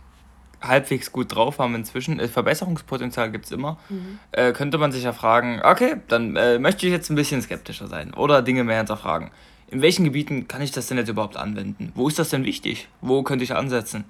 halbwegs 0.60 1.10
gut 1.10 1.34
drauf 1.34 1.58
haben 1.58 1.74
inzwischen, 1.74 2.20
äh, 2.20 2.28
Verbesserungspotenzial 2.28 3.32
gibt 3.32 3.46
es 3.46 3.50
immer, 3.50 3.76
mhm. 3.88 4.20
äh, 4.30 4.52
könnte 4.52 4.78
man 4.78 4.92
sich 4.92 5.02
ja 5.02 5.12
fragen, 5.12 5.60
okay, 5.64 5.96
dann 6.06 6.36
äh, 6.36 6.60
möchte 6.60 6.86
ich 6.86 6.92
jetzt 6.92 7.10
ein 7.10 7.16
bisschen 7.16 7.42
skeptischer 7.42 7.88
sein 7.88 8.14
oder 8.14 8.40
Dinge 8.40 8.62
mehr 8.62 8.76
hinterfragen 8.76 9.32
in 9.72 9.80
welchen 9.80 10.04
Gebieten 10.04 10.48
kann 10.48 10.60
ich 10.60 10.70
das 10.70 10.86
denn 10.88 10.98
jetzt 10.98 11.08
überhaupt 11.08 11.38
anwenden? 11.38 11.92
Wo 11.94 12.06
ist 12.06 12.18
das 12.18 12.28
denn 12.28 12.44
wichtig? 12.44 12.88
Wo 13.00 13.22
könnte 13.22 13.42
ich 13.42 13.54
ansetzen? 13.54 14.04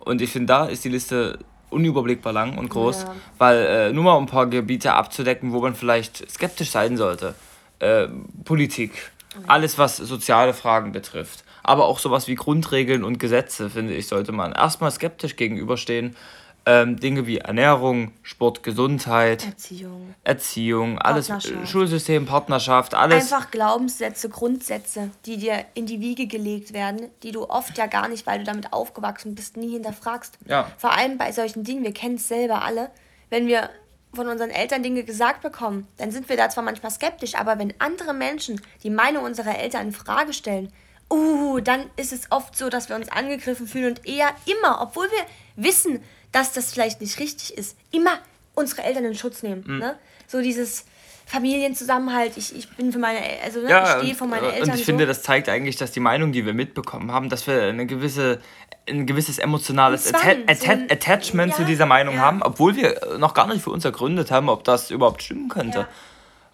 Und 0.00 0.22
ich 0.22 0.30
finde, 0.30 0.46
da 0.46 0.64
ist 0.64 0.82
die 0.82 0.88
Liste 0.88 1.38
unüberblickbar 1.68 2.32
lang 2.32 2.56
und 2.56 2.70
groß, 2.70 3.02
ja. 3.02 3.14
weil 3.36 3.56
äh, 3.66 3.92
nur 3.92 4.04
mal 4.04 4.16
ein 4.16 4.26
paar 4.26 4.46
Gebiete 4.46 4.94
abzudecken, 4.94 5.52
wo 5.52 5.60
man 5.60 5.74
vielleicht 5.74 6.30
skeptisch 6.30 6.70
sein 6.70 6.96
sollte. 6.96 7.34
Äh, 7.80 8.08
Politik, 8.44 9.12
okay. 9.36 9.44
alles 9.46 9.76
was 9.76 9.98
soziale 9.98 10.54
Fragen 10.54 10.92
betrifft, 10.92 11.44
aber 11.62 11.84
auch 11.84 11.98
sowas 11.98 12.26
wie 12.26 12.34
Grundregeln 12.34 13.04
und 13.04 13.18
Gesetze, 13.18 13.68
finde 13.68 13.92
ich, 13.94 14.06
sollte 14.06 14.32
man 14.32 14.52
erstmal 14.52 14.90
skeptisch 14.90 15.36
gegenüberstehen 15.36 16.16
ähm, 16.66 16.98
Dinge 16.98 17.26
wie 17.26 17.38
Ernährung, 17.38 18.12
Sport, 18.22 18.62
Gesundheit, 18.62 19.44
Erziehung, 19.44 20.14
Erziehung 20.24 20.98
alles, 20.98 21.30
Schulsystem, 21.64 22.26
Partnerschaft, 22.26 22.94
alles. 22.94 23.32
Einfach 23.32 23.50
Glaubenssätze, 23.50 24.28
Grundsätze, 24.28 25.10
die 25.26 25.36
dir 25.36 25.64
in 25.74 25.86
die 25.86 26.00
Wiege 26.00 26.26
gelegt 26.26 26.72
werden, 26.72 27.08
die 27.22 27.32
du 27.32 27.48
oft 27.48 27.76
ja 27.76 27.86
gar 27.86 28.08
nicht, 28.08 28.26
weil 28.26 28.38
du 28.38 28.44
damit 28.44 28.72
aufgewachsen 28.72 29.34
bist, 29.34 29.56
nie 29.56 29.72
hinterfragst. 29.72 30.38
Ja. 30.46 30.70
Vor 30.78 30.92
allem 30.92 31.18
bei 31.18 31.32
solchen 31.32 31.64
Dingen, 31.64 31.84
wir 31.84 31.92
kennen 31.92 32.16
es 32.16 32.28
selber 32.28 32.62
alle, 32.62 32.90
wenn 33.30 33.46
wir 33.46 33.68
von 34.14 34.28
unseren 34.28 34.50
Eltern 34.50 34.82
Dinge 34.82 35.02
gesagt 35.02 35.42
bekommen, 35.42 35.88
dann 35.96 36.12
sind 36.12 36.28
wir 36.28 36.36
da 36.36 36.48
zwar 36.48 36.64
manchmal 36.64 36.92
skeptisch, 36.92 37.34
aber 37.34 37.58
wenn 37.58 37.74
andere 37.78 38.14
Menschen 38.14 38.60
die 38.82 38.90
Meinung 38.90 39.24
unserer 39.24 39.58
Eltern 39.58 39.88
in 39.88 39.92
Frage 39.92 40.32
stellen, 40.32 40.72
uh, 41.12 41.60
dann 41.60 41.90
ist 41.96 42.12
es 42.12 42.30
oft 42.30 42.56
so, 42.56 42.68
dass 42.68 42.88
wir 42.88 42.96
uns 42.96 43.10
angegriffen 43.10 43.66
fühlen 43.66 43.96
und 43.96 44.06
eher 44.06 44.30
immer, 44.46 44.80
obwohl 44.80 45.06
wir 45.10 45.26
wissen, 45.56 46.00
dass 46.34 46.52
das 46.52 46.72
vielleicht 46.72 47.00
nicht 47.00 47.18
richtig 47.20 47.56
ist, 47.56 47.76
immer 47.92 48.18
unsere 48.54 48.82
Eltern 48.82 49.04
in 49.04 49.14
Schutz 49.14 49.42
nehmen. 49.42 49.64
Mhm. 49.66 49.78
Ne? 49.78 49.96
So 50.26 50.42
dieses 50.42 50.84
Familienzusammenhalt, 51.26 52.36
ich, 52.36 52.54
ich 52.56 52.68
bin 52.76 52.92
für 52.92 52.98
meine, 52.98 53.20
also 53.44 53.60
ne, 53.60 53.70
ja, 53.70 53.84
ich 53.84 54.02
stehe 54.02 54.14
vor 54.14 54.26
meinen 54.26 54.44
Eltern. 54.44 54.70
Und 54.70 54.74
ich 54.74 54.80
so. 54.80 54.84
finde, 54.84 55.06
das 55.06 55.22
zeigt 55.22 55.48
eigentlich, 55.48 55.76
dass 55.76 55.92
die 55.92 56.00
Meinung, 56.00 56.32
die 56.32 56.44
wir 56.44 56.52
mitbekommen 56.52 57.12
haben, 57.12 57.28
dass 57.30 57.46
wir 57.46 57.62
eine 57.62 57.86
gewisse, 57.86 58.40
ein 58.88 59.06
gewisses 59.06 59.38
emotionales 59.38 60.06
Zwang, 60.06 60.20
Atta 60.20 60.52
Atta 60.52 60.54
so 60.54 60.70
ein, 60.70 60.90
Attachment 60.90 61.52
ja, 61.52 61.56
zu 61.56 61.64
dieser 61.64 61.86
Meinung 61.86 62.16
ja. 62.16 62.20
haben, 62.20 62.42
obwohl 62.42 62.74
wir 62.76 63.16
noch 63.18 63.32
gar 63.32 63.46
nicht 63.46 63.62
für 63.62 63.70
uns 63.70 63.84
ergründet 63.84 64.32
haben, 64.32 64.48
ob 64.48 64.64
das 64.64 64.90
überhaupt 64.90 65.22
stimmen 65.22 65.48
könnte. 65.48 65.86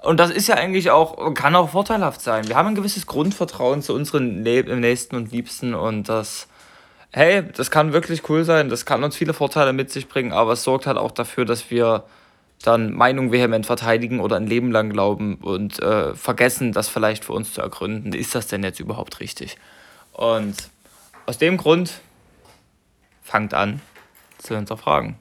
Und 0.03 0.21
das 0.21 0.31
ist 0.31 0.47
ja 0.47 0.57
eigentlich 0.57 0.91
auch, 0.91 1.35
kann 1.35 1.55
auch 1.57 1.71
vorteilhaft 1.71 2.21
sein. 2.21 2.49
Wir 2.49 2.57
haben 2.57 2.69
ein 2.69 2.75
gewisses 2.75 3.07
Grundvertrauen 3.07 3.83
zu 3.83 3.95
unseren 3.95 4.43
Nächsten 4.43 5.17
und 5.17 5.33
Liebsten 5.33 5.75
und 5.75 6.09
das 6.09 6.49
hey, 7.13 7.45
das 7.57 7.71
kann 7.71 7.93
wirklich 7.93 8.29
cool 8.29 8.45
sein, 8.45 8.69
das 8.69 8.87
kann 8.87 9.03
uns 9.03 9.17
viele 9.17 9.35
Vorteile 9.35 9.73
mit 9.73 9.91
sich 9.91 10.09
bringen, 10.09 10.33
aber 10.33 10.53
es 10.53 10.63
sorgt 10.63 10.87
halt 10.87 10.97
auch 10.97 11.11
dafür, 11.11 11.45
dass 11.45 11.71
wir 11.71 12.05
dann 12.63 12.93
Meinung 12.93 13.33
vehement 13.33 13.67
verteidigen 13.67 14.21
oder 14.21 14.37
ein 14.37 14.47
Leben 14.47 14.71
lang 14.71 14.91
glauben 14.91 15.37
und 15.37 15.79
äh, 15.81 16.15
vergessen, 16.15 16.73
das 16.73 16.89
vielleicht 16.89 17.25
für 17.25 17.33
uns 17.33 17.55
zu 17.55 17.63
ergründen. 17.63 18.13
Ist 18.13 18.35
das 18.35 18.49
denn 18.49 18.63
jetzt 18.63 18.81
überhaupt 18.81 19.21
richtig? 19.21 19.57
Und 20.13 20.55
aus 21.27 21.39
dem 21.39 21.57
Grund 21.57 22.01
fangt 23.23 23.55
an 23.55 23.81
zu 24.39 24.55
hinterfragen. 24.57 25.17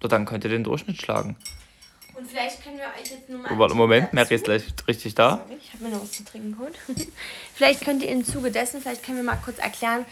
Nur 0.00 0.08
dann 0.08 0.24
könnt 0.24 0.44
ihr 0.44 0.50
den 0.50 0.64
Durchschnitt 0.64 1.00
schlagen. 1.00 1.36
Und 2.14 2.30
vielleicht 2.30 2.62
können 2.62 2.76
wir 2.76 2.84
euch 2.84 3.10
jetzt 3.10 3.28
nur 3.28 3.40
mal. 3.40 3.58
Warte, 3.58 3.74
Moment, 3.74 4.12
Mary 4.12 4.34
ist 4.34 4.44
gleich 4.44 4.62
richtig 4.86 5.14
da. 5.14 5.42
Sorry, 5.44 5.58
ich 5.60 5.72
habe 5.72 5.84
mir 5.84 5.90
noch 5.90 6.02
was 6.02 6.12
zu 6.12 6.24
trinken 6.24 6.52
geholt. 6.52 6.74
vielleicht 7.54 7.84
könnt 7.84 8.02
ihr 8.02 8.10
im 8.10 8.24
Zuge 8.24 8.50
dessen, 8.50 8.80
vielleicht 8.80 9.02
können 9.04 9.16
wir 9.16 9.24
mal 9.24 9.38
kurz 9.44 9.58
erklären, 9.58 10.04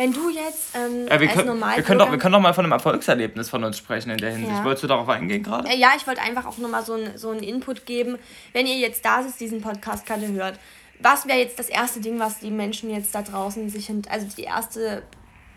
wenn 0.00 0.14
du 0.14 0.30
jetzt 0.30 0.74
ähm, 0.74 1.06
ja, 1.08 1.20
wir 1.20 1.28
als 1.28 1.36
können, 1.36 1.60
wir 1.60 1.82
können, 1.82 1.98
doch, 1.98 2.10
wir 2.10 2.16
können 2.16 2.32
doch 2.32 2.40
mal 2.40 2.54
von 2.54 2.64
einem 2.64 2.72
Erfolgserlebnis 2.72 3.50
von 3.50 3.62
uns 3.64 3.76
sprechen 3.76 4.08
in 4.08 4.16
der 4.16 4.30
Hinsicht. 4.30 4.50
Ja. 4.50 4.64
Wolltest 4.64 4.84
du 4.84 4.86
darauf 4.86 5.06
eingehen 5.10 5.42
gerade? 5.42 5.68
Ja, 5.74 5.90
ich 5.94 6.06
wollte 6.06 6.22
einfach 6.22 6.46
auch 6.46 6.56
nochmal 6.56 6.82
so, 6.86 6.94
ein, 6.94 7.18
so 7.18 7.28
einen 7.28 7.42
Input 7.42 7.84
geben, 7.84 8.16
wenn 8.54 8.66
ihr 8.66 8.78
jetzt 8.78 9.04
da 9.04 9.22
sitzt, 9.22 9.40
diesen 9.40 9.60
Podcast 9.60 10.06
gerade 10.06 10.26
hört. 10.28 10.58
Was 11.00 11.28
wäre 11.28 11.38
jetzt 11.38 11.58
das 11.58 11.68
erste 11.68 12.00
Ding, 12.00 12.18
was 12.18 12.38
die 12.38 12.50
Menschen 12.50 12.88
jetzt 12.88 13.14
da 13.14 13.20
draußen 13.20 13.68
sich, 13.68 13.92
also 14.08 14.26
die 14.34 14.44
erste, 14.44 15.02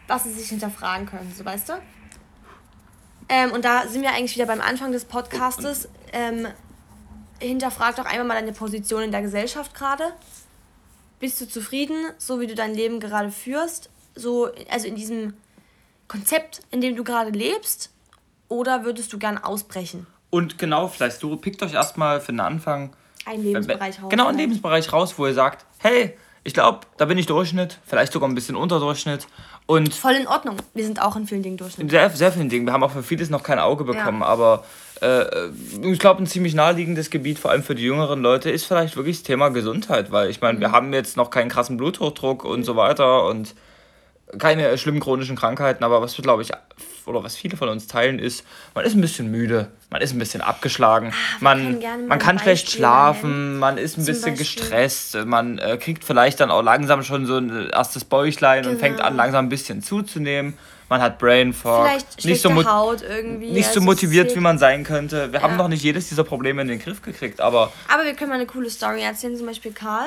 was 0.07 0.25
sie 0.25 0.33
sich 0.33 0.49
hinterfragen 0.49 1.05
können, 1.05 1.33
so 1.33 1.45
weißt 1.45 1.69
du? 1.69 1.73
Ähm, 3.29 3.53
und 3.53 3.63
da 3.63 3.87
sind 3.87 4.01
wir 4.01 4.11
eigentlich 4.11 4.35
wieder 4.35 4.45
beim 4.45 4.59
Anfang 4.59 4.91
des 4.91 5.05
Podcastes. 5.05 5.87
Ähm, 6.11 6.47
hinterfrag 7.39 7.95
doch 7.95 8.05
einmal 8.05 8.25
mal 8.25 8.33
deine 8.33 8.51
Position 8.51 9.03
in 9.03 9.11
der 9.11 9.21
Gesellschaft 9.21 9.73
gerade. 9.73 10.03
Bist 11.21 11.39
du 11.39 11.47
zufrieden, 11.47 11.95
so 12.17 12.41
wie 12.41 12.47
du 12.47 12.55
dein 12.55 12.75
Leben 12.75 12.99
gerade 12.99 13.31
führst? 13.31 13.89
So, 14.15 14.49
also 14.69 14.87
in 14.87 14.95
diesem 14.95 15.33
Konzept, 16.07 16.61
in 16.71 16.81
dem 16.81 16.95
du 16.95 17.03
gerade 17.03 17.31
lebst, 17.31 17.91
oder 18.47 18.85
würdest 18.85 19.11
du 19.13 19.17
gern 19.17 19.37
ausbrechen? 19.37 20.05
Und 20.29 20.57
genau, 20.57 20.87
vielleicht 20.87 21.21
du 21.23 21.35
pickt 21.37 21.61
euch 21.63 21.73
erstmal 21.73 22.21
für 22.21 22.31
den 22.31 22.39
Anfang 22.39 22.95
einen 23.25 23.43
Lebensbereich 23.43 24.01
raus. 24.01 24.09
Genau, 24.09 24.27
einen 24.27 24.37
Lebensbereich 24.37 24.91
raus, 24.91 25.15
wo 25.17 25.25
ihr 25.25 25.33
sagt, 25.33 25.65
hey, 25.79 26.17
ich 26.43 26.53
glaube, 26.53 26.81
da 26.97 27.05
bin 27.05 27.17
ich 27.17 27.25
Durchschnitt, 27.25 27.79
vielleicht 27.85 28.11
sogar 28.11 28.27
ein 28.27 28.35
bisschen 28.35 28.55
unter 28.55 28.79
Durchschnitt. 28.79 29.27
Und 29.65 29.93
Voll 29.93 30.13
in 30.13 30.27
Ordnung. 30.27 30.57
Wir 30.73 30.83
sind 30.83 31.01
auch 31.01 31.15
in 31.15 31.25
vielen 31.25 31.41
Dingen 31.41 31.57
Durchschnitt. 31.57 31.89
Sehr, 31.89 32.09
sehr 32.09 32.31
vielen 32.33 32.49
Dingen. 32.49 32.65
Wir 32.65 32.73
haben 32.73 32.83
auch 32.83 32.91
für 32.91 33.03
vieles 33.03 33.29
noch 33.29 33.43
kein 33.43 33.59
Auge 33.59 33.85
bekommen, 33.85 34.19
ja. 34.19 34.27
aber 34.27 34.65
äh, 35.01 35.47
ich 35.81 35.99
glaube, 35.99 36.21
ein 36.21 36.27
ziemlich 36.27 36.53
naheliegendes 36.53 37.09
Gebiet, 37.09 37.39
vor 37.39 37.51
allem 37.51 37.63
für 37.63 37.75
die 37.75 37.83
jüngeren 37.83 38.21
Leute, 38.21 38.49
ist 38.49 38.65
vielleicht 38.65 38.97
wirklich 38.97 39.17
das 39.17 39.23
Thema 39.23 39.49
Gesundheit, 39.49 40.11
weil 40.11 40.29
ich 40.29 40.41
meine, 40.41 40.57
mhm. 40.57 40.61
wir 40.61 40.71
haben 40.71 40.93
jetzt 40.93 41.15
noch 41.15 41.29
keinen 41.29 41.49
krassen 41.49 41.77
Bluthochdruck 41.77 42.43
und 42.43 42.65
so 42.65 42.75
weiter 42.75 43.25
und 43.25 43.55
keine 44.37 44.77
schlimmen 44.77 44.99
chronischen 44.99 45.35
Krankheiten, 45.35 45.83
aber 45.83 46.01
was 46.01 46.17
wir, 46.17 46.23
glaube 46.23 46.41
ich, 46.41 46.51
oder 47.05 47.23
was 47.23 47.35
viele 47.35 47.57
von 47.57 47.69
uns 47.69 47.87
teilen, 47.87 48.19
ist, 48.19 48.45
man 48.73 48.85
ist 48.85 48.95
ein 48.95 49.01
bisschen 49.01 49.29
müde, 49.29 49.67
man 49.89 50.01
ist 50.01 50.13
ein 50.13 50.19
bisschen 50.19 50.41
abgeschlagen, 50.41 51.13
ah, 51.13 51.37
man, 51.39 51.79
man 52.07 52.19
kann 52.19 52.39
schlecht 52.39 52.71
schlafen, 52.71 53.59
man 53.59 53.77
ist 53.77 53.97
ein 53.97 54.05
bisschen 54.05 54.35
Beispiel. 54.35 54.61
gestresst, 54.61 55.17
man 55.25 55.57
äh, 55.57 55.77
kriegt 55.77 56.03
vielleicht 56.03 56.39
dann 56.39 56.51
auch 56.51 56.61
langsam 56.61 57.03
schon 57.03 57.25
so 57.25 57.37
ein 57.37 57.69
erstes 57.69 58.05
Bäuchlein 58.05 58.63
genau. 58.63 58.73
und 58.73 58.79
fängt 58.79 58.99
an, 59.01 59.13
genau. 59.13 59.23
langsam 59.23 59.45
ein 59.45 59.49
bisschen 59.49 59.81
zuzunehmen. 59.81 60.57
Man 60.89 61.01
hat 61.01 61.17
Brain 61.17 61.53
Fog, 61.53 61.87
nicht 62.23 62.41
so, 62.41 62.53
Haut 62.65 63.01
irgendwie, 63.01 63.51
nicht 63.51 63.71
so 63.71 63.81
motiviert, 63.81 64.35
wie 64.35 64.39
man 64.39 64.59
sein 64.59 64.83
könnte. 64.83 65.31
Wir 65.31 65.39
ja. 65.39 65.43
haben 65.43 65.57
noch 65.57 65.67
nicht 65.67 65.81
jedes 65.81 66.09
dieser 66.09 66.23
Probleme 66.23 66.61
in 66.61 66.67
den 66.67 66.77
Griff 66.77 67.01
gekriegt, 67.01 67.41
aber. 67.41 67.71
Aber 67.91 68.03
wir 68.03 68.13
können 68.13 68.29
mal 68.29 68.35
eine 68.35 68.45
coole 68.45 68.69
Story 68.69 69.01
erzählen. 69.01 69.35
Zum 69.35 69.47
Beispiel 69.47 69.71
Karl 69.71 70.05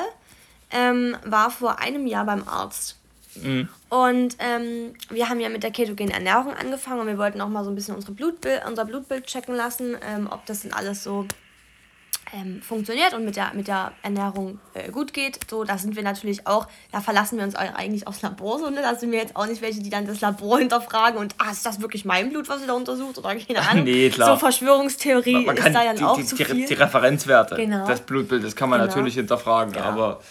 ähm, 0.71 1.17
war 1.25 1.51
vor 1.51 1.79
einem 1.79 2.07
Jahr 2.07 2.25
beim 2.25 2.47
Arzt. 2.47 2.95
Mhm. 3.43 3.69
Und 3.89 4.37
ähm, 4.39 4.93
wir 5.09 5.29
haben 5.29 5.39
ja 5.39 5.49
mit 5.49 5.63
der 5.63 5.71
ketogenen 5.71 6.13
Ernährung 6.13 6.53
angefangen 6.53 7.01
und 7.01 7.07
wir 7.07 7.17
wollten 7.17 7.39
auch 7.41 7.49
mal 7.49 7.63
so 7.63 7.69
ein 7.69 7.75
bisschen 7.75 7.95
unsere 7.95 8.13
Blutbild, 8.13 8.61
unser 8.67 8.85
Blutbild 8.85 9.25
checken 9.27 9.55
lassen, 9.55 9.95
ähm, 10.01 10.27
ob 10.29 10.45
das 10.45 10.61
denn 10.61 10.73
alles 10.73 11.03
so 11.03 11.25
ähm, 12.33 12.61
funktioniert 12.61 13.13
und 13.13 13.23
mit 13.23 13.35
der, 13.35 13.51
mit 13.53 13.67
der 13.67 13.93
Ernährung 14.01 14.59
äh, 14.73 14.91
gut 14.91 15.13
geht. 15.13 15.39
So, 15.49 15.63
da 15.63 15.77
sind 15.77 15.95
wir 15.95 16.03
natürlich 16.03 16.45
auch, 16.45 16.67
da 16.91 16.99
verlassen 16.99 17.37
wir 17.37 17.45
uns 17.45 17.55
eigentlich 17.55 18.05
aufs 18.07 18.21
Labor 18.21 18.59
so, 18.59 18.69
ne? 18.69 18.81
Da 18.81 18.95
sind 18.95 19.11
wir 19.11 19.19
jetzt 19.19 19.35
auch 19.35 19.45
nicht 19.47 19.61
welche, 19.61 19.81
die 19.81 19.89
dann 19.89 20.05
das 20.05 20.21
Labor 20.21 20.59
hinterfragen 20.59 21.19
und, 21.19 21.35
ah, 21.37 21.51
ist 21.51 21.65
das 21.65 21.81
wirklich 21.81 22.05
mein 22.05 22.29
Blut, 22.29 22.49
was 22.49 22.61
ihr 22.61 22.67
da 22.67 22.73
untersucht? 22.73 23.17
Oder 23.17 23.35
keine 23.35 23.61
Ahnung. 23.69 23.85
nee, 23.85 24.09
klar. 24.09 24.33
So 24.33 24.39
Verschwörungstheorie 24.39 25.45
man, 25.45 25.45
man 25.45 25.57
ist 25.57 25.65
da 25.67 25.83
dann 25.83 25.95
die, 25.95 26.03
auch 26.03 26.17
die, 26.17 26.25
zu 26.25 26.35
viel. 26.35 26.65
Die 26.65 26.73
Referenzwerte 26.73 27.55
genau. 27.55 27.85
des 27.87 28.01
Blutbildes 28.01 28.55
kann 28.55 28.69
man 28.69 28.79
genau. 28.79 28.89
natürlich 28.89 29.15
hinterfragen, 29.15 29.73
genau. 29.73 29.85
aber 29.85 30.21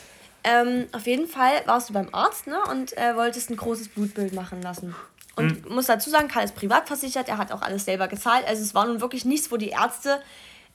ähm, 0.47 0.87
auf 0.93 1.07
jeden 1.09 1.27
Fall 1.27 1.51
warst 1.67 1.89
du 1.89 1.93
beim 1.93 2.09
Arzt 2.13 2.47
ne, 2.47 2.59
und 2.71 2.97
äh, 2.97 3.17
wolltest 3.17 3.51
ein 3.51 3.57
großes 3.57 3.89
Blutbild 3.89 4.33
machen 4.33 4.63
lassen. 4.63 4.95
Und 5.35 5.67
mhm. 5.67 5.75
muss 5.75 5.87
dazu 5.87 6.09
sagen, 6.09 6.29
Karl 6.29 6.45
ist 6.45 6.55
privat 6.55 6.87
versichert, 6.87 7.29
er 7.29 7.37
hat 7.37 7.51
auch 7.51 7.63
alles 7.63 7.85
selber 7.85 8.07
gezahlt. 8.07 8.47
Also 8.47 8.63
es 8.63 8.73
war 8.73 8.87
nun 8.87 9.01
wirklich 9.01 9.25
nichts, 9.25 9.51
wo 9.51 9.57
die 9.57 9.71
Ärzte 9.71 10.21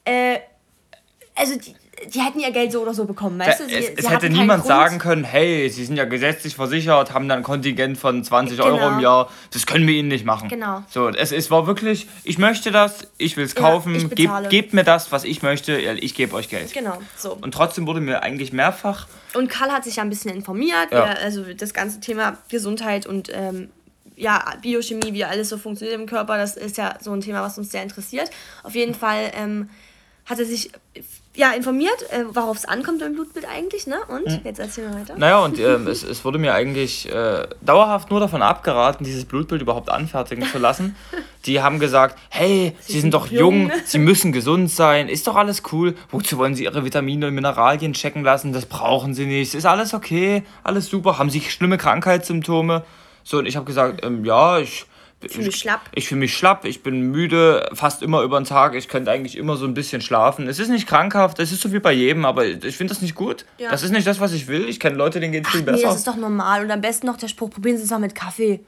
äh, 0.04 0.40
also 1.34 1.58
die, 1.58 1.74
die 2.12 2.20
hätten 2.20 2.40
ihr 2.40 2.50
Geld 2.50 2.72
so 2.72 2.80
oder 2.80 2.94
so 2.94 3.04
bekommen, 3.04 3.38
weißt 3.38 3.60
du? 3.60 3.66
Sie, 3.66 3.74
es, 3.74 3.90
es 3.96 4.10
hätte 4.10 4.28
niemand 4.28 4.66
sagen 4.66 4.98
können, 4.98 5.24
hey, 5.24 5.68
sie 5.68 5.84
sind 5.84 5.96
ja 5.96 6.04
gesetzlich 6.04 6.56
versichert, 6.56 7.12
haben 7.12 7.28
dann 7.28 7.38
ein 7.38 7.44
Kontingent 7.44 7.98
von 7.98 8.24
20 8.24 8.58
genau. 8.58 8.70
Euro 8.70 8.88
im 8.88 9.00
Jahr, 9.00 9.30
das 9.50 9.66
können 9.66 9.86
wir 9.86 9.94
ihnen 9.94 10.08
nicht 10.08 10.24
machen. 10.24 10.48
Genau. 10.48 10.82
So, 10.90 11.08
es, 11.08 11.32
es 11.32 11.50
war 11.50 11.66
wirklich, 11.66 12.08
ich 12.24 12.38
möchte 12.38 12.70
das, 12.70 13.06
ich 13.18 13.36
will 13.36 13.44
es 13.44 13.54
kaufen, 13.54 13.94
ja, 13.94 14.08
gebt, 14.08 14.50
gebt 14.50 14.74
mir 14.74 14.84
das, 14.84 15.12
was 15.12 15.24
ich 15.24 15.42
möchte, 15.42 15.76
ich 15.76 16.14
gebe 16.14 16.34
euch 16.34 16.48
Geld. 16.48 16.72
Genau, 16.72 16.98
so. 17.16 17.36
Und 17.40 17.52
trotzdem 17.54 17.86
wurde 17.86 18.00
mir 18.00 18.22
eigentlich 18.22 18.52
mehrfach... 18.52 19.06
Und 19.34 19.48
Karl 19.48 19.70
hat 19.70 19.84
sich 19.84 19.96
ja 19.96 20.02
ein 20.02 20.10
bisschen 20.10 20.34
informiert, 20.34 20.90
ja. 20.90 21.04
also 21.04 21.44
das 21.54 21.72
ganze 21.72 22.00
Thema 22.00 22.38
Gesundheit 22.48 23.06
und... 23.06 23.30
Ähm, 23.32 23.70
ja, 24.14 24.44
Biochemie, 24.60 25.14
wie 25.14 25.24
alles 25.24 25.48
so 25.48 25.56
funktioniert 25.56 25.98
im 25.98 26.06
Körper, 26.06 26.36
das 26.36 26.56
ist 26.56 26.76
ja 26.76 26.96
so 27.00 27.12
ein 27.12 27.22
Thema, 27.22 27.42
was 27.42 27.56
uns 27.56 27.72
sehr 27.72 27.82
interessiert. 27.82 28.30
Auf 28.62 28.74
jeden 28.74 28.94
Fall 28.94 29.32
ähm, 29.34 29.70
hat 30.24 30.38
er 30.38 30.44
sich 30.44 30.70
ja, 31.34 31.52
informiert, 31.52 32.10
äh, 32.10 32.24
worauf 32.30 32.58
es 32.58 32.66
ankommt 32.66 33.00
beim 33.00 33.14
Blutbild 33.14 33.46
eigentlich, 33.48 33.86
ne? 33.86 33.96
Und 34.08 34.26
mhm. 34.26 34.40
jetzt 34.44 34.58
erzähl 34.58 34.86
mal 34.88 35.00
weiter. 35.00 35.16
Naja, 35.16 35.38
und 35.38 35.58
ähm, 35.58 35.86
es, 35.88 36.02
es 36.02 36.24
wurde 36.24 36.38
mir 36.38 36.52
eigentlich 36.52 37.10
äh, 37.10 37.46
dauerhaft 37.62 38.10
nur 38.10 38.20
davon 38.20 38.42
abgeraten, 38.42 39.04
dieses 39.04 39.24
Blutbild 39.24 39.62
überhaupt 39.62 39.88
anfertigen 39.88 40.44
zu 40.44 40.58
lassen. 40.58 40.94
Die 41.46 41.60
haben 41.60 41.80
gesagt, 41.80 42.18
hey, 42.28 42.76
Sie, 42.80 42.86
Sie 42.86 42.92
sind, 42.92 43.00
sind, 43.00 43.14
doch 43.14 43.26
jung. 43.28 43.70
jung, 43.70 43.72
Sie 43.84 43.98
müssen 43.98 44.32
gesund 44.32 44.70
sein, 44.70 45.08
ist 45.08 45.26
doch 45.26 45.34
alles 45.34 45.62
cool. 45.72 45.96
Wozu 46.10 46.36
wollen 46.36 46.54
Sie 46.54 46.64
Ihre 46.64 46.84
Vitamine 46.84 47.28
und 47.28 47.34
Mineralien 47.34 47.94
checken 47.94 48.22
lassen? 48.22 48.52
Das 48.52 48.66
brauchen 48.66 49.14
Sie 49.14 49.24
nicht. 49.24 49.54
Ist 49.54 49.66
alles 49.66 49.94
okay, 49.94 50.44
alles 50.62 50.88
super. 50.88 51.18
Haben 51.18 51.30
Sie 51.30 51.40
schlimme 51.40 51.78
Krankheitssymptome? 51.78 52.84
So, 53.24 53.38
und 53.38 53.46
ich 53.46 53.56
habe 53.56 53.64
gesagt, 53.64 54.04
ähm, 54.04 54.24
ja, 54.24 54.58
ich 54.58 54.84
fühle 55.30 55.46
mich 55.46 55.56
schlapp. 55.56 55.82
Ich 55.94 56.08
fühle 56.08 56.20
mich 56.20 56.36
schlapp, 56.36 56.64
ich 56.64 56.82
bin 56.82 57.10
müde, 57.10 57.68
fast 57.72 58.02
immer 58.02 58.22
über 58.22 58.40
den 58.40 58.44
Tag. 58.44 58.74
Ich 58.74 58.88
könnte 58.88 59.10
eigentlich 59.10 59.36
immer 59.36 59.56
so 59.56 59.66
ein 59.66 59.74
bisschen 59.74 60.02
schlafen. 60.02 60.48
Es 60.48 60.58
ist 60.58 60.68
nicht 60.68 60.86
krankhaft, 60.86 61.38
es 61.38 61.52
ist 61.52 61.60
so 61.60 61.72
wie 61.72 61.78
bei 61.78 61.92
jedem, 61.92 62.24
aber 62.24 62.44
ich 62.46 62.76
finde 62.76 62.92
das 62.92 63.02
nicht 63.02 63.14
gut. 63.14 63.44
Ja. 63.58 63.70
Das 63.70 63.82
ist 63.82 63.90
nicht 63.90 64.06
das, 64.06 64.20
was 64.20 64.32
ich 64.32 64.48
will. 64.48 64.68
Ich 64.68 64.80
kenne 64.80 64.96
Leute, 64.96 65.20
denen 65.20 65.32
geht 65.32 65.46
es 65.46 65.52
viel 65.52 65.62
besser. 65.62 65.76
Nee, 65.76 65.84
das 65.84 65.96
ist 65.96 66.08
doch 66.08 66.16
normal. 66.16 66.64
Und 66.64 66.70
am 66.70 66.80
besten 66.80 67.06
noch 67.06 67.16
der 67.16 67.28
Spruch: 67.28 67.50
probieren 67.50 67.76
Sie 67.76 67.84
es 67.84 67.90
mal 67.90 67.98
mit 67.98 68.14
Kaffee. 68.14 68.60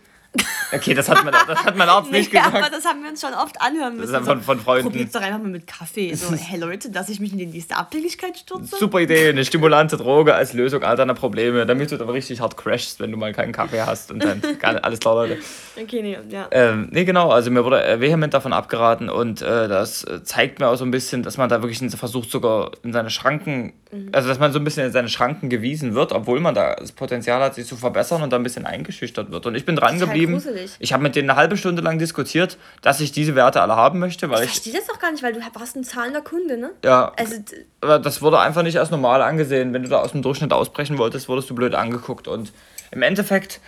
Okay, 0.72 0.94
das 0.94 1.08
hat, 1.08 1.24
man, 1.24 1.32
das 1.46 1.64
hat 1.64 1.76
mein 1.76 1.88
Arzt 1.88 2.10
nicht 2.12 2.32
nee, 2.32 2.38
gesagt. 2.38 2.56
aber 2.56 2.70
das 2.70 2.84
haben 2.84 3.02
wir 3.02 3.10
uns 3.10 3.20
schon 3.20 3.32
oft 3.34 3.60
anhören 3.60 3.96
müssen. 3.96 4.12
Das 4.12 4.22
ist 4.22 4.28
von, 4.28 4.42
von 4.42 4.58
Freunden. 4.58 4.90
Probier's 4.90 5.12
doch 5.12 5.22
einfach 5.22 5.38
mal 5.38 5.50
mit 5.50 5.66
Kaffee. 5.66 6.12
So, 6.14 6.34
hey 6.34 6.58
Leute, 6.58 6.90
dass 6.90 7.08
ich 7.08 7.20
mich 7.20 7.32
in 7.32 7.38
die 7.38 7.46
nächste 7.46 7.76
Abhängigkeit 7.76 8.36
stürze? 8.36 8.76
Super 8.76 9.00
Idee, 9.00 9.28
eine 9.28 9.44
stimulante 9.44 9.96
Droge 9.96 10.34
als 10.34 10.52
Lösung 10.52 10.82
all 10.82 10.96
deiner 10.96 11.14
Probleme, 11.14 11.66
damit 11.66 11.92
du 11.92 11.96
dann 11.96 12.08
richtig 12.08 12.40
hart 12.40 12.56
crashst, 12.56 13.00
wenn 13.00 13.12
du 13.12 13.16
mal 13.16 13.32
keinen 13.32 13.52
Kaffee 13.52 13.82
hast 13.82 14.10
und 14.10 14.24
dann 14.24 14.42
alles 14.82 14.98
klar, 14.98 15.14
Leute. 15.14 15.38
Okay, 15.80 16.02
nee, 16.02 16.18
ja. 16.28 16.48
Ähm, 16.50 16.88
nee, 16.90 17.04
genau, 17.04 17.30
also 17.30 17.50
mir 17.50 17.64
wurde 17.64 18.00
vehement 18.00 18.34
davon 18.34 18.52
abgeraten 18.52 19.08
und 19.08 19.42
äh, 19.42 19.68
das 19.68 20.04
zeigt 20.24 20.58
mir 20.58 20.68
auch 20.68 20.76
so 20.76 20.84
ein 20.84 20.90
bisschen, 20.90 21.22
dass 21.22 21.36
man 21.36 21.48
da 21.48 21.62
wirklich 21.62 21.78
versucht, 21.96 22.30
sogar 22.30 22.72
in 22.82 22.92
seine 22.92 23.10
Schranken, 23.10 23.74
mhm. 23.92 24.08
also 24.12 24.28
dass 24.28 24.38
man 24.38 24.52
so 24.52 24.58
ein 24.58 24.64
bisschen 24.64 24.86
in 24.86 24.92
seine 24.92 25.08
Schranken 25.08 25.48
gewiesen 25.50 25.94
wird, 25.94 26.12
obwohl 26.12 26.40
man 26.40 26.54
da 26.54 26.74
das 26.74 26.92
Potenzial 26.92 27.40
hat, 27.40 27.54
sich 27.54 27.66
zu 27.66 27.76
verbessern 27.76 28.22
und 28.22 28.32
da 28.32 28.36
ein 28.36 28.42
bisschen 28.42 28.66
eingeschüchtert 28.66 29.30
wird. 29.30 29.46
Und 29.46 29.54
ich 29.54 29.64
bin 29.64 29.76
dran 29.76 29.98
geblieben 29.98 30.23
geschrieben. 30.26 30.70
Ich 30.78 30.92
habe 30.92 31.02
mit 31.02 31.16
denen 31.16 31.30
eine 31.30 31.38
halbe 31.38 31.56
Stunde 31.56 31.82
lang 31.82 31.98
diskutiert, 31.98 32.58
dass 32.82 33.00
ich 33.00 33.12
diese 33.12 33.34
Werte 33.34 33.60
alle 33.60 33.76
haben 33.76 33.98
möchte. 33.98 34.30
Weil 34.30 34.44
ich, 34.44 34.50
verstehe 34.50 34.72
das 34.72 34.86
doch 34.86 34.98
gar 34.98 35.12
nicht, 35.12 35.22
weil 35.22 35.32
du 35.32 35.40
warst 35.54 35.76
ein 35.76 35.84
zahlender 35.84 36.22
Kunde, 36.22 36.56
ne? 36.56 36.70
Ja. 36.84 37.12
Also, 37.16 37.36
aber 37.80 37.98
das 37.98 38.22
wurde 38.22 38.38
einfach 38.38 38.62
nicht 38.62 38.78
als 38.78 38.90
normal 38.90 39.22
angesehen. 39.22 39.72
Wenn 39.72 39.82
du 39.82 39.88
da 39.88 39.98
aus 39.98 40.12
dem 40.12 40.22
Durchschnitt 40.22 40.52
ausbrechen 40.52 40.98
wolltest, 40.98 41.28
wurdest 41.28 41.50
du 41.50 41.54
blöd 41.54 41.74
angeguckt. 41.74 42.28
Und 42.28 42.52
im 42.90 43.02
Endeffekt, 43.02 43.60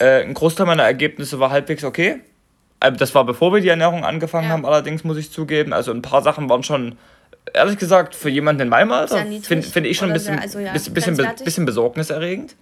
äh, 0.00 0.22
ein 0.22 0.34
Großteil 0.34 0.66
meiner 0.66 0.84
Ergebnisse 0.84 1.40
war 1.40 1.50
halbwegs 1.50 1.84
okay. 1.84 2.20
Ähm, 2.80 2.96
das 2.96 3.14
war 3.14 3.24
bevor 3.24 3.52
wir 3.54 3.60
die 3.60 3.68
Ernährung 3.68 4.04
angefangen 4.04 4.48
ja. 4.48 4.52
haben, 4.52 4.66
allerdings 4.66 5.04
muss 5.04 5.16
ich 5.16 5.30
zugeben. 5.30 5.72
Also 5.72 5.92
ein 5.92 6.02
paar 6.02 6.22
Sachen 6.22 6.48
waren 6.48 6.62
schon 6.62 6.98
ehrlich 7.54 7.78
gesagt, 7.78 8.14
für 8.14 8.28
jemanden 8.28 8.62
in 8.62 8.68
meinem 8.68 8.92
Alter 8.92 9.24
finde 9.42 9.66
find 9.66 9.86
ich 9.86 9.96
schon 9.96 10.10
ein 10.10 10.14
bisschen, 10.14 10.34
sehr, 10.34 10.42
also 10.42 10.58
ja, 10.58 10.72
bisschen, 10.72 11.16
bisschen 11.44 11.66
besorgniserregend 11.66 12.54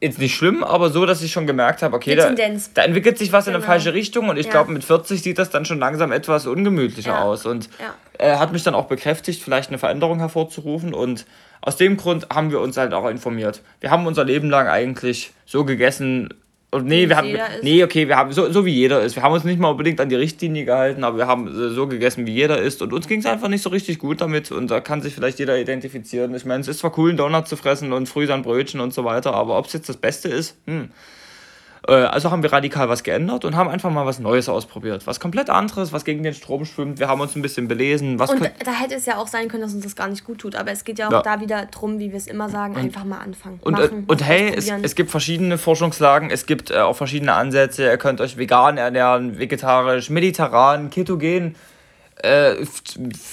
jetzt 0.00 0.18
nicht 0.18 0.34
schlimm, 0.34 0.64
aber 0.64 0.90
so, 0.90 1.04
dass 1.04 1.22
ich 1.22 1.30
schon 1.30 1.46
gemerkt 1.46 1.82
habe, 1.82 1.94
okay, 1.94 2.14
da, 2.14 2.32
da, 2.74 2.82
entwickelt 2.82 3.18
sich 3.18 3.32
was 3.32 3.44
genau. 3.44 3.58
in 3.58 3.62
eine 3.62 3.62
genau. 3.62 3.72
falsche 3.72 3.94
Richtung 3.94 4.28
und 4.28 4.38
ich 4.38 4.46
ja. 4.46 4.52
glaube, 4.52 4.72
mit 4.72 4.82
40 4.82 5.22
sieht 5.22 5.38
das 5.38 5.50
dann 5.50 5.64
schon 5.64 5.78
langsam 5.78 6.10
etwas 6.10 6.46
ungemütlicher 6.46 7.12
ja. 7.12 7.22
aus 7.22 7.44
und 7.44 7.68
ja. 7.78 7.94
er 8.18 8.38
hat 8.38 8.52
mich 8.52 8.62
dann 8.62 8.74
auch 8.74 8.86
bekräftigt, 8.86 9.42
vielleicht 9.42 9.68
eine 9.68 9.78
Veränderung 9.78 10.18
hervorzurufen 10.18 10.94
und 10.94 11.26
aus 11.60 11.76
dem 11.76 11.98
Grund 11.98 12.28
haben 12.32 12.50
wir 12.50 12.60
uns 12.60 12.78
halt 12.78 12.94
auch 12.94 13.08
informiert. 13.08 13.62
Wir 13.80 13.90
haben 13.90 14.06
unser 14.06 14.24
Leben 14.24 14.48
lang 14.48 14.66
eigentlich 14.66 15.32
so 15.44 15.64
gegessen, 15.64 16.32
nee, 16.78 17.08
wir 17.08 17.16
haben. 17.16 17.36
Nee, 17.62 17.82
okay, 17.82 18.06
wir 18.06 18.16
haben 18.16 18.32
so, 18.32 18.50
so 18.50 18.64
wie 18.64 18.72
jeder 18.72 19.02
ist. 19.02 19.16
Wir 19.16 19.22
haben 19.22 19.32
uns 19.32 19.44
nicht 19.44 19.58
mal 19.58 19.70
unbedingt 19.70 20.00
an 20.00 20.08
die 20.08 20.14
Richtlinie 20.14 20.64
gehalten, 20.64 21.02
aber 21.02 21.18
wir 21.18 21.26
haben 21.26 21.50
so 21.52 21.88
gegessen, 21.88 22.26
wie 22.26 22.32
jeder 22.32 22.58
ist. 22.58 22.80
Und 22.80 22.92
uns 22.92 23.08
ging 23.08 23.20
es 23.20 23.26
einfach 23.26 23.48
nicht 23.48 23.62
so 23.62 23.70
richtig 23.70 23.98
gut 23.98 24.20
damit. 24.20 24.52
Und 24.52 24.70
da 24.70 24.80
kann 24.80 25.02
sich 25.02 25.14
vielleicht 25.14 25.38
jeder 25.40 25.58
identifizieren. 25.58 26.34
Ich 26.34 26.44
meine, 26.44 26.60
es 26.60 26.68
ist 26.68 26.78
zwar 26.78 26.96
cool, 26.98 27.10
einen 27.10 27.18
Donut 27.18 27.48
zu 27.48 27.56
fressen 27.56 27.92
und 27.92 28.08
früh 28.08 28.26
sein 28.26 28.42
Brötchen 28.42 28.80
und 28.80 28.94
so 28.94 29.04
weiter, 29.04 29.34
aber 29.34 29.58
ob 29.58 29.66
es 29.66 29.72
jetzt 29.72 29.88
das 29.88 29.96
Beste 29.96 30.28
ist, 30.28 30.56
hm. 30.66 30.90
Äh, 31.86 31.92
also 31.92 32.30
haben 32.30 32.42
wir 32.42 32.52
radikal 32.52 32.88
was 32.88 33.02
geändert 33.02 33.44
und 33.44 33.56
haben 33.56 33.68
einfach 33.68 33.90
mal 33.90 34.06
was 34.06 34.18
Neues 34.18 34.48
ausprobiert. 34.48 35.06
Was 35.06 35.20
komplett 35.20 35.50
anderes, 35.50 35.92
was 35.92 36.04
gegen 36.04 36.22
den 36.22 36.34
Strom 36.34 36.64
schwimmt. 36.64 36.98
Wir 36.98 37.08
haben 37.08 37.20
uns 37.20 37.34
ein 37.36 37.42
bisschen 37.42 37.68
belesen. 37.68 38.18
Was 38.18 38.30
und 38.30 38.42
da 38.42 38.72
hätte 38.72 38.94
es 38.94 39.06
ja 39.06 39.16
auch 39.16 39.28
sein 39.28 39.48
können, 39.48 39.62
dass 39.62 39.74
uns 39.74 39.84
das 39.84 39.96
gar 39.96 40.08
nicht 40.08 40.24
gut 40.24 40.38
tut. 40.38 40.56
Aber 40.56 40.70
es 40.70 40.84
geht 40.84 40.98
ja 40.98 41.08
auch 41.08 41.12
ja. 41.12 41.22
da 41.22 41.40
wieder 41.40 41.66
drum, 41.66 41.98
wie 41.98 42.10
wir 42.10 42.18
es 42.18 42.26
immer 42.26 42.48
sagen, 42.48 42.74
und, 42.74 42.80
einfach 42.80 43.04
mal 43.04 43.18
anfangen. 43.18 43.60
Und, 43.62 43.72
machen, 43.72 44.04
und 44.06 44.24
hey, 44.24 44.52
es, 44.54 44.70
es 44.70 44.94
gibt 44.94 45.10
verschiedene 45.10 45.58
Forschungslagen, 45.58 46.30
es 46.30 46.46
gibt 46.46 46.70
äh, 46.70 46.78
auch 46.78 46.96
verschiedene 46.96 47.34
Ansätze. 47.34 47.84
Ihr 47.84 47.98
könnt 47.98 48.20
euch 48.20 48.36
vegan 48.36 48.76
ernähren, 48.76 49.38
vegetarisch, 49.38 50.10
mediterran, 50.10 50.90
ketogen 50.90 51.56
äh, 52.22 52.66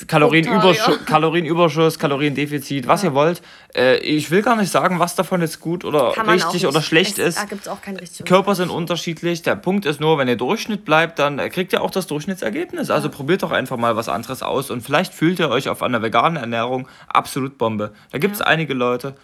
Kalorienüberschuss, 0.07 1.05
Kalorienüberschuss, 1.05 1.99
Kaloriendefizit, 1.99 2.87
was 2.87 3.03
ja. 3.03 3.09
ihr 3.09 3.13
wollt. 3.13 3.41
Äh, 3.75 3.97
ich 3.97 4.31
will 4.31 4.41
gar 4.41 4.55
nicht 4.55 4.71
sagen, 4.71 4.99
was 4.99 5.15
davon 5.15 5.41
jetzt 5.41 5.59
gut 5.59 5.85
oder 5.85 6.13
richtig 6.27 6.67
oder 6.67 6.81
schlecht 6.81 7.19
es, 7.19 7.29
ist. 7.29 7.37
Da 7.37 7.45
gibt's 7.45 7.67
auch 7.67 7.81
kein 7.81 7.97
richtig 7.97 8.25
Körper 8.25 8.55
sind 8.55 8.69
unterschiedlich. 8.69 9.41
Der 9.41 9.55
Punkt 9.55 9.85
ist 9.85 9.99
nur, 9.99 10.17
wenn 10.17 10.27
ihr 10.27 10.37
Durchschnitt 10.37 10.85
bleibt, 10.85 11.19
dann 11.19 11.37
kriegt 11.49 11.73
ihr 11.73 11.81
auch 11.81 11.91
das 11.91 12.07
Durchschnittsergebnis. 12.07 12.89
Also 12.89 13.09
probiert 13.09 13.43
doch 13.43 13.51
einfach 13.51 13.77
mal 13.77 13.95
was 13.95 14.09
anderes 14.09 14.41
aus 14.41 14.71
und 14.71 14.81
vielleicht 14.81 15.13
fühlt 15.13 15.39
ihr 15.39 15.49
euch 15.49 15.69
auf 15.69 15.83
einer 15.83 16.01
veganen 16.01 16.37
Ernährung 16.37 16.87
absolut 17.07 17.57
Bombe. 17.57 17.93
Da 18.11 18.17
gibt 18.17 18.33
es 18.33 18.39
ja. 18.39 18.45
einige 18.45 18.73
Leute. 18.73 19.15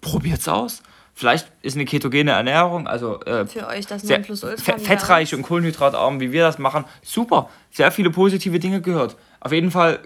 Probiert's 0.00 0.48
aus. 0.48 0.82
Vielleicht 1.14 1.52
ist 1.60 1.76
eine 1.76 1.84
ketogene 1.84 2.30
Ernährung, 2.30 2.86
also 2.86 3.20
äh, 3.22 3.46
für 3.46 3.66
euch 3.66 3.86
das 3.86 4.02
Nonplusultra 4.04 4.78
fettreich 4.78 5.34
und 5.34 5.42
kohlenhydratarm, 5.42 6.20
wie 6.20 6.32
wir 6.32 6.42
das 6.42 6.58
machen, 6.58 6.84
super. 7.02 7.50
Sehr 7.70 7.92
viele 7.92 8.10
positive 8.10 8.58
Dinge 8.58 8.80
gehört. 8.80 9.16
Auf 9.40 9.52
jeden 9.52 9.70
Fall 9.70 10.00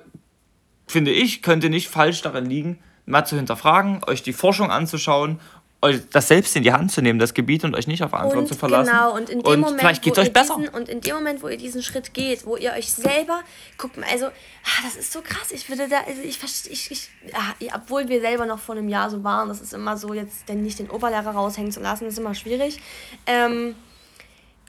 finde 0.86 1.12
ich, 1.12 1.42
könnte 1.42 1.70
nicht 1.70 1.88
falsch 1.88 2.22
darin 2.22 2.46
liegen, 2.46 2.80
mal 3.06 3.24
zu 3.24 3.36
hinterfragen, 3.36 4.00
euch 4.06 4.22
die 4.22 4.32
Forschung 4.32 4.70
anzuschauen 4.70 5.40
euch 5.86 6.00
das 6.10 6.28
selbst 6.28 6.54
in 6.56 6.62
die 6.62 6.72
Hand 6.72 6.92
zu 6.92 7.02
nehmen, 7.02 7.18
das 7.18 7.34
Gebiet 7.34 7.64
und 7.64 7.74
euch 7.74 7.86
nicht 7.86 8.02
auf 8.02 8.14
andere 8.14 8.38
und 8.38 8.48
zu 8.48 8.54
verlassen. 8.54 8.90
Genau, 8.90 9.14
und 9.14 9.30
in 9.30 9.40
dem 9.40 9.46
und 9.46 9.60
Moment, 9.60 9.80
vielleicht 9.80 10.02
geht 10.02 10.12
es 10.12 10.18
euch 10.18 10.32
besser. 10.32 10.56
Diesen, 10.58 10.74
und 10.74 10.88
in 10.88 11.00
dem 11.00 11.14
Moment, 11.16 11.42
wo 11.42 11.48
ihr 11.48 11.56
diesen 11.56 11.82
Schritt 11.82 12.14
geht, 12.14 12.46
wo 12.46 12.56
ihr 12.56 12.72
euch 12.72 12.92
selber, 12.92 13.40
guckt 13.78 13.96
mal, 13.96 14.06
also, 14.10 14.26
ah, 14.26 14.82
das 14.84 14.96
ist 14.96 15.12
so 15.12 15.20
krass, 15.22 15.50
ich 15.50 15.68
würde 15.68 15.88
da, 15.88 15.98
also 16.06 16.22
ich 16.22 16.38
verstehe, 16.38 16.72
ich, 16.72 16.90
ich, 16.90 17.08
ah, 17.32 17.54
obwohl 17.74 18.08
wir 18.08 18.20
selber 18.20 18.46
noch 18.46 18.58
vor 18.58 18.74
einem 18.74 18.88
Jahr 18.88 19.10
so 19.10 19.24
waren, 19.24 19.48
das 19.48 19.60
ist 19.60 19.72
immer 19.72 19.96
so, 19.96 20.14
jetzt 20.14 20.48
denn 20.48 20.62
nicht 20.62 20.78
den 20.78 20.90
Oberlehrer 20.90 21.30
raushängen 21.30 21.72
zu 21.72 21.80
lassen, 21.80 22.06
ist 22.06 22.18
immer 22.18 22.34
schwierig. 22.34 22.78
Ähm, 23.26 23.74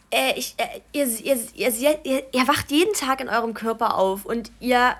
äh, 0.09 0.33
ich, 0.37 0.55
äh, 0.57 0.81
ihr, 0.93 1.07
ihr, 1.07 1.37
ihr, 1.55 1.99
ihr, 2.03 2.23
ihr 2.31 2.47
wacht 2.47 2.71
jeden 2.71 2.93
Tag 2.93 3.19
in 3.19 3.27
eurem 3.27 3.53
Körper 3.53 3.95
auf 3.95 4.25
und 4.25 4.51
ihr 4.59 4.95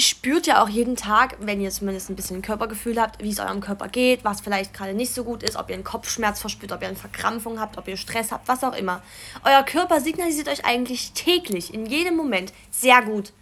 spürt 0.00 0.46
ja 0.46 0.62
auch 0.62 0.68
jeden 0.68 0.96
Tag, 0.96 1.36
wenn 1.40 1.60
ihr 1.60 1.70
zumindest 1.70 2.10
ein 2.10 2.16
bisschen 2.16 2.36
ein 2.36 2.42
Körpergefühl 2.42 3.00
habt, 3.00 3.22
wie 3.22 3.30
es 3.30 3.40
eurem 3.40 3.60
Körper 3.60 3.88
geht, 3.88 4.24
was 4.24 4.40
vielleicht 4.40 4.74
gerade 4.74 4.94
nicht 4.94 5.14
so 5.14 5.24
gut 5.24 5.42
ist, 5.42 5.56
ob 5.56 5.68
ihr 5.68 5.74
einen 5.74 5.84
Kopfschmerz 5.84 6.40
verspürt, 6.40 6.72
ob 6.72 6.82
ihr 6.82 6.88
eine 6.88 6.96
Verkrampfung 6.96 7.60
habt, 7.60 7.78
ob 7.78 7.88
ihr 7.88 7.96
Stress 7.96 8.32
habt, 8.32 8.48
was 8.48 8.64
auch 8.64 8.74
immer. 8.74 9.02
Euer 9.44 9.62
Körper 9.62 10.00
signalisiert 10.00 10.48
euch 10.48 10.64
eigentlich 10.64 11.12
täglich, 11.12 11.72
in 11.72 11.86
jedem 11.86 12.16
Moment, 12.16 12.52
sehr 12.70 13.02
gut, 13.02 13.32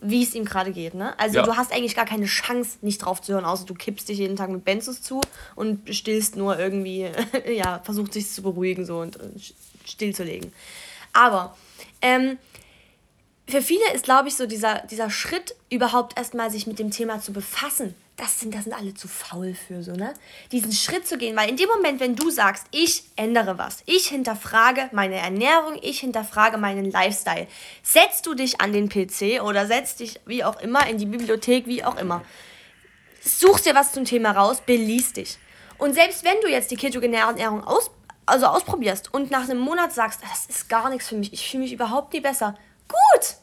wie 0.00 0.22
es 0.22 0.34
ihm 0.34 0.44
gerade 0.44 0.72
geht. 0.72 0.94
Ne? 0.94 1.18
Also 1.18 1.36
ja. 1.36 1.42
du 1.42 1.56
hast 1.56 1.72
eigentlich 1.72 1.94
gar 1.94 2.06
keine 2.06 2.26
Chance, 2.26 2.78
nicht 2.80 3.04
drauf 3.04 3.20
zu 3.20 3.34
hören, 3.34 3.44
außer 3.44 3.66
du 3.66 3.74
kippst 3.74 4.08
dich 4.08 4.18
jeden 4.18 4.36
Tag 4.36 4.48
mit 4.50 4.64
Benzos 4.64 5.02
zu 5.02 5.20
und 5.54 5.94
stillst 5.94 6.36
nur 6.36 6.58
irgendwie, 6.58 7.08
ja, 7.54 7.80
versucht 7.84 8.12
sich 8.12 8.30
zu 8.30 8.42
beruhigen 8.42 8.86
so 8.86 9.00
und, 9.00 9.16
und 9.16 9.54
stillzulegen. 9.84 10.52
Aber, 11.12 11.56
ähm, 12.02 12.38
für 13.50 13.62
viele 13.62 13.92
ist, 13.94 14.04
glaube 14.04 14.28
ich, 14.28 14.36
so 14.36 14.46
dieser, 14.46 14.80
dieser 14.86 15.10
Schritt, 15.10 15.54
überhaupt 15.70 16.18
erstmal 16.18 16.50
sich 16.50 16.66
mit 16.66 16.78
dem 16.78 16.90
Thema 16.90 17.20
zu 17.20 17.32
befassen. 17.32 17.94
Das 18.16 18.38
sind, 18.38 18.54
das 18.54 18.64
sind 18.64 18.74
alle 18.74 18.92
zu 18.92 19.08
faul 19.08 19.54
für 19.54 19.82
so, 19.82 19.92
ne? 19.92 20.12
Diesen 20.52 20.72
Schritt 20.72 21.06
zu 21.06 21.16
gehen, 21.16 21.34
weil 21.36 21.48
in 21.48 21.56
dem 21.56 21.68
Moment, 21.68 22.00
wenn 22.00 22.16
du 22.16 22.28
sagst, 22.28 22.66
ich 22.70 23.04
ändere 23.16 23.56
was, 23.56 23.82
ich 23.86 24.08
hinterfrage 24.08 24.90
meine 24.92 25.14
Ernährung, 25.14 25.78
ich 25.80 26.00
hinterfrage 26.00 26.58
meinen 26.58 26.90
Lifestyle, 26.90 27.46
setzt 27.82 28.26
du 28.26 28.34
dich 28.34 28.60
an 28.60 28.74
den 28.74 28.90
PC 28.90 29.42
oder 29.42 29.66
setzt 29.66 30.00
dich 30.00 30.20
wie 30.26 30.44
auch 30.44 30.60
immer 30.60 30.86
in 30.86 30.98
die 30.98 31.06
Bibliothek, 31.06 31.66
wie 31.66 31.82
auch 31.82 31.96
immer, 31.98 32.22
suchst 33.22 33.64
dir 33.64 33.74
was 33.74 33.92
zum 33.92 34.04
Thema 34.04 34.32
raus, 34.32 34.60
beliest 34.66 35.16
dich. 35.16 35.38
Und 35.78 35.94
selbst 35.94 36.22
wenn 36.22 36.38
du 36.42 36.48
jetzt 36.48 36.70
die 36.70 36.76
ketogene 36.76 37.16
Ernährung 37.16 37.64
aus 37.64 37.90
also 38.26 38.46
ausprobierst 38.46 39.12
und 39.12 39.30
nach 39.30 39.44
einem 39.44 39.58
Monat 39.58 39.92
sagst, 39.92 40.20
das 40.22 40.46
ist 40.46 40.68
gar 40.68 40.88
nichts 40.90 41.08
für 41.08 41.16
mich, 41.16 41.32
ich 41.32 41.50
fühle 41.50 41.64
mich 41.64 41.72
überhaupt 41.72 42.12
nie 42.12 42.20
besser, 42.20 42.56
gut, 42.90 43.34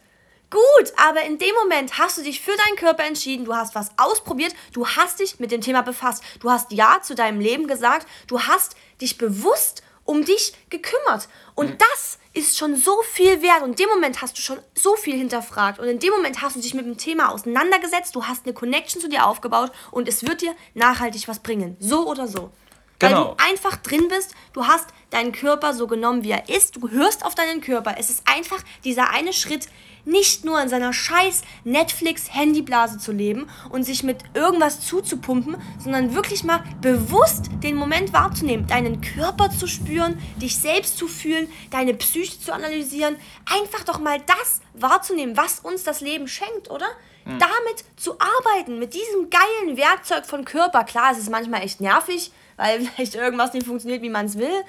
gut, 0.49 0.93
aber 0.97 1.23
in 1.23 1.37
dem 1.37 1.55
Moment 1.55 1.97
hast 1.97 2.17
du 2.17 2.23
dich 2.23 2.41
für 2.41 2.55
deinen 2.55 2.77
Körper 2.77 3.03
entschieden, 3.03 3.45
du 3.45 3.55
hast 3.55 3.75
was 3.75 3.91
ausprobiert, 3.97 4.53
du 4.73 4.87
hast 4.87 5.19
dich 5.19 5.39
mit 5.39 5.51
dem 5.51 5.61
Thema 5.61 5.81
befasst, 5.81 6.23
du 6.39 6.51
hast 6.51 6.71
Ja 6.71 6.99
zu 7.01 7.15
deinem 7.15 7.39
Leben 7.39 7.67
gesagt, 7.67 8.07
du 8.27 8.41
hast 8.41 8.75
dich 9.01 9.17
bewusst 9.17 9.83
um 10.07 10.23
dich 10.25 10.53
gekümmert. 10.69 11.27
Und 11.53 11.71
mhm. 11.71 11.77
das 11.77 12.17
ist 12.33 12.57
schon 12.57 12.75
so 12.75 13.01
viel 13.03 13.41
wert. 13.41 13.61
Und 13.61 13.71
in 13.71 13.75
dem 13.75 13.89
Moment 13.89 14.21
hast 14.21 14.37
du 14.37 14.41
schon 14.41 14.59
so 14.73 14.95
viel 14.95 15.15
hinterfragt. 15.15 15.79
Und 15.79 15.87
in 15.87 15.99
dem 15.99 16.11
Moment 16.11 16.41
hast 16.41 16.55
du 16.55 16.61
dich 16.61 16.73
mit 16.73 16.85
dem 16.85 16.97
Thema 16.97 17.29
auseinandergesetzt. 17.29 18.15
Du 18.15 18.25
hast 18.25 18.45
eine 18.45 18.53
Connection 18.53 19.01
zu 19.01 19.09
dir 19.09 19.25
aufgebaut. 19.25 19.71
Und 19.91 20.07
es 20.07 20.25
wird 20.25 20.41
dir 20.41 20.55
nachhaltig 20.73 21.27
was 21.27 21.39
bringen. 21.39 21.75
So 21.79 22.07
oder 22.07 22.27
so. 22.27 22.51
Genau. 22.99 23.17
Weil 23.17 23.23
du 23.23 23.35
einfach 23.51 23.77
drin 23.77 24.07
bist, 24.09 24.33
du 24.53 24.65
hast 24.65 24.87
deinen 25.11 25.31
Körper 25.31 25.73
so 25.73 25.87
genommen, 25.87 26.23
wie 26.23 26.31
er 26.31 26.49
ist, 26.49 26.77
du 26.77 26.89
hörst 26.89 27.23
auf 27.25 27.35
deinen 27.35 27.61
Körper. 27.61 27.95
Es 27.97 28.09
ist 28.09 28.23
einfach 28.27 28.63
dieser 28.83 29.09
eine 29.11 29.33
Schritt, 29.33 29.67
nicht 30.07 30.45
nur 30.45 30.61
in 30.61 30.69
seiner 30.69 30.93
scheiß 30.93 31.41
Netflix-Handyblase 31.65 32.97
zu 32.97 33.11
leben 33.11 33.47
und 33.69 33.83
sich 33.83 34.03
mit 34.03 34.19
irgendwas 34.33 34.79
zuzupumpen, 34.79 35.57
sondern 35.79 36.15
wirklich 36.15 36.43
mal 36.43 36.63
bewusst 36.81 37.49
den 37.61 37.75
Moment 37.75 38.13
wahrzunehmen, 38.13 38.67
deinen 38.67 39.01
Körper 39.01 39.49
zu 39.51 39.67
spüren, 39.67 40.17
dich 40.37 40.57
selbst 40.57 40.97
zu 40.97 41.07
fühlen, 41.07 41.49
deine 41.71 41.93
Psyche 41.93 42.39
zu 42.39 42.53
analysieren, 42.53 43.17
einfach 43.45 43.83
doch 43.83 43.99
mal 43.99 44.19
das 44.25 44.61
wahrzunehmen, 44.73 45.35
was 45.35 45.59
uns 45.59 45.83
das 45.83 45.99
Leben 45.99 46.27
schenkt, 46.27 46.69
oder? 46.69 46.87
Mhm. 47.25 47.39
Damit 47.39 47.83
zu 47.97 48.15
arbeiten, 48.19 48.79
mit 48.79 48.93
diesem 48.93 49.29
geilen 49.29 49.75
Werkzeug 49.75 50.25
von 50.25 50.45
Körper. 50.45 50.85
Klar, 50.85 51.11
es 51.11 51.17
ist 51.17 51.29
manchmal 51.29 51.63
echt 51.63 51.81
nervig, 51.81 52.31
weil 52.57 52.81
vielleicht 52.95 53.15
irgendwas 53.15 53.53
nicht 53.53 53.65
funktioniert, 53.65 54.01
wie 54.01 54.09
man 54.09 54.25
es 54.25 54.37
will. 54.37 54.63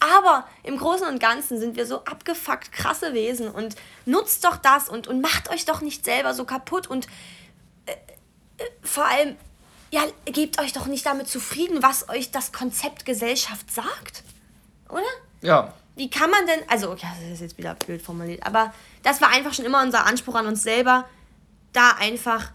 Aber 0.00 0.46
im 0.62 0.76
Großen 0.76 1.06
und 1.06 1.20
Ganzen 1.20 1.58
sind 1.60 1.76
wir 1.76 1.86
so 1.86 2.04
abgefuckt 2.04 2.72
krasse 2.72 3.14
Wesen 3.14 3.48
und 3.48 3.76
nutzt 4.04 4.44
doch 4.44 4.56
das 4.56 4.88
und, 4.88 5.06
und 5.06 5.20
macht 5.20 5.50
euch 5.50 5.64
doch 5.64 5.80
nicht 5.80 6.04
selber 6.04 6.34
so 6.34 6.44
kaputt 6.44 6.88
und 6.88 7.06
äh, 7.86 7.92
äh, 7.92 8.64
vor 8.82 9.06
allem, 9.06 9.36
ja, 9.90 10.02
gebt 10.24 10.58
euch 10.60 10.72
doch 10.72 10.86
nicht 10.86 11.06
damit 11.06 11.28
zufrieden, 11.28 11.82
was 11.82 12.08
euch 12.08 12.32
das 12.32 12.52
Konzept 12.52 13.06
Gesellschaft 13.06 13.70
sagt. 13.70 14.24
Oder? 14.88 15.02
Ja. 15.40 15.72
Wie 15.96 16.10
kann 16.10 16.30
man 16.30 16.44
denn, 16.46 16.68
also, 16.68 16.90
okay, 16.90 17.06
das 17.20 17.32
ist 17.34 17.40
jetzt 17.40 17.58
wieder 17.58 17.74
blöd 17.76 18.02
formuliert, 18.02 18.44
aber 18.44 18.74
das 19.04 19.20
war 19.20 19.28
einfach 19.28 19.54
schon 19.54 19.64
immer 19.64 19.82
unser 19.82 20.06
Anspruch 20.06 20.34
an 20.34 20.46
uns 20.46 20.64
selber, 20.64 21.08
da 21.72 21.92
einfach 21.98 22.50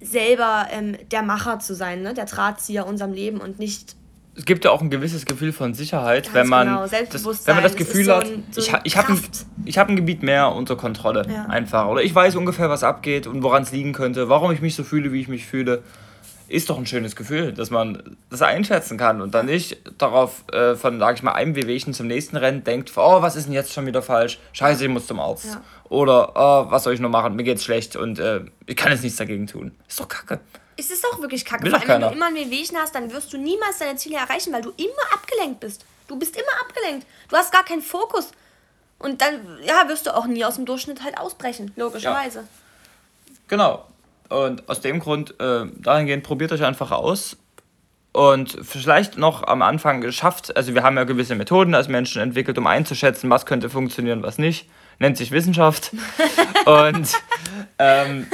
selber 0.00 0.66
ähm, 0.70 0.96
der 1.10 1.22
Macher 1.22 1.58
zu 1.58 1.74
sein, 1.74 2.02
ne? 2.02 2.14
der 2.14 2.26
Drahtzieher 2.26 2.86
unserem 2.86 3.12
Leben 3.12 3.38
und 3.40 3.58
nicht. 3.58 3.96
Es 4.36 4.44
gibt 4.44 4.64
ja 4.64 4.70
auch 4.70 4.80
ein 4.80 4.90
gewisses 4.90 5.26
Gefühl 5.26 5.52
von 5.52 5.74
Sicherheit, 5.74 6.24
Ganz 6.24 6.34
wenn 6.34 6.48
man, 6.48 6.66
genau. 6.68 6.86
das, 6.86 7.46
wenn 7.46 7.54
man 7.54 7.64
das 7.64 7.76
Gefühl 7.76 8.04
so 8.04 8.14
hat, 8.14 8.26
ein, 8.26 8.44
so 8.50 8.60
ich, 8.60 8.72
ich 8.84 8.96
habe 8.96 9.12
ein, 9.12 9.72
hab 9.76 9.88
ein 9.88 9.96
Gebiet 9.96 10.22
mehr 10.22 10.52
unter 10.52 10.76
Kontrolle. 10.76 11.26
Ja. 11.28 11.46
Einfach. 11.46 11.88
Oder 11.88 12.02
ich 12.02 12.14
weiß 12.14 12.36
ungefähr, 12.36 12.70
was 12.70 12.82
abgeht 12.82 13.26
und 13.26 13.42
woran 13.42 13.64
es 13.64 13.72
liegen 13.72 13.92
könnte, 13.92 14.28
warum 14.28 14.52
ich 14.52 14.60
mich 14.60 14.74
so 14.74 14.84
fühle, 14.84 15.12
wie 15.12 15.20
ich 15.20 15.28
mich 15.28 15.46
fühle 15.46 15.82
ist 16.50 16.68
doch 16.68 16.78
ein 16.78 16.86
schönes 16.86 17.14
Gefühl, 17.14 17.52
dass 17.52 17.70
man 17.70 18.16
das 18.28 18.42
einschätzen 18.42 18.98
kann 18.98 19.20
und 19.22 19.34
dann 19.34 19.46
nicht 19.46 19.78
darauf 19.98 20.44
äh, 20.52 20.74
von, 20.74 20.98
sag 20.98 21.16
ich 21.16 21.22
mal, 21.22 21.32
einem 21.32 21.54
Wehwehchen 21.54 21.94
zum 21.94 22.08
nächsten 22.08 22.36
rennt, 22.36 22.66
denkt, 22.66 22.92
oh, 22.96 23.22
was 23.22 23.36
ist 23.36 23.46
denn 23.46 23.52
jetzt 23.52 23.72
schon 23.72 23.86
wieder 23.86 24.02
falsch? 24.02 24.38
Scheiße, 24.52 24.84
ich 24.84 24.90
muss 24.90 25.06
zum 25.06 25.20
Arzt. 25.20 25.46
Ja. 25.46 25.62
Oder, 25.88 26.32
oh, 26.34 26.70
was 26.70 26.82
soll 26.82 26.94
ich 26.94 27.00
nur 27.00 27.10
machen? 27.10 27.36
Mir 27.36 27.44
geht's 27.44 27.64
schlecht 27.64 27.94
und 27.94 28.18
äh, 28.18 28.40
ich 28.66 28.76
kann 28.76 28.90
jetzt 28.90 29.02
nichts 29.02 29.18
dagegen 29.18 29.46
tun. 29.46 29.72
Ist 29.88 30.00
doch 30.00 30.08
kacke. 30.08 30.40
Es 30.76 30.90
ist 30.90 31.04
doch 31.04 31.20
wirklich 31.20 31.44
kacke. 31.44 31.62
Will 31.64 31.70
Vor 31.70 31.80
allem, 31.80 31.88
wenn 31.88 32.08
du 32.08 32.14
immer 32.16 32.26
ein 32.26 32.34
Wehwehchen 32.34 32.76
hast, 32.78 32.94
dann 32.94 33.12
wirst 33.12 33.32
du 33.32 33.38
niemals 33.38 33.78
deine 33.78 33.96
Ziele 33.96 34.16
erreichen, 34.16 34.52
weil 34.52 34.62
du 34.62 34.70
immer 34.70 35.12
abgelenkt 35.14 35.60
bist. 35.60 35.84
Du 36.08 36.18
bist 36.18 36.34
immer 36.34 36.60
abgelenkt. 36.66 37.06
Du 37.28 37.36
hast 37.36 37.52
gar 37.52 37.64
keinen 37.64 37.82
Fokus. 37.82 38.32
Und 38.98 39.22
dann, 39.22 39.58
ja, 39.62 39.88
wirst 39.88 40.06
du 40.06 40.14
auch 40.14 40.26
nie 40.26 40.44
aus 40.44 40.56
dem 40.56 40.66
Durchschnitt 40.66 41.02
halt 41.04 41.16
ausbrechen, 41.16 41.72
logischerweise. 41.76 42.40
Ja. 42.40 42.46
Genau. 43.48 43.86
Und 44.30 44.68
aus 44.68 44.80
dem 44.80 45.00
Grund, 45.00 45.38
äh, 45.40 45.66
dahingehend, 45.76 46.22
probiert 46.22 46.52
euch 46.52 46.64
einfach 46.64 46.92
aus. 46.92 47.36
Und 48.12 48.56
vielleicht 48.62 49.18
noch 49.18 49.46
am 49.46 49.62
Anfang 49.62 50.00
geschafft, 50.00 50.56
also 50.56 50.74
wir 50.74 50.82
haben 50.82 50.96
ja 50.96 51.04
gewisse 51.04 51.36
Methoden 51.36 51.74
als 51.74 51.86
Menschen 51.86 52.20
entwickelt, 52.20 52.58
um 52.58 52.66
einzuschätzen, 52.66 53.30
was 53.30 53.46
könnte 53.46 53.70
funktionieren, 53.70 54.22
was 54.22 54.38
nicht. 54.38 54.68
Nennt 54.98 55.16
sich 55.16 55.30
Wissenschaft. 55.30 55.92
und 56.64 57.12
ähm, 57.78 58.26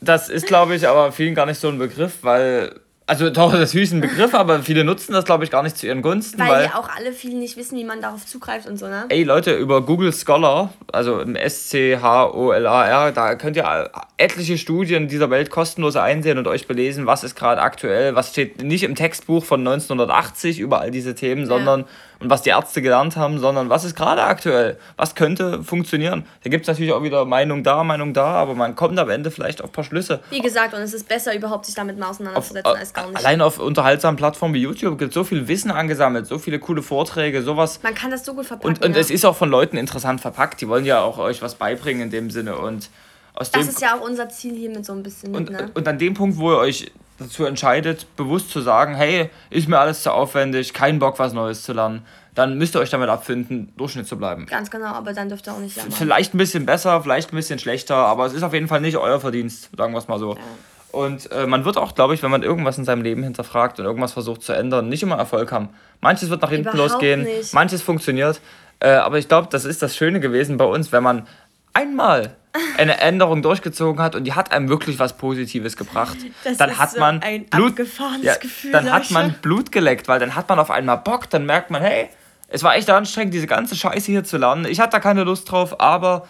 das 0.00 0.28
ist, 0.28 0.46
glaube 0.46 0.76
ich, 0.76 0.86
aber 0.86 1.10
vielen 1.10 1.34
gar 1.34 1.46
nicht 1.46 1.58
so 1.58 1.68
ein 1.68 1.78
Begriff, 1.78 2.18
weil 2.22 2.80
also 3.08 3.30
doch, 3.30 3.52
das 3.52 3.74
ist 3.74 3.92
ein 3.92 4.02
Begriff, 4.02 4.34
aber 4.34 4.62
viele 4.62 4.84
nutzen 4.84 5.14
das, 5.14 5.24
glaube 5.24 5.42
ich, 5.42 5.50
gar 5.50 5.62
nicht 5.62 5.78
zu 5.78 5.86
ihren 5.86 6.02
Gunsten. 6.02 6.38
Weil, 6.38 6.50
weil 6.50 6.64
ja 6.66 6.74
auch 6.78 6.90
alle 6.94 7.12
viele 7.12 7.36
nicht 7.36 7.56
wissen, 7.56 7.78
wie 7.78 7.84
man 7.84 8.02
darauf 8.02 8.26
zugreift 8.26 8.68
und 8.68 8.76
so, 8.76 8.86
ne? 8.86 9.06
Ey 9.08 9.24
Leute, 9.24 9.54
über 9.54 9.80
Google 9.80 10.12
Scholar, 10.12 10.74
also 10.92 11.18
im 11.20 11.34
S-C-H-O-L-A-R, 11.34 13.12
da 13.12 13.34
könnt 13.36 13.56
ihr 13.56 13.90
etliche 14.18 14.58
Studien 14.58 15.08
dieser 15.08 15.30
Welt 15.30 15.48
kostenlos 15.48 15.96
einsehen 15.96 16.36
und 16.36 16.46
euch 16.46 16.66
belesen, 16.66 17.06
was 17.06 17.24
ist 17.24 17.34
gerade 17.34 17.62
aktuell, 17.62 18.14
was 18.14 18.28
steht 18.28 18.62
nicht 18.62 18.82
im 18.82 18.94
Textbuch 18.94 19.42
von 19.42 19.60
1980 19.60 20.60
über 20.60 20.82
all 20.82 20.90
diese 20.90 21.14
Themen, 21.14 21.42
ja. 21.42 21.46
sondern 21.46 21.86
und 22.20 22.30
was 22.30 22.42
die 22.42 22.50
Ärzte 22.50 22.82
gelernt 22.82 23.16
haben, 23.16 23.38
sondern 23.38 23.68
was 23.68 23.84
ist 23.84 23.96
gerade 23.96 24.22
aktuell, 24.24 24.78
was 24.96 25.14
könnte 25.14 25.62
funktionieren. 25.62 26.26
Da 26.42 26.50
gibt 26.50 26.62
es 26.62 26.68
natürlich 26.68 26.92
auch 26.92 27.02
wieder 27.02 27.24
Meinung 27.24 27.62
da, 27.62 27.84
Meinung 27.84 28.12
da, 28.12 28.26
aber 28.34 28.54
man 28.54 28.74
kommt 28.74 28.98
am 28.98 29.08
Ende 29.10 29.30
vielleicht 29.30 29.62
auf 29.62 29.70
ein 29.70 29.72
paar 29.72 29.84
Schlüsse. 29.84 30.20
Wie 30.30 30.40
gesagt, 30.40 30.74
und 30.74 30.80
es 30.80 30.94
ist 30.94 31.08
besser, 31.08 31.34
überhaupt 31.34 31.66
sich 31.66 31.74
damit 31.74 31.98
mal 31.98 32.08
auseinanderzusetzen, 32.08 32.72
auf, 32.72 32.78
als 32.78 32.92
gar 32.92 33.06
nicht. 33.06 33.18
Allein 33.18 33.40
auf 33.40 33.58
unterhaltsamen 33.58 34.16
Plattformen 34.16 34.54
wie 34.54 34.62
YouTube 34.62 34.98
gibt 34.98 35.10
es 35.10 35.14
so 35.14 35.24
viel 35.24 35.48
Wissen 35.48 35.70
angesammelt, 35.70 36.26
so 36.26 36.38
viele 36.38 36.58
coole 36.58 36.82
Vorträge, 36.82 37.42
sowas. 37.42 37.80
Man 37.82 37.94
kann 37.94 38.10
das 38.10 38.24
so 38.24 38.34
gut 38.34 38.46
verpacken. 38.46 38.68
Und, 38.68 38.84
und 38.84 38.94
ja. 38.94 39.00
es 39.00 39.10
ist 39.10 39.24
auch 39.24 39.36
von 39.36 39.48
Leuten 39.48 39.76
interessant 39.76 40.20
verpackt, 40.20 40.60
die 40.60 40.68
wollen 40.68 40.84
ja 40.84 41.00
auch 41.00 41.18
euch 41.18 41.42
was 41.42 41.54
beibringen 41.54 42.02
in 42.02 42.10
dem 42.10 42.30
Sinne 42.30 42.56
und 42.56 42.90
aus 43.34 43.52
das 43.52 43.68
ist 43.68 43.80
ja 43.80 43.96
auch 43.96 44.00
unser 44.00 44.28
Ziel 44.28 44.56
hier 44.56 44.70
mit 44.70 44.84
so 44.84 44.92
ein 44.92 45.04
bisschen. 45.04 45.32
Und, 45.34 45.50
ne? 45.50 45.70
und 45.72 45.86
an 45.86 45.96
dem 45.96 46.14
Punkt, 46.14 46.38
wo 46.38 46.50
ihr 46.50 46.58
euch 46.58 46.90
dazu 47.18 47.44
entscheidet, 47.44 48.06
bewusst 48.16 48.50
zu 48.50 48.60
sagen, 48.60 48.94
hey, 48.94 49.30
ist 49.50 49.68
mir 49.68 49.78
alles 49.78 50.02
zu 50.02 50.12
aufwendig, 50.12 50.72
kein 50.72 50.98
Bock, 50.98 51.18
was 51.18 51.32
Neues 51.32 51.62
zu 51.62 51.72
lernen, 51.72 52.04
dann 52.34 52.56
müsst 52.56 52.76
ihr 52.76 52.80
euch 52.80 52.90
damit 52.90 53.08
abfinden, 53.08 53.72
Durchschnitt 53.76 54.06
zu 54.06 54.16
bleiben. 54.16 54.46
Ganz 54.46 54.70
genau, 54.70 54.86
aber 54.86 55.12
dann 55.12 55.28
dürft 55.28 55.46
ihr 55.48 55.52
auch 55.52 55.58
nicht 55.58 55.76
jammern. 55.76 55.92
Vielleicht 55.92 56.34
ein 56.34 56.38
bisschen 56.38 56.66
besser, 56.66 57.02
vielleicht 57.02 57.32
ein 57.32 57.36
bisschen 57.36 57.58
schlechter, 57.58 57.96
aber 57.96 58.26
es 58.26 58.32
ist 58.32 58.44
auf 58.44 58.54
jeden 58.54 58.68
Fall 58.68 58.80
nicht 58.80 58.96
euer 58.96 59.20
Verdienst, 59.20 59.70
sagen 59.76 59.92
wir 59.92 59.98
es 59.98 60.06
mal 60.06 60.18
so. 60.18 60.34
Ja. 60.34 60.40
Und 60.90 61.30
äh, 61.32 61.46
man 61.46 61.64
wird 61.64 61.76
auch, 61.76 61.94
glaube 61.94 62.14
ich, 62.14 62.22
wenn 62.22 62.30
man 62.30 62.42
irgendwas 62.42 62.78
in 62.78 62.84
seinem 62.84 63.02
Leben 63.02 63.22
hinterfragt 63.22 63.78
und 63.78 63.84
irgendwas 63.84 64.12
versucht 64.12 64.42
zu 64.42 64.52
ändern, 64.52 64.88
nicht 64.88 65.02
immer 65.02 65.16
Erfolg 65.16 65.52
haben. 65.52 65.68
Manches 66.00 66.30
wird 66.30 66.40
nach 66.40 66.50
hinten 66.50 66.68
Überhaupt 66.68 66.92
losgehen, 66.92 67.24
nicht. 67.24 67.52
manches 67.52 67.82
funktioniert. 67.82 68.40
Äh, 68.80 68.90
aber 68.90 69.18
ich 69.18 69.28
glaube, 69.28 69.48
das 69.50 69.64
ist 69.64 69.82
das 69.82 69.96
Schöne 69.96 70.20
gewesen 70.20 70.56
bei 70.56 70.64
uns, 70.64 70.92
wenn 70.92 71.02
man 71.02 71.26
einmal 71.74 72.36
eine 72.76 73.00
Änderung 73.00 73.42
durchgezogen 73.42 74.02
hat 74.02 74.14
und 74.14 74.24
die 74.24 74.32
hat 74.32 74.52
einem 74.52 74.68
wirklich 74.68 74.98
was 74.98 75.16
Positives 75.16 75.76
gebracht, 75.76 76.16
das 76.44 76.56
dann 76.56 76.78
hat 76.78 76.98
man 76.98 77.22
ein 77.22 77.46
Blut, 77.46 77.78
ja, 78.22 78.36
Gefühl, 78.36 78.72
dann 78.72 78.90
hat 78.90 79.10
man 79.10 79.34
Blut 79.42 79.72
geleckt, 79.72 80.08
weil 80.08 80.18
dann 80.18 80.34
hat 80.34 80.48
man 80.48 80.58
auf 80.58 80.70
einmal 80.70 80.98
Bock, 80.98 81.28
dann 81.30 81.46
merkt 81.46 81.70
man, 81.70 81.82
hey, 81.82 82.08
es 82.48 82.62
war 82.62 82.76
echt 82.76 82.88
anstrengend, 82.90 83.34
diese 83.34 83.46
ganze 83.46 83.76
Scheiße 83.76 84.10
hier 84.10 84.24
zu 84.24 84.38
lernen. 84.38 84.64
Ich 84.64 84.80
hatte 84.80 84.92
da 84.92 85.00
keine 85.00 85.24
Lust 85.24 85.50
drauf, 85.50 85.80
aber 85.80 86.26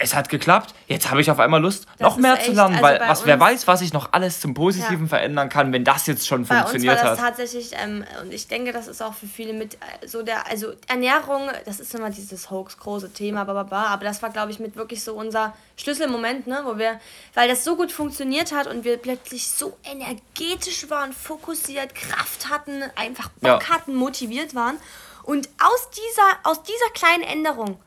es 0.00 0.14
hat 0.14 0.28
geklappt. 0.28 0.74
Jetzt 0.88 1.10
habe 1.10 1.20
ich 1.20 1.30
auf 1.30 1.38
einmal 1.38 1.60
Lust, 1.60 1.86
das 1.98 2.00
noch 2.00 2.16
mehr 2.16 2.34
echt, 2.34 2.46
zu 2.46 2.52
lernen, 2.52 2.76
also 2.76 2.86
weil 2.86 3.00
was, 3.00 3.26
wer 3.26 3.38
weiß, 3.38 3.66
was 3.66 3.82
ich 3.82 3.92
noch 3.92 4.12
alles 4.12 4.40
zum 4.40 4.54
Positiven 4.54 5.02
ja. 5.02 5.08
verändern 5.08 5.48
kann, 5.48 5.72
wenn 5.72 5.84
das 5.84 6.06
jetzt 6.06 6.26
schon 6.26 6.46
bei 6.46 6.56
funktioniert 6.56 6.94
uns 6.94 7.02
war 7.02 7.10
das 7.10 7.20
hat. 7.20 7.28
tatsächlich, 7.28 7.72
ähm, 7.80 8.04
und 8.22 8.32
ich 8.32 8.48
denke, 8.48 8.72
das 8.72 8.88
ist 8.88 9.02
auch 9.02 9.14
für 9.14 9.26
viele 9.26 9.52
mit 9.52 9.74
äh, 9.74 10.06
so 10.06 10.22
der, 10.22 10.48
also 10.48 10.72
Ernährung, 10.88 11.50
das 11.66 11.80
ist 11.80 11.94
immer 11.94 12.10
dieses 12.10 12.50
Hoax 12.50 12.78
große 12.78 13.12
Thema, 13.12 13.44
bababa, 13.44 13.84
aber 13.84 14.04
das 14.04 14.22
war, 14.22 14.30
glaube 14.30 14.50
ich, 14.50 14.58
mit 14.58 14.74
wirklich 14.74 15.04
so 15.04 15.14
unser 15.14 15.54
Schlüsselmoment, 15.76 16.46
ne, 16.46 16.62
wo 16.64 16.78
wir, 16.78 16.98
weil 17.34 17.48
das 17.48 17.62
so 17.62 17.76
gut 17.76 17.92
funktioniert 17.92 18.52
hat 18.52 18.66
und 18.66 18.84
wir 18.84 18.96
plötzlich 18.96 19.50
so 19.50 19.76
energetisch 19.84 20.88
waren, 20.88 21.12
fokussiert, 21.12 21.94
Kraft 21.94 22.48
hatten, 22.48 22.82
einfach 22.96 23.28
Bock 23.40 23.68
ja. 23.68 23.68
hatten, 23.68 23.94
motiviert 23.94 24.54
waren. 24.54 24.76
Und 25.22 25.48
aus 25.62 25.90
dieser, 25.90 26.50
aus 26.50 26.62
dieser 26.62 26.90
kleinen 26.94 27.22
Änderung, 27.22 27.78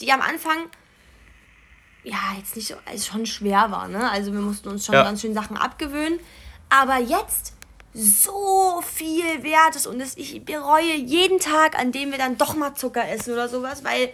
die 0.00 0.12
am 0.12 0.20
Anfang 0.20 0.68
ja 2.04 2.18
jetzt 2.36 2.56
nicht 2.56 2.68
so, 2.68 2.74
also 2.84 3.12
schon 3.12 3.26
schwer 3.26 3.70
war, 3.70 3.88
ne? 3.88 4.10
Also 4.10 4.32
wir 4.32 4.40
mussten 4.40 4.68
uns 4.68 4.86
schon 4.86 4.94
ja. 4.94 5.04
ganz 5.04 5.20
schön 5.20 5.34
Sachen 5.34 5.56
abgewöhnen. 5.56 6.18
Aber 6.68 6.98
jetzt 6.98 7.54
so 7.94 8.82
viel 8.82 9.42
wert 9.42 9.76
ist 9.76 9.86
und 9.86 10.00
es, 10.00 10.16
ich 10.16 10.42
bereue 10.44 10.94
jeden 10.94 11.38
Tag, 11.38 11.78
an 11.78 11.92
dem 11.92 12.10
wir 12.10 12.18
dann 12.18 12.38
doch 12.38 12.54
mal 12.54 12.74
Zucker 12.74 13.06
essen 13.08 13.34
oder 13.34 13.48
sowas, 13.48 13.84
weil 13.84 14.10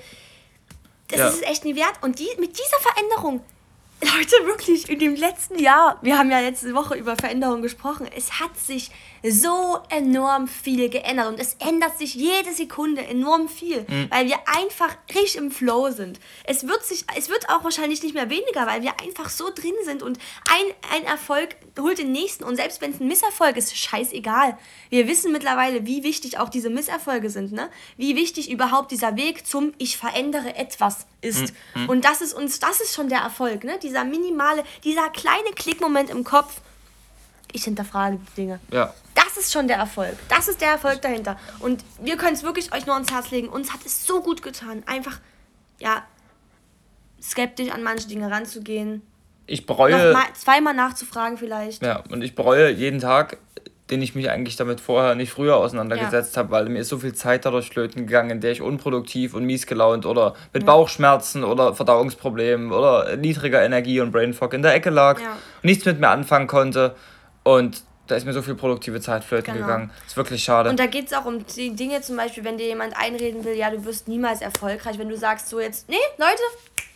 das 1.09 1.19
ja. 1.19 1.29
ist 1.29 1.43
echt 1.45 1.65
nie 1.65 1.77
wert. 1.77 1.95
Und 2.03 2.19
die, 2.19 2.29
mit 2.39 2.59
dieser 2.59 2.79
Veränderung 2.81 3.43
Leute, 4.01 4.47
wirklich, 4.47 4.89
in 4.89 5.01
dem 5.01 5.17
letzten 5.17 5.59
Jahr, 5.59 5.99
wir 6.03 6.19
haben 6.19 6.31
ja 6.31 6.39
letzte 6.39 6.73
Woche 6.75 6.95
über 6.95 7.17
Veränderungen 7.17 7.63
gesprochen, 7.63 8.07
es 8.17 8.39
hat 8.39 8.57
sich 8.57 8.93
so 9.23 9.79
enorm 9.91 10.49
viel 10.49 10.89
geändert 10.89 11.29
und 11.29 11.41
es 11.41 11.55
ändert 11.59 11.99
sich 11.99 12.15
jede 12.15 12.53
Sekunde 12.53 13.05
enorm 13.05 13.49
viel, 13.49 13.81
mhm. 13.89 14.11
weil 14.11 14.27
wir 14.27 14.37
einfach 14.47 14.97
richtig 15.15 15.37
im 15.37 15.51
Flow 15.51 15.91
sind. 15.91 16.21
Es 16.45 16.67
wird, 16.67 16.85
sich, 16.85 17.05
es 17.17 17.29
wird 17.29 17.49
auch 17.49 17.65
wahrscheinlich 17.65 18.03
nicht 18.03 18.15
mehr 18.15 18.31
weniger, 18.31 18.67
weil 18.67 18.83
wir 18.83 19.01
einfach 19.01 19.29
so 19.29 19.51
drin 19.55 19.75
sind 19.85 20.03
und 20.03 20.19
ein, 20.51 20.97
ein 20.97 21.05
Erfolg 21.05 21.57
holt 21.79 21.99
den 21.99 22.13
nächsten 22.13 22.45
und 22.45 22.57
selbst 22.57 22.81
wenn 22.81 22.93
es 22.93 23.01
ein 23.01 23.09
Misserfolg 23.09 23.57
ist, 23.57 23.77
scheißegal. 23.77 24.59
Wir 24.91 25.07
wissen 25.09 25.33
mittlerweile, 25.33 25.87
wie 25.87 26.03
wichtig 26.03 26.39
auch 26.39 26.49
diese 26.49 26.71
Misserfolge 26.71 27.31
sind, 27.31 27.53
ne? 27.53 27.71
wie 27.97 28.17
wichtig 28.17 28.51
überhaupt 28.51 28.91
dieser 28.91 29.17
Weg 29.17 29.47
zum 29.47 29.73
Ich 29.79 29.97
verändere 29.97 30.57
etwas 30.57 31.07
ist. 31.21 31.55
Mhm. 31.75 31.89
Und 31.89 32.05
das 32.05 32.21
ist 32.21 32.35
uns, 32.35 32.59
das 32.61 32.81
ist 32.81 32.95
schon 32.95 33.09
der 33.09 33.21
Erfolg, 33.21 33.65
ne? 33.65 33.79
dieser 33.83 34.05
minimale, 34.05 34.65
dieser 34.85 35.09
kleine 35.11 35.51
Klickmoment 35.55 36.11
im 36.11 36.25
Kopf. 36.25 36.61
Ich 37.53 37.65
hinterfrage 37.65 38.19
die 38.19 38.35
Dinge. 38.43 38.61
Ja. 38.71 38.93
Das 39.15 39.37
ist 39.37 39.53
schon 39.53 39.69
der 39.69 39.79
Erfolg. 39.79 40.17
Das 40.29 40.49
ist 40.49 40.61
der 40.61 40.69
Erfolg 40.69 41.01
dahinter. 41.03 41.39
Und 41.61 41.85
wir 42.01 42.17
können 42.17 42.35
es 42.35 42.43
wirklich 42.43 42.73
euch 42.75 42.87
nur 42.87 42.95
ans 42.95 43.11
Herz 43.11 43.31
legen. 43.31 43.49
Uns 43.49 43.73
hat 43.73 43.81
es 43.85 44.07
so 44.07 44.23
gut 44.23 44.43
getan, 44.43 44.83
einfach, 44.87 45.19
ja, 45.79 46.05
skeptisch 47.23 47.71
an 47.71 47.83
manche 47.83 48.09
Dinge 48.09 48.31
ranzugehen. 48.31 49.03
Ich 49.47 49.67
bereue. 49.67 50.13
Mal, 50.13 50.27
zweimal 50.35 50.75
nachzufragen 50.75 51.39
vielleicht. 51.39 51.83
Ja, 51.83 52.03
und 52.11 52.23
ich 52.23 52.35
bereue 52.35 52.71
jeden 52.71 53.01
Tag, 53.01 53.39
den 53.91 54.03
ich 54.03 54.15
mich 54.15 54.31
eigentlich 54.31 54.57
damit 54.57 54.81
vorher 54.81 55.15
nicht 55.15 55.33
früher 55.33 55.57
auseinandergesetzt 55.57 56.37
ja. 56.37 56.43
habe, 56.43 56.51
weil 56.51 56.69
mir 56.69 56.81
ist 56.81 56.89
so 56.89 56.99
viel 56.99 57.15
Zeit 57.15 57.47
dadurch 57.47 57.71
flöten 57.71 58.07
gegangen, 58.07 58.31
in 58.31 58.41
der 58.41 58.53
ich 58.53 58.61
unproduktiv 58.61 59.35
und 59.35 59.45
mies 59.45 59.67
gelaunt 59.67 60.05
oder 60.05 60.35
mit 60.53 60.65
ja. 60.65 60.67
Bauchschmerzen 60.67 61.45
oder 61.45 61.75
Verdauungsproblemen 61.75 62.73
oder 62.73 63.17
niedriger 63.17 63.63
Energie 63.63 64.01
und 64.01 64.13
Brainfog 64.13 64.53
in 64.53 64.63
der 64.63 64.75
Ecke 64.75 64.91
lag 64.91 65.21
ja. 65.21 65.33
und 65.33 65.65
nichts 65.65 65.87
mit 65.87 66.01
mir 66.01 66.09
anfangen 66.09 66.47
konnte. 66.47 66.95
Und 67.49 67.83
da 68.09 68.17
ist 68.17 68.27
mir 68.27 68.35
so 68.35 68.43
viel 68.43 68.55
produktive 68.55 69.01
Zeit 69.01 69.25
flöten 69.25 69.55
genau. 69.55 69.67
gegangen. 69.67 69.91
Ist 70.07 70.19
wirklich 70.19 70.45
schade. 70.45 70.69
Und 70.69 70.79
da 70.79 70.85
geht 70.85 71.07
es 71.07 71.15
auch 71.15 71.25
um 71.25 71.47
die 71.47 71.75
Dinge, 71.75 72.03
zum 72.03 72.17
Beispiel, 72.17 72.45
wenn 72.45 72.59
dir 72.59 72.67
jemand 72.67 72.95
einreden 72.95 73.43
will, 73.43 73.55
ja, 73.55 73.71
du 73.71 73.87
wirst 73.87 74.07
niemals 74.07 74.43
erfolgreich, 74.43 74.99
wenn 74.99 75.09
du 75.09 75.17
sagst 75.17 75.49
so 75.49 75.59
jetzt, 75.59 75.89
nee, 75.89 75.97
Leute, 76.19 76.43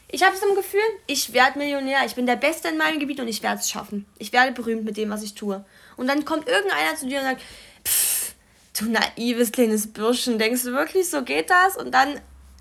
ich 0.09 0.23
habe 0.23 0.37
es 0.37 0.43
im 0.43 0.55
Gefühl, 0.55 0.83
ich 1.07 1.33
werde 1.33 1.59
Millionär, 1.59 2.01
ich 2.05 2.15
bin 2.15 2.27
der 2.27 2.37
Beste 2.37 2.69
in 2.69 2.77
meinem 2.77 3.01
Gebiet 3.01 3.19
und 3.19 3.29
ich 3.29 3.43
werde 3.43 3.61
es 3.61 3.71
schaffen. 3.71 4.05
Ich 4.19 4.31
werde 4.35 4.53
berühmt 4.53 4.85
mit 4.85 4.99
dem, 4.99 5.09
was 5.09 5.23
ich 5.23 5.35
tue. 5.35 5.65
Und 5.97 6.07
dann 6.07 6.27
kommt 6.27 6.47
irgendeiner 6.47 6.97
zu 6.99 7.07
dir 7.07 7.21
und 7.21 7.25
sagt, 7.25 7.41
pff, 7.89 8.35
du 8.79 8.91
naives 8.91 9.53
kleines 9.53 9.91
Bürschchen, 9.91 10.39
denkst 10.39 10.65
du 10.65 10.73
wirklich, 10.73 11.09
so 11.09 11.23
geht 11.23 11.49
das? 11.49 11.79
Und 11.79 11.93
dann, 11.93 12.17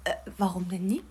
äh, 0.05 0.13
warum 0.37 0.69
denn 0.69 0.87
nie? 0.87 1.03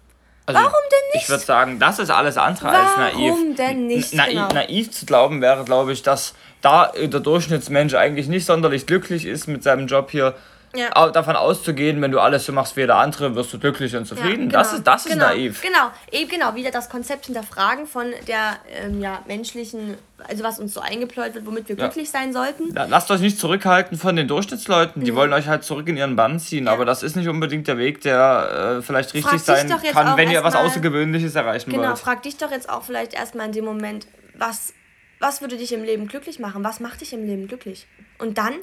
Also 0.46 0.60
Warum 0.60 0.80
denn 0.90 1.08
nicht? 1.14 1.24
Ich 1.24 1.28
würde 1.28 1.44
sagen, 1.44 1.78
das 1.78 1.98
ist 1.98 2.10
alles 2.10 2.36
andere 2.36 2.66
Warum 2.66 2.86
als 2.86 2.96
naiv. 2.96 3.30
Warum 3.30 3.56
denn 3.56 3.86
nicht? 3.86 4.14
Naiv, 4.14 4.32
genau. 4.32 4.48
naiv 4.48 4.90
zu 4.90 5.06
glauben 5.06 5.40
wäre, 5.40 5.64
glaube 5.64 5.92
ich, 5.92 6.02
dass 6.02 6.34
da 6.60 6.92
der 6.96 7.20
Durchschnittsmensch 7.20 7.94
eigentlich 7.94 8.28
nicht 8.28 8.46
sonderlich 8.46 8.86
glücklich 8.86 9.26
ist 9.26 9.46
mit 9.46 9.62
seinem 9.62 9.86
Job 9.86 10.10
hier, 10.10 10.34
ja. 10.74 11.08
davon 11.10 11.36
auszugehen, 11.36 12.00
wenn 12.00 12.12
du 12.12 12.20
alles 12.20 12.46
so 12.46 12.52
machst 12.52 12.76
wie 12.76 12.80
jeder 12.80 12.96
andere, 12.96 13.34
wirst 13.34 13.52
du 13.52 13.58
glücklich 13.58 13.96
und 13.96 14.06
zufrieden. 14.06 14.28
Ja, 14.30 14.36
genau. 14.46 14.58
Das 14.58 14.72
ist, 14.72 14.86
das 14.86 15.06
ist 15.06 15.12
genau. 15.12 15.26
naiv. 15.26 15.62
Genau, 15.62 15.90
eben 16.12 16.30
genau, 16.30 16.54
wieder 16.54 16.70
das 16.70 16.88
Konzept 16.88 17.26
hinterfragen 17.26 17.86
von 17.86 18.12
der 18.28 18.56
ähm, 18.68 19.00
ja, 19.00 19.20
menschlichen, 19.26 19.96
also 20.28 20.44
was 20.44 20.60
uns 20.60 20.74
so 20.74 20.80
eingepläut 20.80 21.34
wird, 21.34 21.46
womit 21.46 21.68
wir 21.68 21.76
ja. 21.76 21.84
glücklich 21.84 22.10
sein 22.10 22.32
sollten. 22.32 22.72
Lasst 22.74 23.10
euch 23.10 23.20
nicht 23.20 23.38
zurückhalten 23.38 23.98
von 23.98 24.14
den 24.14 24.28
Durchschnittsleuten, 24.28 25.02
die 25.04 25.14
wollen 25.14 25.32
euch 25.32 25.48
halt 25.48 25.64
zurück 25.64 25.88
in 25.88 25.96
ihren 25.96 26.16
Bann 26.16 26.38
ziehen, 26.38 26.68
aber 26.68 26.84
das 26.84 27.02
ist 27.02 27.16
nicht 27.16 27.28
unbedingt 27.28 27.66
der 27.66 27.78
Weg, 27.78 28.02
der 28.02 28.76
äh, 28.78 28.82
vielleicht 28.82 29.14
richtig 29.14 29.40
sein 29.40 29.68
kann, 29.92 30.16
wenn 30.16 30.30
ihr 30.30 30.44
was 30.44 30.54
Außergewöhnliches 30.54 31.34
erreichen 31.34 31.70
genau, 31.70 31.82
wollt. 31.82 31.94
Genau, 31.94 32.04
frag 32.04 32.22
dich 32.22 32.36
doch 32.36 32.50
jetzt 32.50 32.68
auch 32.68 32.84
vielleicht 32.84 33.14
erstmal 33.14 33.46
in 33.46 33.52
dem 33.52 33.64
Moment, 33.64 34.06
was, 34.36 34.72
was 35.20 35.40
würde 35.40 35.56
dich 35.56 35.72
im 35.72 35.84
Leben 35.84 36.08
glücklich 36.08 36.40
machen? 36.40 36.64
Was 36.64 36.80
macht 36.80 37.02
dich 37.02 37.12
im 37.12 37.24
Leben 37.24 37.46
glücklich? 37.46 37.86
Und 38.18 38.38
dann, 38.38 38.54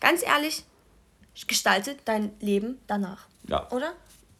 ganz 0.00 0.22
ehrlich, 0.22 0.64
gestalte 1.46 1.96
dein 2.04 2.32
Leben 2.40 2.78
danach. 2.86 3.26
Ja. 3.48 3.70
Oder? 3.70 3.94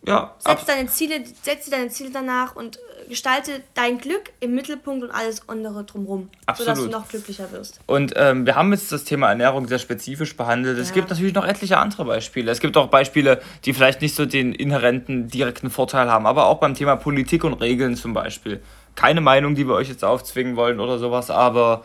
Ja. 0.07 0.35
Setz 0.39 0.65
deine 0.65 0.89
Ziele, 0.89 1.23
setze 1.43 1.71
deine 1.71 1.91
Ziele 1.91 2.11
danach 2.11 2.57
und 2.57 2.79
äh, 2.79 3.09
gestalte 3.11 3.61
dein 3.75 3.99
Glück 3.99 4.33
im 4.41 4.55
Mittelpunkt 4.55 5.05
und 5.05 5.11
alles 5.11 5.47
andere 5.47 5.85
drumherum, 5.85 6.31
Absolut. 6.47 6.77
sodass 6.77 6.85
du 6.85 6.91
noch 6.91 7.09
glücklicher 7.09 7.53
wirst. 7.53 7.81
Und 7.87 8.15
ähm, 8.17 8.47
wir 8.47 8.57
haben 8.57 8.73
jetzt 8.73 8.91
das 8.93 9.05
Thema 9.05 9.29
Ernährung 9.29 9.69
sehr 9.69 9.79
spezifisch 9.79 10.35
behandelt. 10.37 10.79
Es 10.79 10.89
ja. 10.89 10.95
gibt 10.95 11.11
natürlich 11.11 11.35
noch 11.35 11.47
etliche 11.47 11.77
andere 11.77 12.07
Beispiele. 12.07 12.51
Es 12.51 12.61
gibt 12.61 12.79
auch 12.79 12.87
Beispiele, 12.87 13.43
die 13.67 13.75
vielleicht 13.75 14.01
nicht 14.01 14.15
so 14.15 14.25
den 14.25 14.55
inhärenten 14.55 15.29
direkten 15.29 15.69
Vorteil 15.69 16.11
haben, 16.11 16.27
aber 16.27 16.47
auch 16.47 16.61
beim 16.61 16.75
Thema 16.75 16.97
Politik 16.97 17.45
und 17.45 17.53
Regeln 17.55 17.95
zum 17.95 18.15
Beispiel. 18.15 18.63
Keine 18.95 19.21
Meinung, 19.21 19.55
die 19.55 19.67
wir 19.67 19.75
euch 19.75 19.89
jetzt 19.89 20.05
aufzwingen 20.05 20.57
wollen 20.57 20.81
oder 20.81 20.99
sowas, 20.99 21.31
aber 21.31 21.85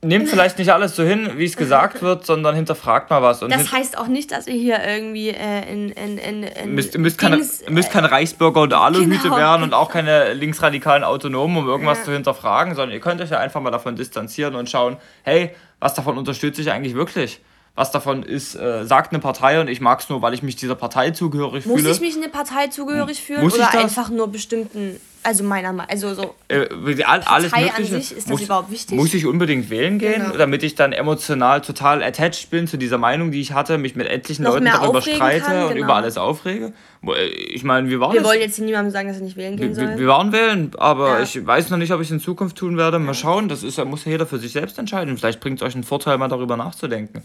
nehmt 0.00 0.28
vielleicht 0.28 0.58
nicht 0.58 0.72
alles 0.72 0.94
so 0.94 1.02
hin, 1.02 1.32
wie 1.36 1.44
es 1.44 1.56
gesagt 1.56 2.02
wird, 2.02 2.24
sondern 2.24 2.54
hinterfragt 2.54 3.10
mal 3.10 3.22
was. 3.22 3.42
Und 3.42 3.52
das 3.52 3.72
heißt 3.72 3.98
auch 3.98 4.06
nicht, 4.06 4.30
dass 4.30 4.46
ihr 4.46 4.54
hier 4.54 4.80
irgendwie 4.84 5.30
äh, 5.30 5.70
in, 5.70 5.90
in, 5.90 6.18
in, 6.18 6.42
in 6.42 6.74
müsst, 6.74 6.96
müsst, 6.98 7.18
keine, 7.18 7.44
müsst 7.68 7.90
keine 7.90 8.10
Reichsbürger 8.10 8.60
und 8.60 8.72
Aluhüte 8.72 9.24
genau, 9.24 9.36
werden 9.36 9.62
und 9.62 9.74
auch 9.74 9.90
keine 9.90 10.34
linksradikalen 10.34 11.04
Autonomen, 11.04 11.56
um 11.58 11.66
irgendwas 11.66 11.98
ja. 11.98 12.04
zu 12.04 12.12
hinterfragen, 12.12 12.74
sondern 12.74 12.94
ihr 12.94 13.00
könnt 13.00 13.20
euch 13.20 13.30
ja 13.30 13.38
einfach 13.38 13.60
mal 13.60 13.70
davon 13.70 13.96
distanzieren 13.96 14.54
und 14.54 14.70
schauen, 14.70 14.96
hey, 15.22 15.50
was 15.80 15.94
davon 15.94 16.16
unterstütze 16.16 16.60
ich 16.60 16.70
eigentlich 16.70 16.94
wirklich? 16.94 17.40
Was 17.78 17.92
davon 17.92 18.24
ist, 18.24 18.56
äh, 18.56 18.84
sagt 18.84 19.12
eine 19.12 19.20
Partei 19.20 19.60
und 19.60 19.68
ich 19.68 19.80
mag 19.80 20.00
es 20.00 20.08
nur, 20.08 20.20
weil 20.20 20.34
ich 20.34 20.42
mich 20.42 20.56
dieser 20.56 20.74
Partei 20.74 21.12
zugehörig 21.12 21.64
Muss 21.64 21.76
fühle. 21.76 21.88
Muss 21.90 21.98
ich 21.98 22.02
mich 22.02 22.16
eine 22.16 22.28
Partei 22.28 22.66
zugehörig 22.66 23.22
fühlen 23.22 23.40
Muss 23.40 23.54
oder 23.54 23.72
einfach 23.72 24.10
nur 24.10 24.26
bestimmten, 24.32 24.98
also 25.22 25.44
meiner 25.44 25.72
Meinung, 25.72 25.88
also 25.88 26.12
so 26.12 26.34
äh, 26.48 26.66
all, 27.04 27.20
alles 27.20 27.52
Partei 27.52 27.66
Mögliche. 27.66 27.76
an 27.76 27.84
sich, 27.84 28.16
ist 28.16 28.26
das 28.26 28.26
muss, 28.26 28.42
überhaupt 28.42 28.72
wichtig? 28.72 28.96
Muss 28.96 29.14
ich 29.14 29.26
unbedingt 29.26 29.70
wählen 29.70 30.00
gehen, 30.00 30.24
genau. 30.24 30.36
damit 30.36 30.64
ich 30.64 30.74
dann 30.74 30.92
emotional 30.92 31.60
total 31.60 32.02
attached 32.02 32.50
bin 32.50 32.66
zu 32.66 32.78
dieser 32.78 32.98
Meinung, 32.98 33.30
die 33.30 33.40
ich 33.40 33.52
hatte, 33.52 33.78
mich 33.78 33.94
mit 33.94 34.08
etlichen 34.08 34.42
Noch 34.42 34.54
Leuten 34.54 34.64
darüber 34.64 35.00
streite 35.00 35.44
kann, 35.46 35.62
und 35.66 35.74
genau. 35.74 35.84
über 35.84 35.94
alles 35.94 36.18
aufrege. 36.18 36.72
Äh, 37.06 37.26
ich 37.28 37.62
meine, 37.62 37.88
wir 37.88 38.00
waren 38.00 38.12
Wir 38.12 38.24
wollen 38.24 38.40
jetzt 38.40 38.58
niemandem 38.58 38.90
sagen, 38.90 39.06
dass 39.06 39.18
er 39.18 39.22
nicht 39.22 39.36
wählen 39.36 39.56
gehen 39.56 39.76
soll. 39.76 39.90
Wir, 39.90 39.98
wir 40.00 40.08
waren 40.08 40.32
wählen, 40.32 40.72
aber 40.78 41.18
ja. 41.18 41.22
ich 41.22 41.46
weiß 41.46 41.70
noch 41.70 41.78
nicht, 41.78 41.92
ob 41.92 42.00
ich 42.00 42.08
es 42.08 42.12
in 42.12 42.18
Zukunft 42.18 42.56
tun 42.56 42.76
werde. 42.76 42.98
Mal 42.98 43.14
schauen, 43.14 43.48
das 43.48 43.62
ist, 43.62 43.78
muss 43.84 44.04
jeder 44.04 44.26
für 44.26 44.40
sich 44.40 44.50
selbst 44.50 44.80
entscheiden. 44.80 45.16
Vielleicht 45.16 45.38
bringt 45.38 45.62
es 45.62 45.62
euch 45.64 45.76
einen 45.76 45.84
Vorteil, 45.84 46.18
mal 46.18 46.26
darüber 46.26 46.56
nachzudenken. 46.56 47.22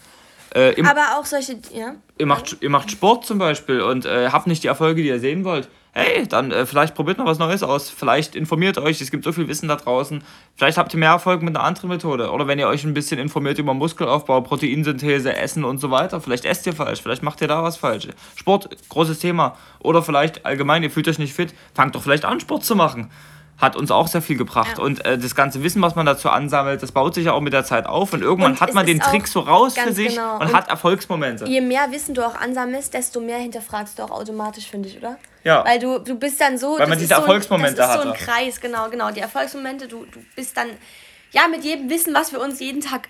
Äh, 0.56 0.74
ihr, 0.74 0.88
aber 0.88 1.18
auch 1.18 1.26
solche, 1.26 1.58
ja. 1.74 1.96
Ihr 2.18 2.26
macht, 2.26 2.58
ihr 2.62 2.70
macht 2.70 2.92
Sport 2.92 3.26
zum 3.26 3.40
Beispiel 3.40 3.82
und 3.82 4.06
äh, 4.06 4.30
habt 4.30 4.48
nicht 4.48 4.64
die 4.64 4.68
Erfolge, 4.68 5.02
die 5.02 5.08
ihr 5.08 5.20
sehen 5.20 5.44
wollt. 5.44 5.68
Hey, 5.96 6.28
dann 6.28 6.52
äh, 6.52 6.66
vielleicht 6.66 6.96
probiert 6.96 7.20
noch 7.20 7.26
was 7.26 7.38
Neues 7.38 7.62
aus. 7.62 7.90
Vielleicht 7.90 8.36
informiert 8.36 8.78
euch, 8.80 9.00
es 9.00 9.12
gibt 9.12 9.24
so 9.24 9.32
viel 9.32 9.48
Wissen 9.48 9.68
da 9.68 9.76
draußen. 9.76 10.24
Vielleicht 10.56 10.78
habt 10.78 10.94
ihr 10.94 11.00
mehr 11.00 11.10
Erfolg 11.10 11.44
mit 11.44 11.56
einer 11.56 11.64
anderen 11.64 11.90
Methode. 11.90 12.32
Oder 12.32 12.48
wenn 12.48 12.58
ihr 12.58 12.68
euch 12.68 12.84
ein 12.84 12.96
bisschen 12.96 13.20
informiert 13.20 13.60
über 13.60 13.74
Muskelaufbau, 13.74 14.42
Proteinsynthese, 14.42 15.36
Essen 15.36 15.64
und 15.64 15.78
so 15.80 15.92
weiter. 15.92 16.20
Vielleicht 16.20 16.46
esst 16.46 16.66
ihr 16.66 16.74
falsch, 16.74 17.02
vielleicht 17.02 17.22
macht 17.22 17.42
ihr 17.42 17.48
da 17.48 17.62
was 17.64 17.78
falsch. 17.78 18.08
Sport, 18.36 18.70
großes 18.90 19.20
Thema. 19.20 19.56
Oder 19.80 20.02
vielleicht 20.02 20.46
allgemein, 20.46 20.82
ihr 20.82 20.90
fühlt 20.90 21.08
euch 21.08 21.20
nicht 21.20 21.34
fit, 21.34 21.54
fangt 21.76 21.94
doch 21.94 22.02
vielleicht 22.02 22.26
an, 22.26 22.40
Sport 22.40 22.64
zu 22.64 22.76
machen 22.76 23.12
hat 23.64 23.76
uns 23.76 23.90
auch 23.90 24.08
sehr 24.08 24.22
viel 24.22 24.38
gebracht. 24.38 24.78
Ja. 24.78 24.84
Und 24.84 25.04
äh, 25.06 25.18
das 25.18 25.36
ganze 25.36 25.64
Wissen, 25.64 25.82
was 25.82 25.96
man 25.96 26.06
dazu 26.06 26.30
ansammelt, 26.30 26.84
das 26.84 26.92
baut 26.92 27.16
sich 27.16 27.26
ja 27.26 27.34
auch 27.34 27.42
mit 27.42 27.54
der 27.54 27.64
Zeit 27.64 27.86
auf. 27.86 28.14
Und 28.14 28.22
irgendwann 28.22 28.54
und 28.54 28.62
hat 28.62 28.74
man 28.74 28.86
den 28.86 29.00
Trick 29.00 29.28
so 29.28 29.40
raus 29.40 29.76
für 29.78 29.94
sich 29.94 30.10
genau. 30.10 30.36
und, 30.36 30.48
und, 30.48 30.54
hat 30.54 30.70
Erfolgsmomente. 30.70 31.46
Je 31.46 31.62
mehr 31.62 31.92
Wissen 31.92 32.14
du 32.14 32.26
auch 32.26 32.36
ansammelst, 32.36 32.94
desto 32.94 33.20
mehr 33.20 33.38
hinterfragst 33.38 33.98
du 33.98 34.04
auch 34.04 34.12
automatisch, 34.12 34.68
finde 34.68 34.90
ich, 34.90 34.98
oder? 34.98 35.18
Ja. 35.44 35.66
Weil 35.66 35.80
du, 35.80 36.00
du 36.00 36.16
bist 36.16 36.40
dann 36.40 36.58
so. 36.58 36.78
Weil 36.78 36.88
man 36.88 36.98
diese 36.98 37.16
so 37.16 37.22
Erfolgsmomente 37.22 37.82
hat. 37.82 37.90
Das 37.90 37.96
ist 37.98 38.04
so 38.04 38.10
ein 38.10 38.18
Kreis, 38.18 38.62
genau, 38.62 38.90
genau. 38.90 39.12
Die 39.12 39.20
Erfolgsmomente, 39.20 39.88
du, 39.88 40.06
du 40.06 40.20
bist 40.36 40.56
dann. 40.58 40.68
Ja, 41.32 41.48
mit 41.48 41.64
jedem 41.64 41.90
Wissen, 41.90 42.14
was 42.14 42.32
wir 42.32 42.40
uns 42.40 42.60
jeden 42.60 42.82
Tag 42.82 43.10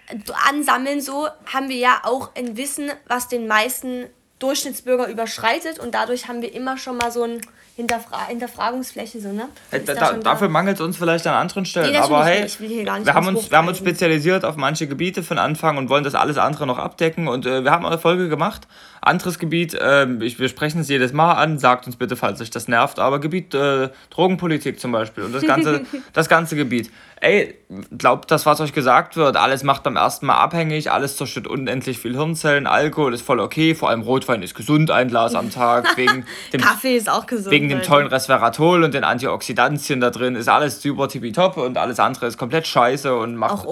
ansammeln, 0.49 1.01
so 1.01 1.27
haben 1.53 1.67
wir 1.67 1.75
ja 1.75 1.99
auch 2.03 2.31
ein 2.37 2.55
Wissen, 2.55 2.89
was 3.05 3.27
den 3.27 3.47
meisten 3.47 4.05
Durchschnittsbürger 4.39 5.09
überschreitet. 5.09 5.77
Und 5.77 5.93
dadurch 5.93 6.29
haben 6.29 6.41
wir 6.41 6.53
immer 6.53 6.77
schon 6.77 6.97
mal 6.97 7.11
so 7.11 7.23
ein 7.23 7.41
Hinterfra 7.76 8.28
Hinterfragungsfläche 8.28 9.19
so, 9.19 9.30
ne? 9.30 9.49
Äh, 9.71 9.80
da, 9.80 9.95
da, 9.95 10.13
dafür 10.13 10.47
mangelt 10.47 10.76
es 10.76 10.82
uns 10.82 10.95
vielleicht 10.95 11.26
an 11.26 11.34
anderen 11.34 11.65
Stellen. 11.65 11.91
Nee, 11.91 11.97
aber 11.97 12.24
hey, 12.24 12.47
wir, 12.59 13.13
haben 13.15 13.28
uns, 13.28 13.49
wir 13.49 13.57
haben 13.57 13.67
uns 13.67 13.80
spezialisiert 13.80 14.45
auf 14.45 14.57
manche 14.57 14.86
Gebiete 14.86 15.24
von 15.24 15.39
Anfang 15.39 15.78
und 15.78 15.89
wollen 15.89 16.03
das 16.03 16.13
alles 16.13 16.38
andere 16.38 16.67
noch 16.67 16.78
abdecken. 16.78 17.28
Und 17.28 17.47
äh, 17.47 17.63
wir 17.63 17.71
haben 17.71 17.84
Erfolge 17.86 18.30
gemacht. 18.30 18.67
Anderes 19.05 19.38
Gebiet, 19.38 19.74
äh, 19.74 20.07
ich, 20.21 20.39
wir 20.39 20.47
sprechen 20.47 20.80
es 20.80 20.88
jedes 20.88 21.11
Mal 21.11 21.34
an, 21.34 21.59
sagt 21.59 21.88
uns 21.88 21.97
bitte, 21.97 22.15
falls 22.15 22.39
euch 22.39 22.51
das 22.51 22.69
nervt, 22.69 22.99
aber 22.99 23.19
Gebiet 23.19 23.53
äh, 23.53 23.89
Drogenpolitik 24.11 24.80
zum 24.80 24.93
Beispiel 24.93 25.26
und 25.26 25.34
das 25.34 25.43
ganze, 25.43 25.82
das 26.13 26.30
ganze 26.30 26.55
Gebiet. 26.55 26.89
Ey, 27.19 27.55
glaubt 27.97 28.32
das, 28.32 28.45
was 28.45 28.61
euch 28.61 28.74
gesagt 28.74 29.15
wird, 29.17 29.36
alles 29.36 29.63
macht 29.63 29.84
beim 29.84 29.95
ersten 29.97 30.26
Mal 30.26 30.36
abhängig, 30.36 30.91
alles 30.91 31.17
zerstört 31.17 31.47
unendlich 31.47 31.99
viel 31.99 32.15
Hirnzellen, 32.15 32.65
Alkohol 32.65 33.13
ist 33.13 33.21
voll 33.24 33.39
okay, 33.39 33.76
vor 33.76 33.89
allem 33.89 34.01
Rotwein 34.01 34.41
ist 34.41 34.55
gesund, 34.55 34.89
ein 34.89 35.09
Glas 35.09 35.36
am 35.36 35.51
Tag. 35.51 35.97
Wegen 35.97 36.26
dem, 36.53 36.61
Kaffee 36.61 36.95
ist 36.95 37.09
auch 37.09 37.26
gesund. 37.26 37.51
Wegen 37.51 37.62
dem 37.70 37.82
tollen 37.82 38.07
Resveratrol 38.07 38.84
und 38.84 38.93
den 38.93 39.03
Antioxidantien 39.03 39.99
da 39.99 40.09
drin 40.09 40.36
ist 40.36 40.47
alles 40.47 40.82
super 40.82 41.07
tippitopp 41.07 41.57
und 41.57 41.78
alles 41.78 41.99
andere 41.99 42.28
ist 42.28 42.38
komplett 42.38 42.68
scheiße 42.68 43.16
und 43.16 43.36
macht, 43.36 43.66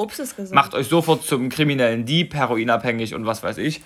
macht 0.51 0.73
euch 0.73 0.87
sofort 0.87 1.23
zum 1.23 1.49
kriminellen 1.49 2.05
Dieb, 2.05 2.33
heroinabhängig 2.33 3.15
und 3.15 3.25
was 3.25 3.43
weiß 3.43 3.57
ich. 3.57 3.81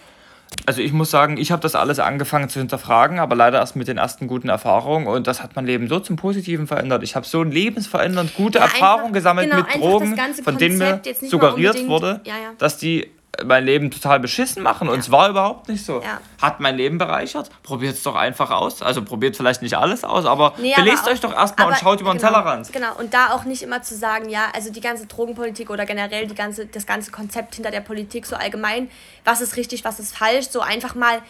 also 0.66 0.82
ich 0.82 0.94
muss 0.94 1.12
sagen, 1.12 1.38
ich 1.38 1.52
habe 1.52 1.62
das 1.62 1.76
alles 1.76 2.00
angefangen 2.00 2.50
zu 2.50 2.60
hinterfragen, 2.60 3.20
aber 3.20 3.36
leider 3.36 3.60
erst 3.60 3.76
mit 3.76 3.88
den 3.88 3.98
ersten 3.98 4.28
guten 4.28 4.50
Erfahrungen 4.50 5.08
und 5.08 5.28
das 5.28 5.42
hat 5.44 5.56
mein 5.56 5.66
Leben 5.66 5.88
so 5.88 6.00
zum 6.00 6.16
Positiven 6.16 6.68
verändert. 6.68 7.04
Ich 7.04 7.16
habe 7.16 7.26
so 7.26 7.42
ein 7.42 7.52
lebensverändernd 7.52 8.36
gute 8.36 8.60
ja, 8.60 8.66
Erfahrungen 8.66 9.14
gesammelt 9.14 9.50
genau, 9.50 9.64
mit 9.64 9.76
Drogen, 9.76 10.18
von 10.44 10.58
denen 10.58 10.78
mir 10.78 11.02
suggeriert 11.22 11.88
wurde, 11.88 12.22
ja, 12.26 12.34
ja. 12.34 12.54
dass 12.58 12.78
die 12.78 13.10
mein 13.44 13.66
Leben 13.66 13.92
total 13.92 14.20
beschissen 14.20 14.64
machen. 14.64 14.90
Und 14.90 15.00
es 15.00 15.12
war 15.12 15.30
überhaupt 15.30 15.68
nicht 15.68 15.86
so. 15.86 16.02
Ja. 16.02 16.20
Hat 16.42 16.60
mein 16.60 16.78
Leben 16.78 16.98
bereichert. 16.98 17.50
Probiert 17.64 17.96
es 17.96 18.04
doch 18.04 18.16
einfach 18.16 18.52
aus. 18.52 18.82
Also 18.82 19.04
probiert 19.04 19.36
vielleicht 19.36 19.62
nicht 19.62 19.76
alles 19.76 20.04
aus, 20.04 20.26
aber 20.26 20.54
nee, 20.58 20.74
belest 20.76 21.08
euch 21.08 21.20
doch 21.20 21.34
erstmal 21.34 21.70
und 21.70 21.78
schaut 21.78 22.02
über 22.02 22.14
den 22.14 22.20
genau, 22.20 22.30
Tellerrand. 22.30 22.72
Genau, 22.72 22.96
und 22.98 23.14
da 23.14 23.32
auch 23.32 23.44
nicht 23.46 23.64
immer 23.64 23.82
zu 23.82 23.96
sagen, 23.96 24.30
ja, 24.30 24.48
also 24.54 24.72
die 24.72 24.82
ganze 24.82 25.08
Drogenpolitik 25.08 25.70
oder 25.70 25.86
generell 25.86 26.28
die 26.28 26.36
ganze, 26.36 26.66
das 26.66 26.86
ganze 26.86 27.12
Konzept 27.12 27.56
hinter 27.56 27.72
der 27.72 27.82
Politik 27.82 28.26
so 28.26 28.36
allgemein, 28.36 28.90
was 29.24 29.42
ist 29.42 29.58
richtig, 29.58 29.84
was 29.84 30.00
ist 30.00 30.16
falsch, 30.16 30.48
so 30.50 30.62
einfach 30.62 30.96
mal 30.96 31.22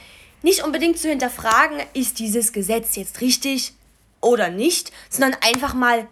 nicht 0.41 0.63
unbedingt 0.63 0.99
zu 0.99 1.09
hinterfragen, 1.09 1.79
ist 1.93 2.19
dieses 2.19 2.53
Gesetz 2.53 2.95
jetzt 2.95 3.21
richtig 3.21 3.73
oder 4.21 4.49
nicht, 4.49 4.91
sondern 5.09 5.35
einfach 5.41 5.73
mal 5.73 6.07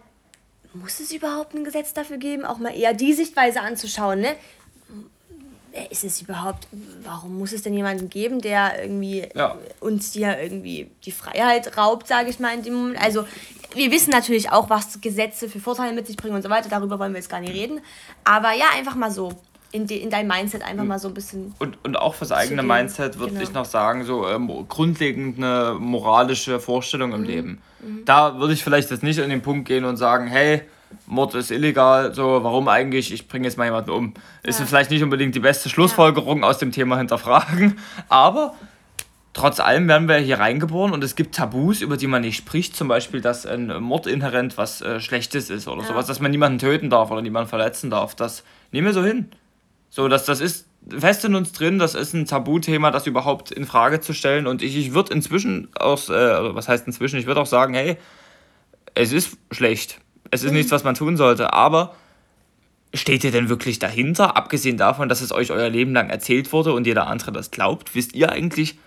muss 0.74 0.98
es 0.98 1.12
überhaupt 1.12 1.54
ein 1.54 1.64
Gesetz 1.64 1.94
dafür 1.94 2.16
geben, 2.16 2.44
auch 2.44 2.58
mal 2.58 2.76
eher 2.76 2.94
die 2.94 3.12
Sichtweise 3.12 3.60
anzuschauen. 3.60 4.20
Ne? 4.20 4.34
Äh, 5.74 5.88
ist 5.90 6.04
es 6.04 6.22
überhaupt, 6.22 6.68
warum 7.02 7.36
muss 7.36 7.52
es 7.52 7.62
denn 7.62 7.74
jemanden 7.74 8.08
geben, 8.08 8.40
der 8.40 8.80
irgendwie 8.80 9.26
ja. 9.34 9.56
uns 9.80 10.12
hier 10.12 10.40
irgendwie 10.40 10.88
die 11.04 11.10
Freiheit 11.10 11.76
raubt, 11.76 12.06
sage 12.06 12.30
ich 12.30 12.38
mal 12.38 12.54
in 12.54 12.62
dem 12.62 12.74
Moment. 12.74 13.02
Also 13.02 13.24
wir 13.74 13.90
wissen 13.90 14.10
natürlich 14.10 14.52
auch, 14.52 14.70
was 14.70 15.00
Gesetze 15.00 15.48
für 15.48 15.58
Vorteile 15.58 15.92
mit 15.92 16.06
sich 16.06 16.16
bringen 16.16 16.36
und 16.36 16.42
so 16.42 16.50
weiter, 16.50 16.68
darüber 16.68 17.00
wollen 17.00 17.12
wir 17.12 17.18
jetzt 17.18 17.28
gar 17.28 17.40
nicht 17.40 17.52
reden. 17.52 17.80
Aber 18.22 18.52
ja, 18.52 18.66
einfach 18.76 18.94
mal 18.94 19.10
so. 19.10 19.32
In, 19.72 19.88
de, 19.88 19.98
in 19.98 20.08
dein 20.08 20.28
Mindset 20.28 20.62
einfach 20.62 20.84
mal 20.84 21.00
so 21.00 21.08
ein 21.08 21.14
bisschen. 21.14 21.52
Und, 21.58 21.84
und 21.84 21.96
auch 21.96 22.14
fürs 22.14 22.30
eigene 22.30 22.62
Mindset 22.62 23.18
würde 23.18 23.32
genau. 23.32 23.42
ich 23.42 23.52
noch 23.52 23.64
sagen, 23.64 24.04
so 24.04 24.28
ähm, 24.28 24.48
grundlegend 24.68 25.38
eine 25.38 25.76
moralische 25.80 26.60
Vorstellung 26.60 27.12
im 27.12 27.22
mhm. 27.22 27.26
Leben. 27.26 27.62
Mhm. 27.80 28.04
Da 28.04 28.38
würde 28.38 28.52
ich 28.52 28.62
vielleicht 28.62 28.92
jetzt 28.92 29.02
nicht 29.02 29.18
in 29.18 29.30
den 29.30 29.42
Punkt 29.42 29.66
gehen 29.66 29.84
und 29.84 29.96
sagen, 29.96 30.28
hey, 30.28 30.62
Mord 31.06 31.34
ist 31.34 31.50
illegal, 31.50 32.14
so, 32.14 32.42
warum 32.42 32.68
eigentlich? 32.68 33.12
Ich 33.12 33.28
bringe 33.28 33.46
jetzt 33.46 33.58
mal 33.58 33.64
jemanden 33.64 33.90
um. 33.90 34.14
Ja. 34.42 34.48
Ist 34.48 34.60
vielleicht 34.62 34.90
nicht 34.90 35.02
unbedingt 35.02 35.34
die 35.34 35.40
beste 35.40 35.68
Schlussfolgerung 35.68 36.40
ja. 36.40 36.48
aus 36.48 36.58
dem 36.58 36.72
Thema 36.72 36.96
hinterfragen, 36.96 37.78
aber 38.08 38.54
trotz 39.34 39.60
allem 39.60 39.88
werden 39.88 40.08
wir 40.08 40.16
hier 40.16 40.38
reingeboren 40.38 40.92
und 40.92 41.04
es 41.04 41.16
gibt 41.16 41.34
Tabus, 41.34 41.82
über 41.82 41.96
die 41.96 42.06
man 42.06 42.22
nicht 42.22 42.36
spricht, 42.36 42.76
zum 42.76 42.88
Beispiel, 42.88 43.20
dass 43.20 43.44
ein 43.44 43.82
Mord 43.82 44.06
inhärent 44.06 44.56
was 44.56 44.80
äh, 44.80 45.00
Schlechtes 45.00 45.50
ist 45.50 45.68
oder 45.68 45.82
ja. 45.82 45.88
sowas, 45.88 46.06
dass 46.06 46.20
man 46.20 46.30
niemanden 46.30 46.58
töten 46.58 46.88
darf 46.88 47.10
oder 47.10 47.20
niemanden 47.20 47.48
verletzen 47.48 47.90
darf. 47.90 48.14
Das 48.14 48.44
nehmen 48.70 48.86
wir 48.86 48.94
so 48.94 49.04
hin. 49.04 49.28
So, 49.90 50.08
dass 50.08 50.24
das 50.24 50.40
ist 50.40 50.66
fest 50.98 51.24
in 51.24 51.34
uns 51.34 51.52
drin, 51.52 51.78
das 51.78 51.94
ist 51.94 52.14
ein 52.14 52.26
Tabuthema, 52.26 52.90
das 52.90 53.06
überhaupt 53.06 53.50
in 53.50 53.64
Frage 53.64 54.00
zu 54.00 54.12
stellen 54.12 54.46
und 54.46 54.62
ich, 54.62 54.76
ich 54.76 54.92
würde 54.92 55.14
inzwischen 55.14 55.68
auch, 55.76 56.08
äh, 56.08 56.54
was 56.54 56.68
heißt 56.68 56.86
inzwischen, 56.86 57.18
ich 57.18 57.26
würde 57.26 57.40
auch 57.40 57.46
sagen, 57.46 57.74
hey, 57.74 57.96
es 58.94 59.12
ist 59.12 59.36
schlecht 59.50 60.00
es 60.30 60.42
ist 60.42 60.52
nichts, 60.52 60.72
was 60.72 60.84
man 60.84 60.94
tun 60.94 61.16
sollte, 61.16 61.52
aber 61.52 61.94
steht 62.92 63.24
ihr 63.24 63.32
denn 63.32 63.48
wirklich 63.48 63.78
dahinter? 63.78 64.36
Abgesehen 64.36 64.76
davon, 64.76 65.08
dass 65.08 65.20
es 65.20 65.32
euch 65.32 65.50
euer 65.50 65.68
Leben 65.68 65.92
lang 65.92 66.10
erzählt 66.10 66.52
wurde 66.52 66.72
und 66.72 66.86
jeder 66.86 67.06
andere 67.06 67.32
das 67.32 67.50
glaubt, 67.50 67.94
wisst 67.94 68.14
ihr 68.14 68.30
eigentlich 68.30 68.78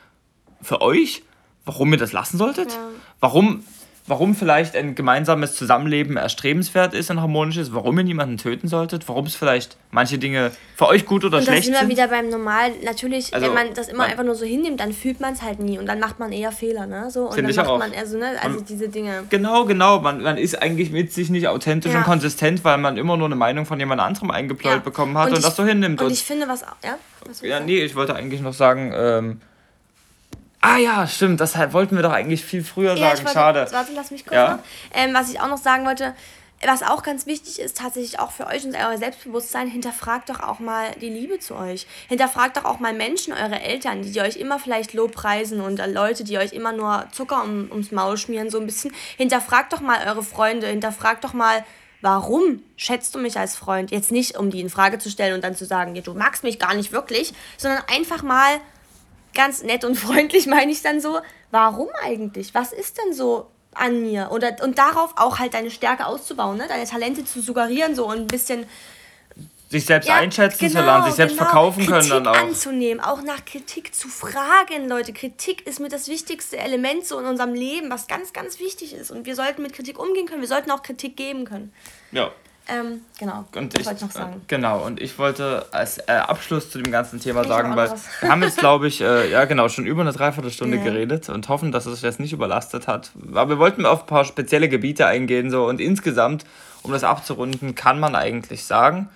für 0.61 0.81
euch, 0.81 1.23
warum 1.65 1.91
ihr 1.91 1.99
das 1.99 2.13
lassen 2.13 2.37
solltet? 2.37 2.71
Ja. 2.71 2.79
Warum 3.19 3.63
warum 4.07 4.35
vielleicht 4.35 4.75
ein 4.75 4.95
gemeinsames 4.95 5.53
Zusammenleben 5.55 6.15
erstrebenswert 6.15 6.93
ist, 6.93 7.11
ein 7.11 7.21
harmonisches, 7.21 7.73
warum 7.73 7.97
ihr 7.97 8.05
niemanden 8.05 8.37
töten 8.37 8.69
solltet, 8.69 9.07
warum 9.09 9.25
es 9.25 9.35
vielleicht 9.35 9.75
manche 9.91 10.17
Dinge 10.17 10.51
für 10.77 10.87
euch 10.87 11.05
gut 11.05 11.25
oder 11.25 11.39
und 11.39 11.43
schlecht 11.43 11.65
sind. 11.65 11.73
Da 11.73 11.79
sind 11.81 11.89
wir 11.89 11.97
wieder 11.97 12.07
beim 12.07 12.29
Normal. 12.29 12.71
Natürlich, 12.83 13.33
also, 13.33 13.47
wenn 13.47 13.53
man 13.53 13.73
das 13.73 13.89
immer 13.89 14.05
einfach 14.05 14.23
nur 14.23 14.35
so 14.35 14.45
hinnimmt, 14.45 14.79
dann 14.79 14.93
fühlt 14.93 15.19
man 15.19 15.33
es 15.33 15.41
halt 15.41 15.59
nie 15.59 15.77
und 15.77 15.85
dann 15.87 15.99
macht 15.99 16.19
man 16.19 16.31
eher 16.31 16.53
Fehler, 16.53 16.87
ne? 16.87 17.11
So, 17.11 17.29
und 17.29 17.37
dann 17.37 17.45
macht 17.45 17.67
auch. 17.67 17.79
man 17.79 17.91
eher 17.91 18.07
so, 18.07 18.17
ne? 18.17 18.31
Also 18.41 18.59
und 18.59 18.69
diese 18.69 18.87
Dinge. 18.87 19.25
Genau, 19.29 19.65
genau. 19.65 19.99
Man, 19.99 20.23
man 20.23 20.37
ist 20.37 20.61
eigentlich 20.61 20.91
mit 20.91 21.11
sich 21.11 21.29
nicht 21.29 21.49
authentisch 21.49 21.91
ja. 21.91 21.99
und 21.99 22.05
konsistent, 22.05 22.63
weil 22.63 22.77
man 22.77 22.95
immer 22.95 23.17
nur 23.17 23.27
eine 23.27 23.35
Meinung 23.35 23.65
von 23.65 23.77
jemand 23.77 23.99
anderem 23.99 24.31
eingepläut 24.31 24.73
ja. 24.73 24.79
bekommen 24.79 25.17
hat 25.17 25.27
und, 25.27 25.33
und 25.33 25.39
ich, 25.39 25.45
das 25.45 25.57
so 25.57 25.65
hinnimmt. 25.65 25.99
Und, 25.99 26.07
und 26.07 26.13
ich 26.13 26.23
finde, 26.23 26.47
was. 26.47 26.61
Ja? 26.83 26.97
Was 27.25 27.41
ja, 27.41 27.59
nee, 27.59 27.83
ich 27.83 27.95
wollte 27.95 28.15
eigentlich 28.15 28.39
noch 28.39 28.53
sagen, 28.53 28.93
ähm, 28.95 29.41
Ah 30.67 30.77
ja, 30.77 31.07
stimmt, 31.07 31.39
das 31.39 31.55
wollten 31.73 31.95
wir 31.95 32.03
doch 32.03 32.11
eigentlich 32.11 32.43
viel 32.43 32.63
früher 32.63 32.95
ja, 32.95 33.09
sagen. 33.09 33.19
Wollte, 33.19 33.33
Schade. 33.33 33.67
Warte, 33.71 33.91
lass 33.93 34.11
mich 34.11 34.25
kurz 34.25 34.35
ja? 34.35 34.55
noch. 34.55 34.59
Ähm, 34.93 35.13
was 35.13 35.29
ich 35.29 35.39
auch 35.39 35.47
noch 35.47 35.57
sagen 35.57 35.85
wollte, 35.85 36.13
was 36.65 36.81
auch 36.81 37.03
ganz 37.03 37.27
wichtig 37.27 37.59
ist, 37.59 37.77
tatsächlich 37.77 38.19
auch 38.19 38.31
für 38.31 38.47
euch 38.47 38.65
und 38.65 38.75
euer 38.75 38.97
Selbstbewusstsein, 38.97 39.67
hinterfragt 39.67 40.29
doch 40.29 40.39
auch 40.39 40.59
mal 40.59 40.91
die 40.99 41.09
Liebe 41.09 41.39
zu 41.39 41.55
euch. 41.55 41.85
Hinterfragt 42.09 42.57
doch 42.57 42.65
auch 42.65 42.79
mal 42.79 42.93
Menschen, 42.93 43.33
eure 43.33 43.61
Eltern, 43.61 44.01
die 44.01 44.21
euch 44.21 44.37
immer 44.37 44.57
vielleicht 44.57 44.93
lobpreisen 44.93 45.61
und 45.61 45.79
Leute, 45.93 46.23
die 46.23 46.37
euch 46.37 46.53
immer 46.53 46.73
nur 46.73 47.05
Zucker 47.11 47.43
um, 47.43 47.69
ums 47.69 47.91
Maul 47.91 48.17
schmieren, 48.17 48.49
so 48.49 48.59
ein 48.59 48.65
bisschen. 48.65 48.91
Hinterfragt 49.17 49.71
doch 49.71 49.81
mal 49.81 49.99
eure 50.07 50.23
Freunde, 50.23 50.67
hinterfragt 50.67 51.23
doch 51.23 51.33
mal, 51.33 51.63
warum 52.01 52.63
schätzt 52.75 53.13
du 53.13 53.19
mich 53.19 53.37
als 53.37 53.55
Freund? 53.55 53.91
Jetzt 53.91 54.11
nicht, 54.11 54.37
um 54.37 54.49
die 54.49 54.61
in 54.61 54.69
Frage 54.69 54.97
zu 54.97 55.11
stellen 55.11 55.35
und 55.35 55.43
dann 55.43 55.55
zu 55.55 55.65
sagen, 55.65 55.95
ja, 55.95 56.01
du 56.01 56.15
magst 56.15 56.43
mich 56.43 56.57
gar 56.57 56.73
nicht 56.73 56.91
wirklich, 56.91 57.33
sondern 57.57 57.83
einfach 57.87 58.23
mal 58.23 58.59
ganz 59.37 59.63
nett 59.63 59.85
und 59.85 59.95
freundlich 59.97 60.47
meine 60.47 60.71
ich 60.71 60.81
dann 60.81 60.99
so, 60.99 61.19
warum 61.51 61.87
eigentlich? 62.03 62.53
Was 62.53 62.73
ist 62.73 62.97
denn 62.97 63.13
so 63.13 63.49
an 63.73 64.01
mir? 64.01 64.29
Oder, 64.31 64.57
und 64.63 64.77
darauf 64.77 65.13
auch 65.15 65.39
halt 65.39 65.53
deine 65.53 65.71
Stärke 65.71 66.05
auszubauen, 66.05 66.57
ne? 66.57 66.65
deine 66.67 66.85
Talente 66.85 67.23
zu 67.23 67.39
suggerieren 67.41 67.95
so 67.95 68.05
und 68.05 68.17
ein 68.17 68.27
bisschen 68.27 68.65
sich 69.69 69.85
selbst 69.85 70.07
ja, 70.07 70.15
einschätzen 70.15 70.59
genau, 70.69 70.79
zu 70.79 70.85
lernen, 70.85 71.05
sich 71.05 71.13
selbst 71.15 71.37
genau. 71.37 71.49
verkaufen 71.49 71.85
Kritik 71.85 72.09
können 72.09 72.23
dann 72.23 72.27
auch. 72.27 72.39
anzunehmen, 72.39 73.03
auch 73.03 73.21
nach 73.21 73.43
Kritik 73.43 73.93
zu 73.93 74.07
fragen, 74.07 74.87
Leute. 74.87 75.11
Kritik 75.11 75.67
ist 75.67 75.81
mir 75.81 75.89
das 75.89 76.07
wichtigste 76.07 76.57
Element 76.57 77.05
so 77.05 77.19
in 77.19 77.25
unserem 77.25 77.53
Leben, 77.53 77.89
was 77.89 78.07
ganz, 78.07 78.31
ganz 78.31 78.59
wichtig 78.59 78.93
ist. 78.93 79.11
Und 79.11 79.25
wir 79.25 79.35
sollten 79.35 79.61
mit 79.61 79.73
Kritik 79.73 79.99
umgehen 79.99 80.25
können, 80.25 80.39
wir 80.39 80.47
sollten 80.47 80.71
auch 80.71 80.83
Kritik 80.83 81.17
geben 81.17 81.43
können. 81.43 81.73
Ja. 82.13 82.31
Ähm, 82.69 83.01
genau, 83.17 83.45
und 83.55 83.79
ich, 83.79 83.85
wollte 83.85 84.05
noch 84.05 84.11
sagen. 84.11 84.33
Äh, 84.33 84.39
genau, 84.47 84.85
und 84.85 85.01
ich 85.01 85.17
wollte 85.17 85.65
als 85.71 85.99
äh, 85.99 86.11
Abschluss 86.11 86.69
zu 86.69 86.81
dem 86.81 86.91
ganzen 86.91 87.21
Thema 87.21 87.41
ich 87.41 87.47
sagen, 87.47 87.75
weil 87.77 87.93
wir 88.19 88.29
haben 88.29 88.43
jetzt, 88.43 88.57
glaube 88.57 88.87
ich, 88.87 88.99
äh, 88.99 89.31
ja 89.31 89.45
genau, 89.45 89.69
schon 89.69 89.85
über 89.85 90.01
eine 90.01 90.11
Dreiviertelstunde 90.11 90.77
yeah. 90.77 90.85
geredet 90.85 91.29
und 91.29 91.47
hoffen, 91.47 91.71
dass 91.71 91.85
es 91.85 92.01
jetzt 92.01 92.19
nicht 92.19 92.33
überlastet 92.33 92.87
hat. 92.87 93.11
Aber 93.29 93.49
wir 93.49 93.59
wollten 93.59 93.85
auf 93.85 94.01
ein 94.01 94.07
paar 94.07 94.25
spezielle 94.25 94.67
Gebiete 94.67 95.07
eingehen 95.07 95.49
so 95.49 95.65
und 95.65 95.79
insgesamt, 95.79 96.45
um 96.83 96.91
das 96.91 97.05
abzurunden, 97.05 97.73
kann 97.73 98.01
man 98.01 98.15
eigentlich 98.15 98.65
sagen, 98.65 99.09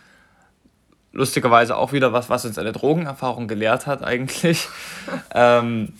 lustigerweise 1.11 1.75
auch 1.75 1.91
wieder 1.91 2.13
was, 2.13 2.29
was 2.29 2.45
uns 2.45 2.57
eine 2.57 2.71
Drogenerfahrung 2.71 3.49
gelehrt 3.49 3.85
hat 3.85 4.01
eigentlich. 4.01 4.69
ähm, 5.33 5.93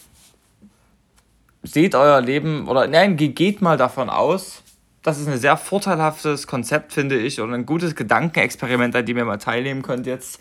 seht 1.63 1.95
euer 1.95 2.21
Leben 2.21 2.67
oder 2.67 2.87
nein, 2.87 3.17
geht 3.17 3.61
mal 3.61 3.77
davon 3.77 4.09
aus, 4.09 4.63
das 5.03 5.19
ist 5.19 5.27
ein 5.27 5.37
sehr 5.37 5.57
vorteilhaftes 5.57 6.47
Konzept, 6.47 6.93
finde 6.93 7.17
ich, 7.17 7.41
und 7.41 7.53
ein 7.53 7.65
gutes 7.65 7.95
Gedankenexperiment, 7.95 8.95
an 8.95 9.05
dem 9.05 9.17
ihr 9.17 9.25
mal 9.25 9.37
teilnehmen 9.37 9.81
könnt 9.81 10.05
jetzt. 10.05 10.39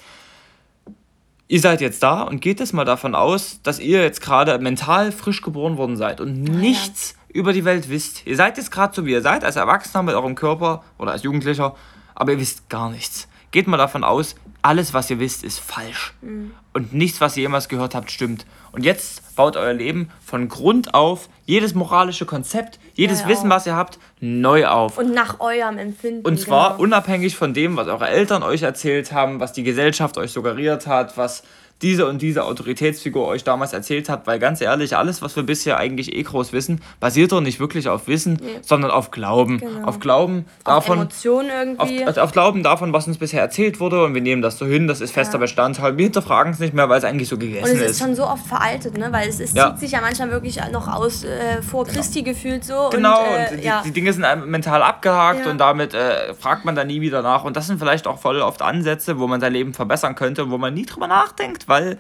Ihr 1.49 1.61
seid 1.61 1.81
jetzt 1.81 2.03
da 2.03 2.23
und 2.23 2.41
geht 2.41 2.61
es 2.61 2.73
mal 2.73 2.85
davon 2.85 3.15
aus, 3.15 3.61
dass 3.63 3.81
ihr 3.81 4.03
jetzt 4.03 4.21
gerade 4.21 4.59
mental 4.59 5.11
frisch 5.11 5.43
geboren 5.43 5.79
worden 5.79 5.97
seid 5.97 6.21
und 6.21 6.45
nichts 6.45 7.17
ja. 7.29 7.41
über 7.41 7.53
die 7.53 7.65
Welt 7.65 7.89
wisst. 7.89 8.25
Ihr 8.27 8.37
seid 8.37 8.57
jetzt 8.57 8.71
gerade 8.71 8.95
so, 8.95 9.05
wie 9.05 9.13
ihr 9.13 9.23
seid, 9.23 9.45
als 9.45 9.57
Erwachsener 9.57 10.05
mit 10.05 10.15
eurem 10.15 10.37
Körper 10.37 10.85
oder 10.97 11.11
als 11.11 11.25
Jugendlicher, 11.25 11.75
aber 12.15 12.33
ihr 12.33 12.39
wisst 12.39 12.69
gar 12.69 12.91
nichts. 12.91 13.27
Geht 13.51 13.67
mal 13.67 13.79
davon 13.79 14.05
aus, 14.05 14.37
alles, 14.63 14.95
was 14.95 15.11
ihr 15.11 15.19
wisst, 15.19 15.43
ist 15.43 15.59
falsch. 15.59 16.15
Mhm. 16.21 16.53
Und 16.73 16.93
nichts, 16.93 17.21
was 17.21 17.37
ihr 17.37 17.43
jemals 17.43 17.69
gehört 17.69 17.95
habt, 17.95 18.11
stimmt. 18.13 18.47
Und 18.71 18.85
jetzt 18.85 19.35
baut 19.35 19.57
euer 19.57 19.73
Leben 19.73 20.11
von 20.25 20.49
Grund 20.49 20.95
auf, 20.95 21.29
jedes 21.47 21.75
moralische 21.75 22.27
Konzept, 22.27 22.79
jedes 23.01 23.21
ja, 23.21 23.27
ja. 23.27 23.33
Wissen, 23.33 23.51
was 23.51 23.67
ihr 23.67 23.75
habt, 23.75 23.99
neu 24.21 24.67
auf. 24.67 24.99
Und 24.99 25.15
nach 25.15 25.41
eurem 25.41 25.79
Empfinden. 25.79 26.27
Und 26.27 26.39
zwar 26.39 26.73
genau. 26.73 26.83
unabhängig 26.83 27.35
von 27.35 27.55
dem, 27.55 27.77
was 27.77 27.89
eure 27.89 28.09
Eltern 28.09 28.43
euch 28.43 28.63
erzählt 28.63 29.13
haben, 29.13 29.41
was 29.41 29.55
die 29.55 29.63
Gesellschaft 29.63 30.19
euch 30.19 30.33
suggeriert 30.33 30.87
hat, 30.87 31.17
was 31.17 31.43
diese 31.83 32.07
und 32.07 32.21
diese 32.21 32.45
Autoritätsfigur 32.45 33.27
euch 33.27 33.45
damals 33.45 33.73
erzählt 33.73 34.09
hat, 34.09 34.27
weil 34.27 34.39
ganz 34.39 34.61
ehrlich, 34.61 34.97
alles, 34.97 35.23
was 35.23 35.35
wir 35.37 35.43
bisher 35.43 35.79
eigentlich 35.79 36.15
eh 36.15 36.23
groß 36.23 36.53
wissen, 36.53 36.83
basiert 37.01 37.33
doch 37.33 37.41
nicht 37.41 37.59
wirklich 37.59 37.89
auf 37.89 38.07
Wissen, 38.07 38.35
nee. 38.35 38.59
sondern 38.61 38.91
auf 38.91 39.11
Glauben. 39.11 39.59
Genau. 39.59 39.87
Auf 39.87 39.99
Glauben 39.99 40.45
auf 40.65 40.85
davon. 40.85 40.99
Emotionen 40.99 41.51
irgendwie. 41.51 42.07
Auf, 42.07 42.17
auf, 42.19 42.33
Glauben 42.33 42.63
davon, 42.63 42.93
was 42.93 43.07
uns 43.07 43.17
bisher 43.19 43.41
erzählt 43.41 43.81
wurde 43.81 44.05
und 44.05 44.15
wir 44.15 44.21
nehmen 44.21 44.43
das 44.43 44.59
so 44.59 44.67
hin, 44.67 44.89
das 44.89 45.01
ist 45.01 45.13
fester 45.13 45.35
ja. 45.35 45.41
Bestandteil. 45.41 45.97
Wir 45.97 46.05
hinterfragen 46.05 46.53
es 46.53 46.59
nicht 46.59 46.75
mehr, 46.75 46.89
weil 46.89 46.99
es 46.99 47.05
eigentlich 47.05 47.29
so 47.29 47.39
gegessen 47.39 47.65
ist. 47.65 47.73
Und 47.73 47.81
es 47.81 47.91
ist, 47.93 47.99
schon 47.99 48.15
so 48.15 48.25
oft 48.25 48.47
veraltet, 48.47 48.99
ne? 48.99 49.09
weil 49.11 49.29
es, 49.29 49.41
es 49.41 49.55
ja. 49.55 49.71
zieht 49.71 49.81
sich 49.81 49.93
ja 49.93 50.01
manchmal 50.01 50.31
wirklich 50.31 50.61
noch 50.73 50.87
aus 50.87 51.25
äh, 51.25 51.63
vor 51.63 51.85
genau. 51.85 51.97
Christi 51.97 52.23
gefühlt 52.23 52.65
so. 52.65 52.91
Genau, 52.91 53.23
und, 53.23 53.27
äh, 53.27 53.49
und 53.51 53.61
die, 53.61 53.67
ja. 53.67 53.83
die, 53.85 53.93
Dinge 53.93 54.13
sind 54.13 54.27
mental 54.47 54.83
abgehakt 54.83 55.47
und 55.47 55.59
damit 55.59 55.95
äh, 55.95 56.35
fragt 56.35 56.65
man 56.65 56.75
da 56.75 56.85
nie 56.85 57.01
wieder 57.01 57.23
nach. 57.23 57.45
Und 57.45 57.57
das 57.57 57.67
sind 57.67 57.79
vielleicht 57.79 58.07
auch 58.07 58.19
voll 58.19 58.41
oft 58.41 58.61
Ansätze, 58.61 59.19
wo 59.19 59.27
man 59.27 59.41
sein 59.41 59.53
Leben 59.53 59.73
verbessern 59.73 60.15
könnte 60.15 60.45
und 60.45 60.51
wo 60.51 60.59
man 60.59 60.75
nie 60.75 60.85
drüber 60.85 61.07
nachdenkt, 61.07 61.69
weil 61.71 61.99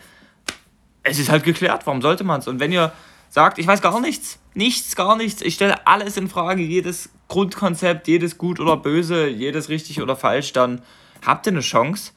es 1.02 1.18
ist 1.18 1.30
halt 1.30 1.44
geklärt, 1.44 1.86
warum 1.86 2.02
sollte 2.02 2.24
man 2.24 2.40
es? 2.40 2.48
Und 2.48 2.60
wenn 2.60 2.72
ihr 2.72 2.92
sagt, 3.30 3.58
ich 3.58 3.66
weiß 3.66 3.80
gar 3.80 3.98
nichts, 4.00 4.38
nichts, 4.52 4.96
gar 4.96 5.16
nichts, 5.16 5.40
ich 5.40 5.54
stelle 5.54 5.86
alles 5.86 6.18
in 6.18 6.28
Frage, 6.28 6.62
jedes 6.62 7.08
Grundkonzept, 7.28 8.06
jedes 8.08 8.36
gut 8.36 8.60
oder 8.60 8.76
böse, 8.76 9.28
jedes 9.28 9.70
richtig 9.70 10.02
oder 10.02 10.16
falsch, 10.16 10.52
dann 10.52 10.82
habt 11.24 11.46
ihr 11.46 11.52
eine 11.52 11.60
Chance, 11.60 12.12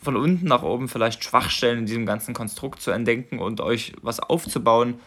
von 0.00 0.14
unten 0.14 0.46
nach 0.46 0.62
oben 0.62 0.88
vielleicht 0.88 1.24
Schwachstellen 1.24 1.80
in 1.80 1.86
diesem 1.86 2.06
ganzen 2.06 2.32
Konstrukt 2.32 2.80
zu 2.80 2.92
entdecken 2.92 3.40
und 3.40 3.60
euch 3.60 3.92
was 4.02 4.20
aufzubauen, 4.20 5.00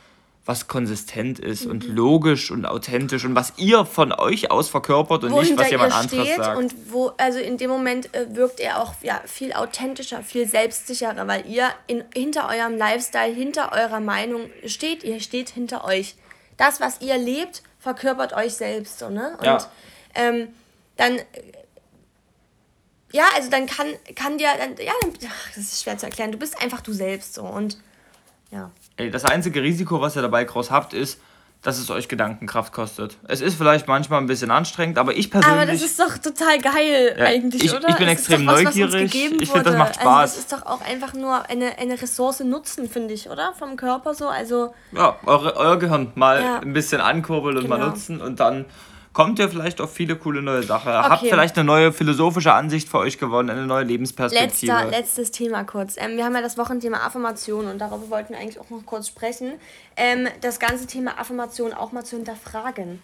was 0.49 0.67
konsistent 0.67 1.37
ist 1.37 1.65
mhm. 1.65 1.71
und 1.71 1.83
logisch 1.83 2.49
und 2.49 2.65
authentisch 2.65 3.23
und 3.23 3.35
was 3.35 3.53
ihr 3.57 3.85
von 3.85 4.11
euch 4.11 4.49
aus 4.49 4.67
verkörpert 4.67 5.23
und 5.23 5.35
nicht, 5.35 5.55
was 5.55 5.69
jemand 5.69 5.93
anderes 5.93 6.35
sagt. 6.35 6.57
Und 6.57 6.73
wo, 6.91 7.11
also 7.17 7.37
in 7.37 7.57
dem 7.57 7.69
Moment 7.69 8.11
äh, 8.15 8.35
wirkt 8.35 8.59
er 8.59 8.81
auch 8.81 8.95
ja, 9.03 9.21
viel 9.27 9.53
authentischer, 9.53 10.23
viel 10.23 10.47
selbstsicherer, 10.47 11.27
weil 11.27 11.45
ihr 11.45 11.69
in, 11.85 12.03
hinter 12.15 12.49
eurem 12.49 12.77
Lifestyle, 12.77 13.31
hinter 13.31 13.73
eurer 13.73 13.99
Meinung 13.99 14.49
steht, 14.65 15.03
ihr 15.03 15.19
steht 15.19 15.51
hinter 15.51 15.85
euch. 15.85 16.15
Das, 16.57 16.81
was 16.81 16.99
ihr 16.99 17.19
lebt, 17.19 17.61
verkörpert 17.77 18.33
euch 18.33 18.55
selbst. 18.55 18.97
So, 18.97 19.09
ne? 19.09 19.37
Und 19.37 19.45
ja. 19.45 19.71
ähm, 20.15 20.47
dann 20.97 21.19
ja, 23.11 23.25
also 23.35 23.51
dann 23.51 23.67
kann, 23.67 23.87
kann 24.15 24.39
dir, 24.39 24.49
dann, 24.57 24.75
ja, 24.83 24.93
ach, 25.27 25.49
das 25.49 25.65
ist 25.65 25.83
schwer 25.83 25.99
zu 25.99 26.07
erklären. 26.07 26.31
Du 26.31 26.39
bist 26.39 26.59
einfach 26.59 26.81
du 26.81 26.91
selbst 26.91 27.35
so 27.35 27.43
und 27.43 27.77
ja. 28.49 28.71
Das 29.11 29.25
einzige 29.25 29.61
Risiko, 29.61 30.01
was 30.01 30.15
ihr 30.15 30.21
dabei 30.21 30.43
groß 30.43 30.71
habt, 30.71 30.93
ist, 30.93 31.19
dass 31.61 31.77
es 31.77 31.89
euch 31.89 32.07
Gedankenkraft 32.07 32.71
kostet. 32.71 33.17
Es 33.27 33.41
ist 33.41 33.55
vielleicht 33.55 33.87
manchmal 33.87 34.21
ein 34.21 34.27
bisschen 34.27 34.49
anstrengend, 34.49 34.97
aber 34.97 35.15
ich 35.17 35.29
persönlich. 35.29 35.61
Aber 35.61 35.69
das 35.69 35.81
ist 35.81 35.99
doch 35.99 36.17
total 36.17 36.57
geil 36.59 37.15
ja, 37.17 37.25
eigentlich, 37.25 37.65
ich, 37.65 37.73
oder? 37.73 37.89
Ich 37.89 37.95
bin 37.97 38.07
es 38.07 38.13
extrem 38.13 38.47
was, 38.47 38.63
neugierig. 38.63 39.13
ich 39.13 39.49
finde, 39.49 39.63
das 39.63 39.75
macht 39.75 39.95
Spaß. 39.95 40.07
Also 40.07 40.35
das 40.35 40.37
ist 40.37 40.51
doch 40.53 40.65
auch 40.65 40.81
einfach 40.81 41.13
nur 41.13 41.49
eine, 41.49 41.77
eine 41.77 42.01
Ressource 42.01 42.39
nutzen, 42.41 42.89
finde 42.89 43.13
ich, 43.13 43.29
oder? 43.29 43.53
Vom 43.59 43.75
Körper 43.75 44.13
so. 44.13 44.29
Also. 44.29 44.73
Ja, 44.93 45.17
eure, 45.25 45.57
euer 45.57 45.77
Gehirn 45.77 46.13
mal 46.15 46.41
ja. 46.41 46.59
ein 46.59 46.71
bisschen 46.71 47.01
ankurbeln 47.01 47.57
und 47.57 47.63
genau. 47.63 47.77
mal 47.77 47.87
nutzen 47.89 48.21
und 48.21 48.39
dann 48.39 48.65
kommt 49.13 49.39
ihr 49.39 49.49
vielleicht 49.49 49.81
auf 49.81 49.93
viele 49.93 50.15
coole 50.15 50.41
neue 50.41 50.63
Sachen. 50.63 50.89
Okay. 50.89 51.09
Habt 51.09 51.21
vielleicht 51.21 51.57
eine 51.57 51.65
neue 51.65 51.91
philosophische 51.91 52.53
Ansicht 52.53 52.87
für 52.87 52.99
euch 52.99 53.17
gewonnen, 53.17 53.49
eine 53.49 53.65
neue 53.65 53.83
Lebensperspektive. 53.83 54.71
Letzter, 54.71 54.89
letztes 54.89 55.31
Thema 55.31 55.63
kurz. 55.63 55.95
Ähm, 55.97 56.17
wir 56.17 56.25
haben 56.25 56.35
ja 56.35 56.41
das 56.41 56.57
Wochenthema 56.57 56.97
Affirmation 57.05 57.67
und 57.67 57.79
darüber 57.79 58.09
wollten 58.09 58.33
wir 58.33 58.39
eigentlich 58.39 58.59
auch 58.59 58.69
noch 58.69 58.85
kurz 58.85 59.07
sprechen. 59.07 59.53
Ähm, 59.95 60.27
das 60.41 60.59
ganze 60.59 60.87
Thema 60.87 61.19
Affirmation 61.19 61.73
auch 61.73 61.91
mal 61.91 62.03
zu 62.03 62.15
hinterfragen. 62.15 63.01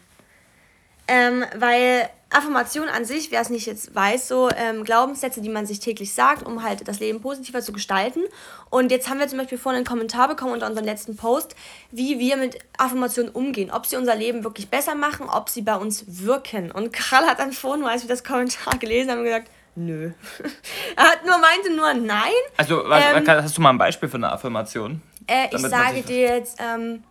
Ähm, 1.07 1.45
weil 1.57 2.09
Affirmation 2.36 2.89
an 2.89 3.05
sich, 3.05 3.31
wer 3.31 3.41
es 3.41 3.49
nicht 3.49 3.65
jetzt 3.65 3.95
weiß, 3.95 4.27
so 4.27 4.49
ähm, 4.49 4.83
Glaubenssätze, 4.83 5.41
die 5.41 5.49
man 5.49 5.65
sich 5.65 5.79
täglich 5.79 6.13
sagt, 6.13 6.45
um 6.45 6.63
halt 6.63 6.88
das 6.88 6.99
Leben 6.99 7.21
positiver 7.21 7.61
zu 7.61 7.71
gestalten. 7.71 8.21
Und 8.69 8.91
jetzt 8.91 9.09
haben 9.09 9.19
wir 9.19 9.27
zum 9.27 9.39
Beispiel 9.39 9.57
vorhin 9.57 9.77
einen 9.77 9.86
Kommentar 9.86 10.27
bekommen 10.27 10.53
unter 10.53 10.67
unserem 10.67 10.86
letzten 10.86 11.15
Post, 11.15 11.55
wie 11.91 12.19
wir 12.19 12.38
mit 12.38 12.57
Affirmationen 12.77 13.31
umgehen, 13.31 13.71
ob 13.71 13.86
sie 13.86 13.95
unser 13.95 14.15
Leben 14.15 14.43
wirklich 14.43 14.69
besser 14.69 14.95
machen, 14.95 15.27
ob 15.29 15.49
sie 15.49 15.61
bei 15.61 15.75
uns 15.75 16.03
wirken. 16.07 16.71
Und 16.71 16.91
Karl 16.91 17.25
hat 17.25 17.39
dann 17.39 17.53
vorhin, 17.53 17.86
als 17.86 18.03
wir 18.03 18.09
das 18.09 18.23
Kommentar 18.23 18.77
gelesen 18.77 19.11
haben, 19.11 19.23
gesagt, 19.23 19.49
nö. 19.75 20.11
er 20.95 21.03
hat 21.03 21.25
nur 21.25 21.38
meinte 21.38 21.73
nur 21.73 21.93
nein. 21.93 22.31
Also 22.57 22.83
was, 22.86 23.03
ähm, 23.15 23.27
hast 23.27 23.57
du 23.57 23.61
mal 23.61 23.69
ein 23.69 23.77
Beispiel 23.77 24.09
für 24.09 24.17
eine 24.17 24.31
Affirmation? 24.31 25.01
Äh, 25.27 25.47
ich 25.55 25.61
sage 25.61 26.01
dir 26.01 26.38
jetzt, 26.38 26.59
ähm, 26.59 27.03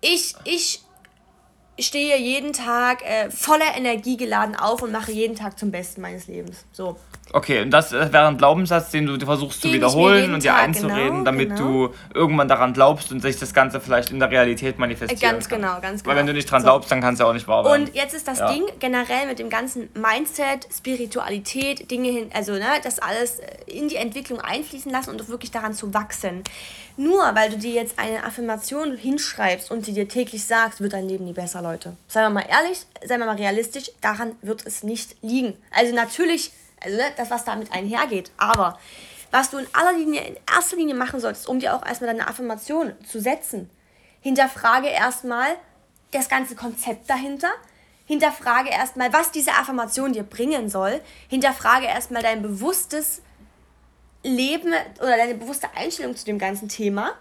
ich, 0.00 0.34
ich 0.44 0.82
stehe 1.78 2.18
jeden 2.18 2.52
Tag 2.52 3.02
äh, 3.02 3.30
voller 3.30 3.76
Energie 3.76 4.16
geladen 4.16 4.56
auf 4.56 4.82
und 4.82 4.92
mache 4.92 5.12
jeden 5.12 5.36
Tag 5.36 5.58
zum 5.58 5.70
Besten 5.70 6.00
meines 6.00 6.26
Lebens. 6.26 6.64
So. 6.72 6.96
Okay, 7.32 7.62
und 7.62 7.70
das 7.70 7.90
wäre 7.90 8.28
ein 8.28 8.36
Glaubenssatz, 8.36 8.90
den 8.90 9.06
du 9.06 9.18
versuchst 9.26 9.64
den 9.64 9.70
zu 9.70 9.76
wiederholen 9.76 10.34
und 10.34 10.44
dir 10.44 10.54
einzureden, 10.54 11.10
genau, 11.10 11.24
damit 11.24 11.56
genau. 11.56 11.88
du 11.88 11.94
irgendwann 12.14 12.46
daran 12.46 12.74
glaubst 12.74 13.10
und 13.10 13.22
sich 13.22 13.36
das 13.38 13.52
Ganze 13.54 13.80
vielleicht 13.80 14.10
in 14.10 14.20
der 14.20 14.30
Realität 14.30 14.78
manifestiert. 14.78 15.20
Ganz 15.20 15.48
kann. 15.48 15.60
genau, 15.60 15.80
ganz 15.80 16.02
genau. 16.02 16.10
Weil 16.12 16.20
wenn 16.20 16.26
du 16.26 16.32
nicht 16.32 16.48
dran 16.48 16.60
so. 16.60 16.66
glaubst, 16.66 16.92
dann 16.92 17.00
kannst 17.00 17.20
du 17.20 17.26
auch 17.26 17.32
nicht 17.32 17.48
wahr 17.48 17.64
werden. 17.64 17.88
Und 17.88 17.94
jetzt 17.94 18.14
ist 18.14 18.28
das 18.28 18.38
ja. 18.38 18.52
Ding 18.52 18.64
generell 18.78 19.26
mit 19.26 19.40
dem 19.40 19.50
ganzen 19.50 19.88
Mindset, 19.94 20.68
Spiritualität, 20.72 21.90
Dinge 21.90 22.10
hin, 22.10 22.30
also 22.32 22.52
ne, 22.52 22.66
das 22.84 23.00
alles 23.00 23.40
in 23.66 23.88
die 23.88 23.96
Entwicklung 23.96 24.40
einfließen 24.40 24.92
lassen 24.92 25.10
und 25.10 25.20
auch 25.20 25.28
wirklich 25.28 25.50
daran 25.50 25.74
zu 25.74 25.92
wachsen. 25.92 26.44
Nur 26.96 27.22
weil 27.34 27.50
du 27.50 27.58
dir 27.58 27.72
jetzt 27.72 27.98
eine 27.98 28.22
Affirmation 28.22 28.96
hinschreibst 28.96 29.70
und 29.72 29.84
sie 29.84 29.92
dir 29.92 30.06
täglich 30.06 30.44
sagst, 30.44 30.80
wird 30.80 30.92
dein 30.92 31.08
Leben 31.08 31.24
nie 31.24 31.32
besser, 31.32 31.62
Leute. 31.64 31.96
Seien 32.06 32.24
wir 32.24 32.30
mal 32.30 32.46
ehrlich, 32.48 32.86
seien 33.04 33.18
wir 33.18 33.26
mal 33.26 33.36
realistisch, 33.36 33.90
daran 34.00 34.36
wird 34.42 34.64
es 34.66 34.84
nicht 34.84 35.16
liegen. 35.22 35.56
Also 35.72 35.92
natürlich 35.94 36.52
also 36.84 36.96
ne, 36.96 37.04
das, 37.16 37.30
was 37.30 37.44
damit 37.44 37.72
einhergeht. 37.72 38.30
Aber 38.36 38.78
was 39.30 39.50
du 39.50 39.58
in 39.58 39.66
aller 39.72 39.92
Linie, 39.92 40.22
in 40.22 40.36
erster 40.52 40.76
Linie 40.76 40.94
machen 40.94 41.20
solltest, 41.20 41.48
um 41.48 41.58
dir 41.58 41.74
auch 41.74 41.84
erstmal 41.84 42.10
deine 42.10 42.28
Affirmation 42.28 42.92
zu 43.10 43.20
setzen, 43.20 43.70
hinterfrage 44.20 44.88
erstmal 44.88 45.56
das 46.12 46.28
ganze 46.28 46.54
Konzept 46.54 47.10
dahinter. 47.10 47.50
Hinterfrage 48.06 48.68
erstmal, 48.68 49.12
was 49.12 49.32
diese 49.32 49.52
Affirmation 49.52 50.12
dir 50.12 50.24
bringen 50.24 50.68
soll. 50.68 51.00
Hinterfrage 51.28 51.86
erstmal 51.86 52.22
dein 52.22 52.42
bewusstes 52.42 53.22
Leben 54.22 54.72
oder 55.00 55.16
deine 55.16 55.34
bewusste 55.34 55.68
Einstellung 55.74 56.14
zu 56.14 56.24
dem 56.24 56.38
ganzen 56.38 56.68
Thema. 56.68 57.12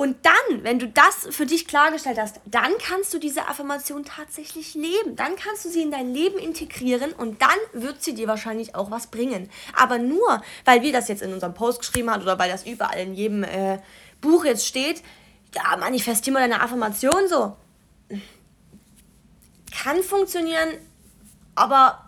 Und 0.00 0.24
dann, 0.24 0.62
wenn 0.62 0.78
du 0.78 0.86
das 0.86 1.26
für 1.30 1.44
dich 1.44 1.66
klargestellt 1.66 2.20
hast, 2.20 2.40
dann 2.44 2.70
kannst 2.78 3.12
du 3.12 3.18
diese 3.18 3.48
Affirmation 3.48 4.04
tatsächlich 4.04 4.74
leben. 4.74 5.16
Dann 5.16 5.34
kannst 5.34 5.64
du 5.64 5.70
sie 5.70 5.82
in 5.82 5.90
dein 5.90 6.14
Leben 6.14 6.38
integrieren 6.38 7.12
und 7.12 7.42
dann 7.42 7.58
wird 7.72 8.00
sie 8.00 8.14
dir 8.14 8.28
wahrscheinlich 8.28 8.76
auch 8.76 8.92
was 8.92 9.08
bringen. 9.08 9.50
Aber 9.74 9.98
nur, 9.98 10.40
weil 10.64 10.82
wir 10.82 10.92
das 10.92 11.08
jetzt 11.08 11.20
in 11.20 11.32
unserem 11.32 11.52
Post 11.52 11.80
geschrieben 11.80 12.12
haben 12.12 12.22
oder 12.22 12.38
weil 12.38 12.48
das 12.48 12.64
überall 12.64 13.00
in 13.00 13.14
jedem 13.14 13.42
äh, 13.42 13.80
Buch 14.20 14.44
jetzt 14.44 14.68
steht, 14.68 15.02
ja, 15.52 15.76
manifestier 15.76 16.32
mal 16.32 16.48
deine 16.48 16.62
Affirmation 16.62 17.26
so. 17.28 17.56
Kann 19.72 20.04
funktionieren, 20.04 20.78
aber 21.56 22.07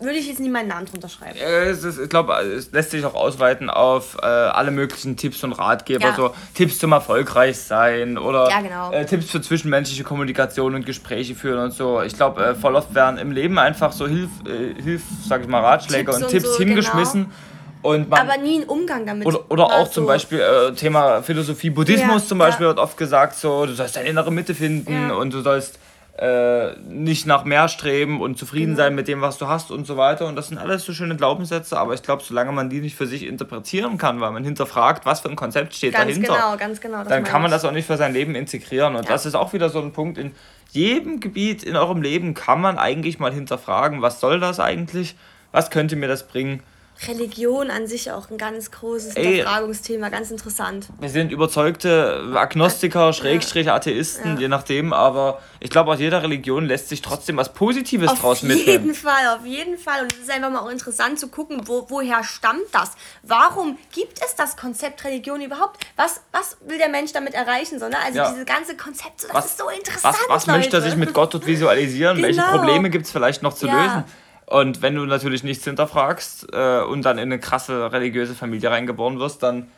würde 0.00 0.18
ich 0.18 0.28
jetzt 0.28 0.40
nie 0.40 0.48
meinen 0.48 0.68
Namen 0.68 0.86
drunter 0.86 1.08
schreiben. 1.08 1.36
Ist, 1.38 1.84
ich 1.84 2.08
glaube, 2.08 2.34
es 2.34 2.70
lässt 2.70 2.92
sich 2.92 3.04
auch 3.04 3.14
ausweiten 3.14 3.68
auf 3.68 4.16
äh, 4.22 4.26
alle 4.26 4.70
möglichen 4.70 5.16
Tipps 5.16 5.42
und 5.42 5.52
Ratgeber, 5.52 6.08
ja. 6.08 6.14
so 6.14 6.34
Tipps 6.54 6.78
zum 6.78 6.92
erfolgreich 6.92 7.58
sein 7.58 8.16
oder 8.16 8.48
ja, 8.48 8.60
genau. 8.60 8.92
äh, 8.92 9.04
Tipps 9.06 9.30
für 9.30 9.40
zwischenmenschliche 9.40 10.04
Kommunikation 10.04 10.74
und 10.74 10.86
Gespräche 10.86 11.34
führen 11.34 11.58
und 11.58 11.72
so. 11.72 12.00
Ich 12.02 12.14
glaube, 12.14 12.44
äh, 12.44 12.54
voll 12.54 12.76
oft 12.76 12.94
werden 12.94 13.18
im 13.18 13.32
Leben 13.32 13.58
einfach 13.58 13.92
so 13.92 14.06
Hilf, 14.06 14.30
äh, 14.46 14.80
Hilf 14.80 15.02
sag 15.26 15.42
ich 15.42 15.48
mal, 15.48 15.60
Ratschläge 15.60 16.04
Tipps 16.04 16.16
und, 16.16 16.24
und 16.24 16.30
Tipps 16.30 16.52
so, 16.52 16.58
hingeschmissen. 16.58 17.24
Genau. 17.24 17.34
Und 17.80 18.08
man, 18.08 18.20
aber 18.20 18.38
nie 18.38 18.60
ein 18.60 18.64
Umgang 18.64 19.06
damit. 19.06 19.26
Oder, 19.26 19.50
oder 19.50 19.66
auch 19.66 19.86
so. 19.86 19.94
zum 19.94 20.06
Beispiel 20.06 20.40
äh, 20.40 20.72
Thema 20.74 21.22
Philosophie, 21.22 21.70
Buddhismus 21.70 22.22
ja, 22.22 22.28
zum 22.28 22.38
Beispiel 22.38 22.66
wird 22.66 22.78
oft 22.78 22.96
gesagt, 22.96 23.36
so 23.36 23.66
du 23.66 23.72
sollst 23.72 23.96
deine 23.96 24.08
innere 24.08 24.32
Mitte 24.32 24.54
finden 24.54 25.10
und 25.10 25.32
du 25.32 25.40
sollst 25.42 25.78
äh, 26.18 26.76
nicht 26.88 27.26
nach 27.26 27.44
mehr 27.44 27.68
streben 27.68 28.20
und 28.20 28.36
zufrieden 28.36 28.72
genau. 28.72 28.78
sein 28.78 28.94
mit 28.96 29.06
dem, 29.06 29.20
was 29.20 29.38
du 29.38 29.46
hast 29.46 29.70
und 29.70 29.86
so 29.86 29.96
weiter. 29.96 30.26
Und 30.26 30.34
das 30.34 30.48
sind 30.48 30.58
alles 30.58 30.84
so 30.84 30.92
schöne 30.92 31.14
Glaubenssätze, 31.16 31.78
aber 31.78 31.94
ich 31.94 32.02
glaube, 32.02 32.24
solange 32.24 32.50
man 32.50 32.68
die 32.68 32.80
nicht 32.80 32.96
für 32.96 33.06
sich 33.06 33.24
interpretieren 33.24 33.98
kann, 33.98 34.20
weil 34.20 34.32
man 34.32 34.42
hinterfragt, 34.42 35.06
was 35.06 35.20
für 35.20 35.28
ein 35.28 35.36
Konzept 35.36 35.74
steht 35.74 35.92
ganz 35.92 36.06
dahinter, 36.06 36.34
genau, 36.34 36.56
ganz 36.56 36.80
genau, 36.80 37.04
dann 37.04 37.22
kann 37.22 37.40
man 37.40 37.52
das 37.52 37.64
auch 37.64 37.70
nicht 37.70 37.86
für 37.86 37.96
sein 37.96 38.12
Leben 38.12 38.34
integrieren. 38.34 38.96
Und 38.96 39.04
ja. 39.04 39.10
das 39.10 39.26
ist 39.26 39.36
auch 39.36 39.52
wieder 39.52 39.70
so 39.70 39.80
ein 39.80 39.92
Punkt, 39.92 40.18
in 40.18 40.32
jedem 40.70 41.20
Gebiet 41.20 41.62
in 41.62 41.76
eurem 41.76 42.02
Leben 42.02 42.34
kann 42.34 42.60
man 42.60 42.78
eigentlich 42.78 43.20
mal 43.20 43.32
hinterfragen, 43.32 44.02
was 44.02 44.18
soll 44.18 44.40
das 44.40 44.58
eigentlich, 44.58 45.14
was 45.52 45.70
könnte 45.70 45.94
mir 45.94 46.08
das 46.08 46.26
bringen. 46.26 46.64
Religion 47.06 47.70
an 47.70 47.86
sich 47.86 48.10
auch 48.10 48.28
ein 48.30 48.38
ganz 48.38 48.70
großes 48.72 49.14
Ey, 49.14 49.42
Fragungsthema, 49.42 50.08
ganz 50.08 50.30
interessant. 50.30 50.88
Wir 50.98 51.08
sind 51.08 51.30
überzeugte 51.30 52.32
Agnostiker, 52.34 53.12
Schrägstrich, 53.12 53.70
Atheisten, 53.70 54.34
ja. 54.34 54.40
je 54.40 54.48
nachdem, 54.48 54.92
aber 54.92 55.40
ich 55.60 55.70
glaube, 55.70 55.92
aus 55.92 56.00
jeder 56.00 56.22
Religion 56.22 56.66
lässt 56.66 56.88
sich 56.88 57.00
trotzdem 57.00 57.36
was 57.36 57.52
Positives 57.52 58.10
auf 58.10 58.20
draus 58.20 58.42
mitnehmen. 58.42 58.62
Auf 58.62 58.72
jeden 58.72 58.94
Fall, 58.94 59.36
auf 59.36 59.46
jeden 59.46 59.78
Fall. 59.78 60.02
Und 60.02 60.12
es 60.12 60.20
ist 60.20 60.30
einfach 60.30 60.50
mal 60.50 60.60
auch 60.60 60.70
interessant 60.70 61.20
zu 61.20 61.28
gucken, 61.28 61.62
wo, 61.66 61.86
woher 61.88 62.24
stammt 62.24 62.66
das? 62.72 62.92
Warum 63.22 63.78
gibt 63.92 64.20
es 64.24 64.34
das 64.34 64.56
Konzept 64.56 65.04
Religion 65.04 65.40
überhaupt? 65.40 65.84
Was, 65.96 66.20
was 66.32 66.56
will 66.66 66.78
der 66.78 66.88
Mensch 66.88 67.12
damit 67.12 67.34
erreichen? 67.34 67.78
So, 67.78 67.88
ne? 67.88 67.96
Also 68.04 68.18
ja. 68.18 68.30
dieses 68.30 68.46
ganze 68.46 68.76
Konzept, 68.76 69.22
das 69.22 69.34
was, 69.34 69.46
ist 69.46 69.58
so 69.58 69.68
interessant. 69.68 70.16
Was, 70.28 70.46
was 70.46 70.46
möchte 70.48 70.76
er 70.78 70.82
sich 70.82 70.96
mit 70.96 71.14
Gott 71.14 71.32
dort 71.32 71.46
visualisieren? 71.46 72.16
genau. 72.16 72.26
Welche 72.26 72.42
Probleme 72.42 72.90
gibt 72.90 73.06
es 73.06 73.12
vielleicht 73.12 73.42
noch 73.42 73.54
zu 73.54 73.66
lösen? 73.66 74.04
Und 74.48 74.80
wenn 74.80 74.94
du 74.94 75.04
natürlich 75.04 75.44
nichts 75.44 75.64
hinterfragst 75.64 76.54
äh, 76.54 76.80
und 76.80 77.04
dann 77.04 77.18
in 77.18 77.24
eine 77.24 77.38
krasse 77.38 77.92
religiöse 77.92 78.34
Familie 78.34 78.70
reingeboren 78.70 79.18
wirst, 79.18 79.42
dann 79.42 79.68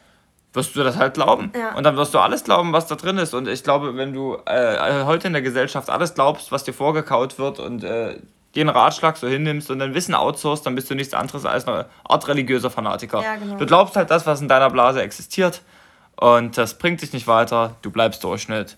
wirst 0.52 0.76
du 0.76 0.84
das 0.84 0.96
halt 0.96 1.14
glauben. 1.14 1.50
Ja. 1.58 1.74
Und 1.74 1.82
dann 1.82 1.96
wirst 1.96 2.14
du 2.14 2.20
alles 2.20 2.44
glauben, 2.44 2.72
was 2.72 2.86
da 2.86 2.94
drin 2.94 3.18
ist. 3.18 3.34
Und 3.34 3.48
ich 3.48 3.64
glaube, 3.64 3.96
wenn 3.96 4.12
du 4.12 4.36
äh, 4.46 5.04
heute 5.04 5.26
in 5.26 5.32
der 5.32 5.42
Gesellschaft 5.42 5.90
alles 5.90 6.14
glaubst, 6.14 6.52
was 6.52 6.62
dir 6.62 6.72
vorgekaut 6.72 7.36
wird 7.36 7.58
und 7.58 7.82
äh, 7.82 8.18
den 8.54 8.68
Ratschlag 8.68 9.16
so 9.16 9.26
hinnimmst 9.26 9.72
und 9.72 9.80
dein 9.80 9.92
Wissen 9.92 10.14
outsourcest, 10.14 10.66
dann 10.66 10.76
bist 10.76 10.88
du 10.88 10.94
nichts 10.94 11.14
anderes 11.14 11.44
als 11.46 11.66
eine 11.66 11.86
Art 12.04 12.28
religiöser 12.28 12.70
Fanatiker. 12.70 13.22
Ja, 13.24 13.36
genau. 13.36 13.56
Du 13.56 13.66
glaubst 13.66 13.96
halt 13.96 14.10
das, 14.12 14.24
was 14.26 14.40
in 14.40 14.46
deiner 14.46 14.70
Blase 14.70 15.02
existiert. 15.02 15.62
Und 16.14 16.58
das 16.58 16.78
bringt 16.78 17.02
dich 17.02 17.12
nicht 17.12 17.26
weiter. 17.26 17.74
Du 17.82 17.90
bleibst 17.90 18.22
Durchschnitt. 18.22 18.76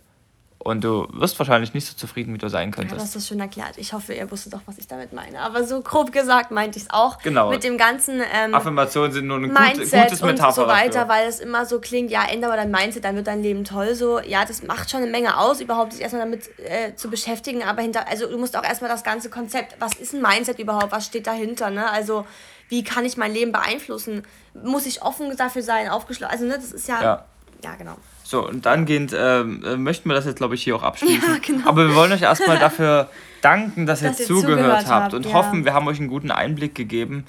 Und 0.65 0.85
du 0.85 1.09
wirst 1.11 1.37
wahrscheinlich 1.41 1.75
nicht 1.75 1.89
so 1.89 1.95
zufrieden, 1.95 2.33
wie 2.35 2.39
du 2.39 2.49
sein 2.49 2.71
könntest. 2.71 2.93
Ja, 2.93 2.99
du 2.99 3.03
hast 3.03 3.17
das 3.17 3.27
schön 3.27 3.41
erklärt. 3.41 3.79
Ich 3.79 3.93
hoffe, 3.93 4.15
ihr 4.15 4.31
wusstet 4.31 4.53
doch, 4.55 4.61
was 4.67 4.79
ich 4.79 4.87
damit 4.87 5.13
meine. 5.13 5.41
Aber 5.41 5.65
so 5.65 5.81
grob 5.81 6.13
gesagt 6.13 6.53
meinte 6.53 6.79
ich 6.79 6.85
es 6.85 6.91
auch. 6.91 7.19
Genau. 7.19 7.51
Mit 7.51 7.65
dem 7.65 7.77
ganzen 7.77 8.23
ähm, 8.33 8.55
Affirmationen 8.55 9.11
sind 9.11 9.27
nur 9.27 9.39
ein 9.39 9.53
Mindset 9.53 10.05
gutes 10.05 10.23
Metapher 10.23 10.47
und 10.47 10.55
so 10.55 10.67
weiter, 10.69 11.01
dafür. 11.01 11.09
weil 11.09 11.29
es 11.29 11.41
immer 11.41 11.67
so 11.67 11.81
klingt, 11.81 12.13
ja, 12.13 12.25
ändere 12.25 12.55
dein 12.55 12.71
Mindset, 12.71 13.05
dann 13.05 13.17
wird 13.17 13.27
dein 13.27 13.43
Leben 13.43 13.65
toll. 13.65 13.97
So, 13.97 14.21
ja, 14.21 14.45
das 14.45 14.63
macht 14.63 14.89
schon 14.89 15.03
eine 15.03 15.11
Menge 15.11 15.37
aus, 15.37 15.61
überhaupt 15.61 15.95
sich 15.95 16.03
erstmal 16.03 16.23
damit 16.23 16.49
äh, 16.61 16.95
zu 16.95 17.11
beschäftigen. 17.11 17.65
Aber 17.65 17.83
hinter, 17.83 18.07
also 18.07 18.29
du 18.29 18.39
musst 18.39 18.57
auch 18.57 18.65
erstmal 18.65 18.91
das 18.91 19.03
ganze 19.03 19.31
Konzept, 19.31 19.75
was 19.81 19.95
ist 19.95 20.15
ein 20.15 20.23
Mindset 20.23 20.61
überhaupt, 20.61 20.93
was 20.93 21.07
steht 21.07 21.27
dahinter, 21.27 21.71
ne? 21.71 21.91
Also 21.91 22.25
wie 22.69 22.85
kann 22.85 23.05
ich 23.05 23.17
mein 23.17 23.35
Leben 23.35 23.51
beeinflussen? 23.51 24.23
Muss 24.55 24.87
ich 24.87 25.03
offen 25.03 25.37
dafür 25.37 25.63
sein, 25.63 25.89
aufgeschlossen? 25.89 26.33
Also, 26.33 26.45
ne, 26.47 26.55
das 26.55 26.71
ist 26.71 26.87
ja. 26.87 27.03
Ja. 27.03 27.25
Ja, 27.65 27.75
genau. 27.77 27.97
So, 28.33 28.49
und 28.49 28.65
dahingehend 28.65 29.15
ähm, 29.15 29.63
äh, 29.63 29.77
möchten 29.77 30.09
wir 30.09 30.15
das 30.15 30.25
jetzt, 30.25 30.39
glaube 30.39 30.55
ich, 30.55 30.63
hier 30.63 30.75
auch 30.75 30.83
abschließen. 30.83 31.35
Ja, 31.35 31.39
genau. 31.39 31.69
Aber 31.69 31.87
wir 31.87 31.95
wollen 31.95 32.11
euch 32.13 32.23
erstmal 32.23 32.59
dafür 32.59 33.11
danken, 33.43 33.85
dass, 33.85 34.01
dass 34.01 34.21
ihr, 34.21 34.25
zugehört, 34.25 34.59
zugehört 34.59 34.87
habt 34.87 35.13
und 35.13 35.27
ja. 35.27 35.35
hoffen, 35.35 35.67
wir 35.67 35.75
haben 35.75 35.87
euch 35.87 35.99
einen 35.99 36.09
guten 36.09 36.31
Einblick 36.31 36.75
gegeben 36.75 37.27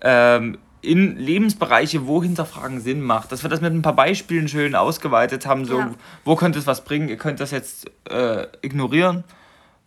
ähm, 0.00 0.58
in 0.80 1.16
Lebensbereiche, 1.16 2.08
wo 2.08 2.24
Hinterfragen 2.24 2.80
Sinn 2.80 3.02
macht. 3.02 3.30
Dass 3.30 3.44
wir 3.44 3.50
das 3.50 3.60
mit 3.60 3.72
ein 3.72 3.82
paar 3.82 3.94
Beispielen 3.94 4.48
schön 4.48 4.74
ausgeweitet 4.74 5.46
haben, 5.46 5.64
so, 5.64 5.78
ja. 5.78 5.92
wo 6.24 6.34
könnte 6.34 6.58
es 6.58 6.66
was 6.66 6.82
bringen, 6.82 7.08
ihr 7.08 7.18
könnt 7.18 7.38
das 7.38 7.52
jetzt 7.52 7.88
äh, 8.10 8.48
ignorieren 8.62 9.22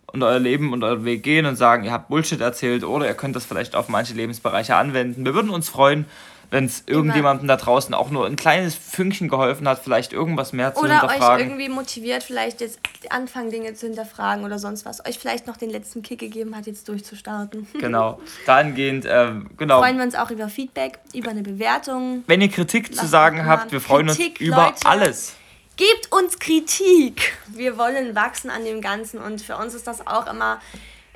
und 0.06 0.22
euer 0.22 0.38
Leben 0.38 0.72
und 0.72 0.82
euren 0.84 1.04
Weg 1.04 1.22
gehen 1.22 1.44
und 1.44 1.56
sagen, 1.56 1.84
ihr 1.84 1.92
habt 1.92 2.08
Bullshit 2.08 2.40
erzählt 2.40 2.82
oder 2.82 3.06
ihr 3.06 3.12
könnt 3.12 3.36
das 3.36 3.44
vielleicht 3.44 3.76
auf 3.76 3.90
manche 3.90 4.14
Lebensbereiche 4.14 4.74
anwenden. 4.74 5.26
Wir 5.26 5.34
würden 5.34 5.50
uns 5.50 5.68
freuen, 5.68 6.06
wenn 6.50 6.64
es 6.64 6.84
irgendjemandem 6.86 7.48
da 7.48 7.56
draußen 7.56 7.94
auch 7.94 8.10
nur 8.10 8.26
ein 8.26 8.36
kleines 8.36 8.74
Fünkchen 8.74 9.28
geholfen 9.28 9.68
hat, 9.68 9.80
vielleicht 9.82 10.12
irgendwas 10.12 10.52
mehr 10.52 10.74
zu 10.74 10.82
oder 10.82 11.00
hinterfragen. 11.00 11.24
Oder 11.24 11.34
euch 11.34 11.40
irgendwie 11.40 11.68
motiviert, 11.68 12.22
vielleicht 12.22 12.60
jetzt 12.60 12.78
anfangen, 13.10 13.50
Dinge 13.50 13.74
zu 13.74 13.86
hinterfragen 13.86 14.44
oder 14.44 14.58
sonst 14.58 14.84
was. 14.84 15.04
Euch 15.06 15.18
vielleicht 15.18 15.46
noch 15.46 15.56
den 15.56 15.70
letzten 15.70 16.02
Kick 16.02 16.20
gegeben 16.20 16.56
hat, 16.56 16.66
jetzt 16.66 16.88
durchzustarten. 16.88 17.66
Genau. 17.86 18.18
Dahingehend, 18.46 19.06
ähm, 19.08 19.48
genau. 19.56 19.80
Freuen 19.80 19.96
wir 19.98 20.04
uns 20.04 20.14
auch 20.14 20.30
über 20.30 20.48
Feedback, 20.48 20.98
über 21.14 21.30
eine 21.30 21.42
Bewertung. 21.42 22.24
Wenn 22.26 22.40
ihr 22.40 22.48
Kritik 22.48 22.94
zu 22.94 23.06
sagen 23.06 23.46
habt, 23.46 23.70
wir 23.70 23.80
freuen 23.80 24.08
Kritik, 24.08 24.40
uns 24.40 24.48
über 24.48 24.66
Leute, 24.66 24.86
alles. 24.86 25.36
Gebt 25.76 26.10
uns 26.10 26.38
Kritik. 26.38 27.36
Wir 27.48 27.76
wollen 27.78 28.14
wachsen 28.14 28.50
an 28.50 28.64
dem 28.64 28.80
Ganzen 28.80 29.20
und 29.20 29.42
für 29.42 29.56
uns 29.56 29.74
ist 29.74 29.86
das 29.86 30.06
auch 30.06 30.26
immer 30.26 30.58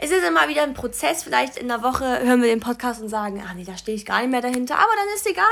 es 0.03 0.11
ist 0.11 0.27
immer 0.27 0.49
wieder 0.49 0.63
ein 0.63 0.73
Prozess. 0.73 1.23
Vielleicht 1.23 1.59
in 1.59 1.69
der 1.69 1.83
Woche 1.83 2.05
hören 2.25 2.41
wir 2.41 2.49
den 2.49 2.61
Podcast 2.61 3.03
und 3.03 3.11
sagen, 3.11 3.43
ah 3.47 3.53
nee, 3.55 3.65
da 3.65 3.77
stehe 3.77 3.95
ich 3.95 4.07
gar 4.07 4.21
nicht 4.21 4.31
mehr 4.31 4.41
dahinter. 4.41 4.77
Aber 4.77 4.93
dann 4.97 5.15
ist 5.15 5.29
egal. 5.29 5.45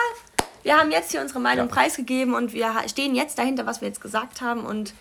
Wir 0.63 0.79
haben 0.79 0.91
jetzt 0.91 1.13
hier 1.13 1.21
unsere 1.21 1.39
Meinung 1.39 1.69
ja. 1.69 1.75
preisgegeben 1.75 2.35
und 2.35 2.55
wir 2.55 2.73
stehen 2.89 3.15
jetzt 3.15 3.39
dahinter, 3.39 3.67
was 3.67 3.83
wir 3.83 3.89
jetzt 3.89 4.01
gesagt 4.01 4.41
haben 4.41 4.65
und 4.65 4.95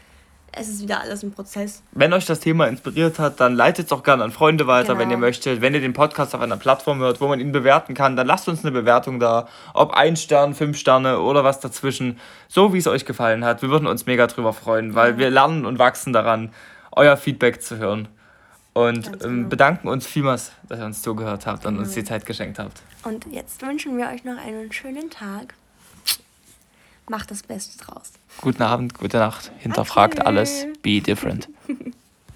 es 0.52 0.68
ist 0.68 0.82
wieder 0.82 1.02
alles 1.02 1.24
ein 1.24 1.32
Prozess. 1.32 1.82
Wenn 1.92 2.14
euch 2.14 2.26
das 2.26 2.40
Thema 2.40 2.68
inspiriert 2.68 3.20
hat, 3.20 3.40
dann 3.40 3.56
leitet 3.56 3.88
es 3.88 3.92
auch 3.92 4.04
gerne 4.04 4.24
an 4.24 4.32
Freunde 4.32 4.68
weiter, 4.68 4.90
genau. 4.90 5.00
wenn 5.00 5.12
ihr 5.12 5.18
möchtet. 5.18 5.62
Wenn 5.62 5.74
ihr 5.74 5.82
den 5.82 5.94
Podcast 5.94 6.36
auf 6.36 6.42
einer 6.42 6.58
Plattform 6.58 7.00
hört, 7.00 7.22
wo 7.22 7.28
man 7.28 7.40
ihn 7.40 7.52
bewerten 7.52 7.94
kann, 7.94 8.16
dann 8.16 8.28
lasst 8.28 8.48
uns 8.50 8.64
eine 8.64 8.72
Bewertung 8.72 9.20
da. 9.20 9.48
Ob 9.74 9.92
ein 9.94 10.16
Stern, 10.18 10.56
fünf 10.56 10.78
Sterne 10.78 11.20
oder 11.20 11.44
was 11.44 11.60
dazwischen. 11.60 12.20
So 12.48 12.74
wie 12.74 12.80
es 12.80 12.88
euch 12.88 13.06
gefallen 13.06 13.46
hat. 13.46 13.62
Wir 13.62 13.70
würden 13.70 13.88
uns 13.88 14.06
mega 14.06 14.28
drüber 14.28 14.52
freuen, 14.52 14.96
weil 14.96 15.18
wir 15.18 15.30
lernen 15.30 15.66
und 15.66 15.80
wachsen 15.80 16.12
daran, 16.12 16.54
euer 16.92 17.18
Feedback 17.18 17.62
zu 17.62 17.78
hören. 17.78 18.08
Und 18.78 19.08
ähm, 19.08 19.20
genau. 19.20 19.50
bedanken 19.50 19.88
uns 19.88 20.06
vielmals, 20.06 20.52
dass 20.70 20.80
ihr 20.80 20.86
uns 20.86 21.02
zugehört 21.02 21.48
habt 21.48 21.66
und 21.66 21.74
genau. 21.74 21.84
uns 21.84 21.96
die 21.96 22.04
Zeit 22.04 22.28
geschenkt 22.28 22.60
habt. 22.60 22.84
Und 23.04 23.26
jetzt 23.32 23.60
wünschen 23.64 23.98
wir 23.98 24.08
euch 24.10 24.24
noch 24.24 24.38
einen 24.38 24.72
schönen 24.72 25.10
Tag. 25.10 25.56
Macht 27.10 27.32
das 27.32 27.42
Beste 27.42 27.84
draus. 27.84 28.12
Guten 28.40 28.62
Abend, 28.62 28.94
gute 28.94 29.18
Nacht. 29.18 29.52
Hinterfragt 29.58 30.20
okay. 30.20 30.28
alles. 30.28 30.68
Be 30.84 31.02
different. 31.02 31.50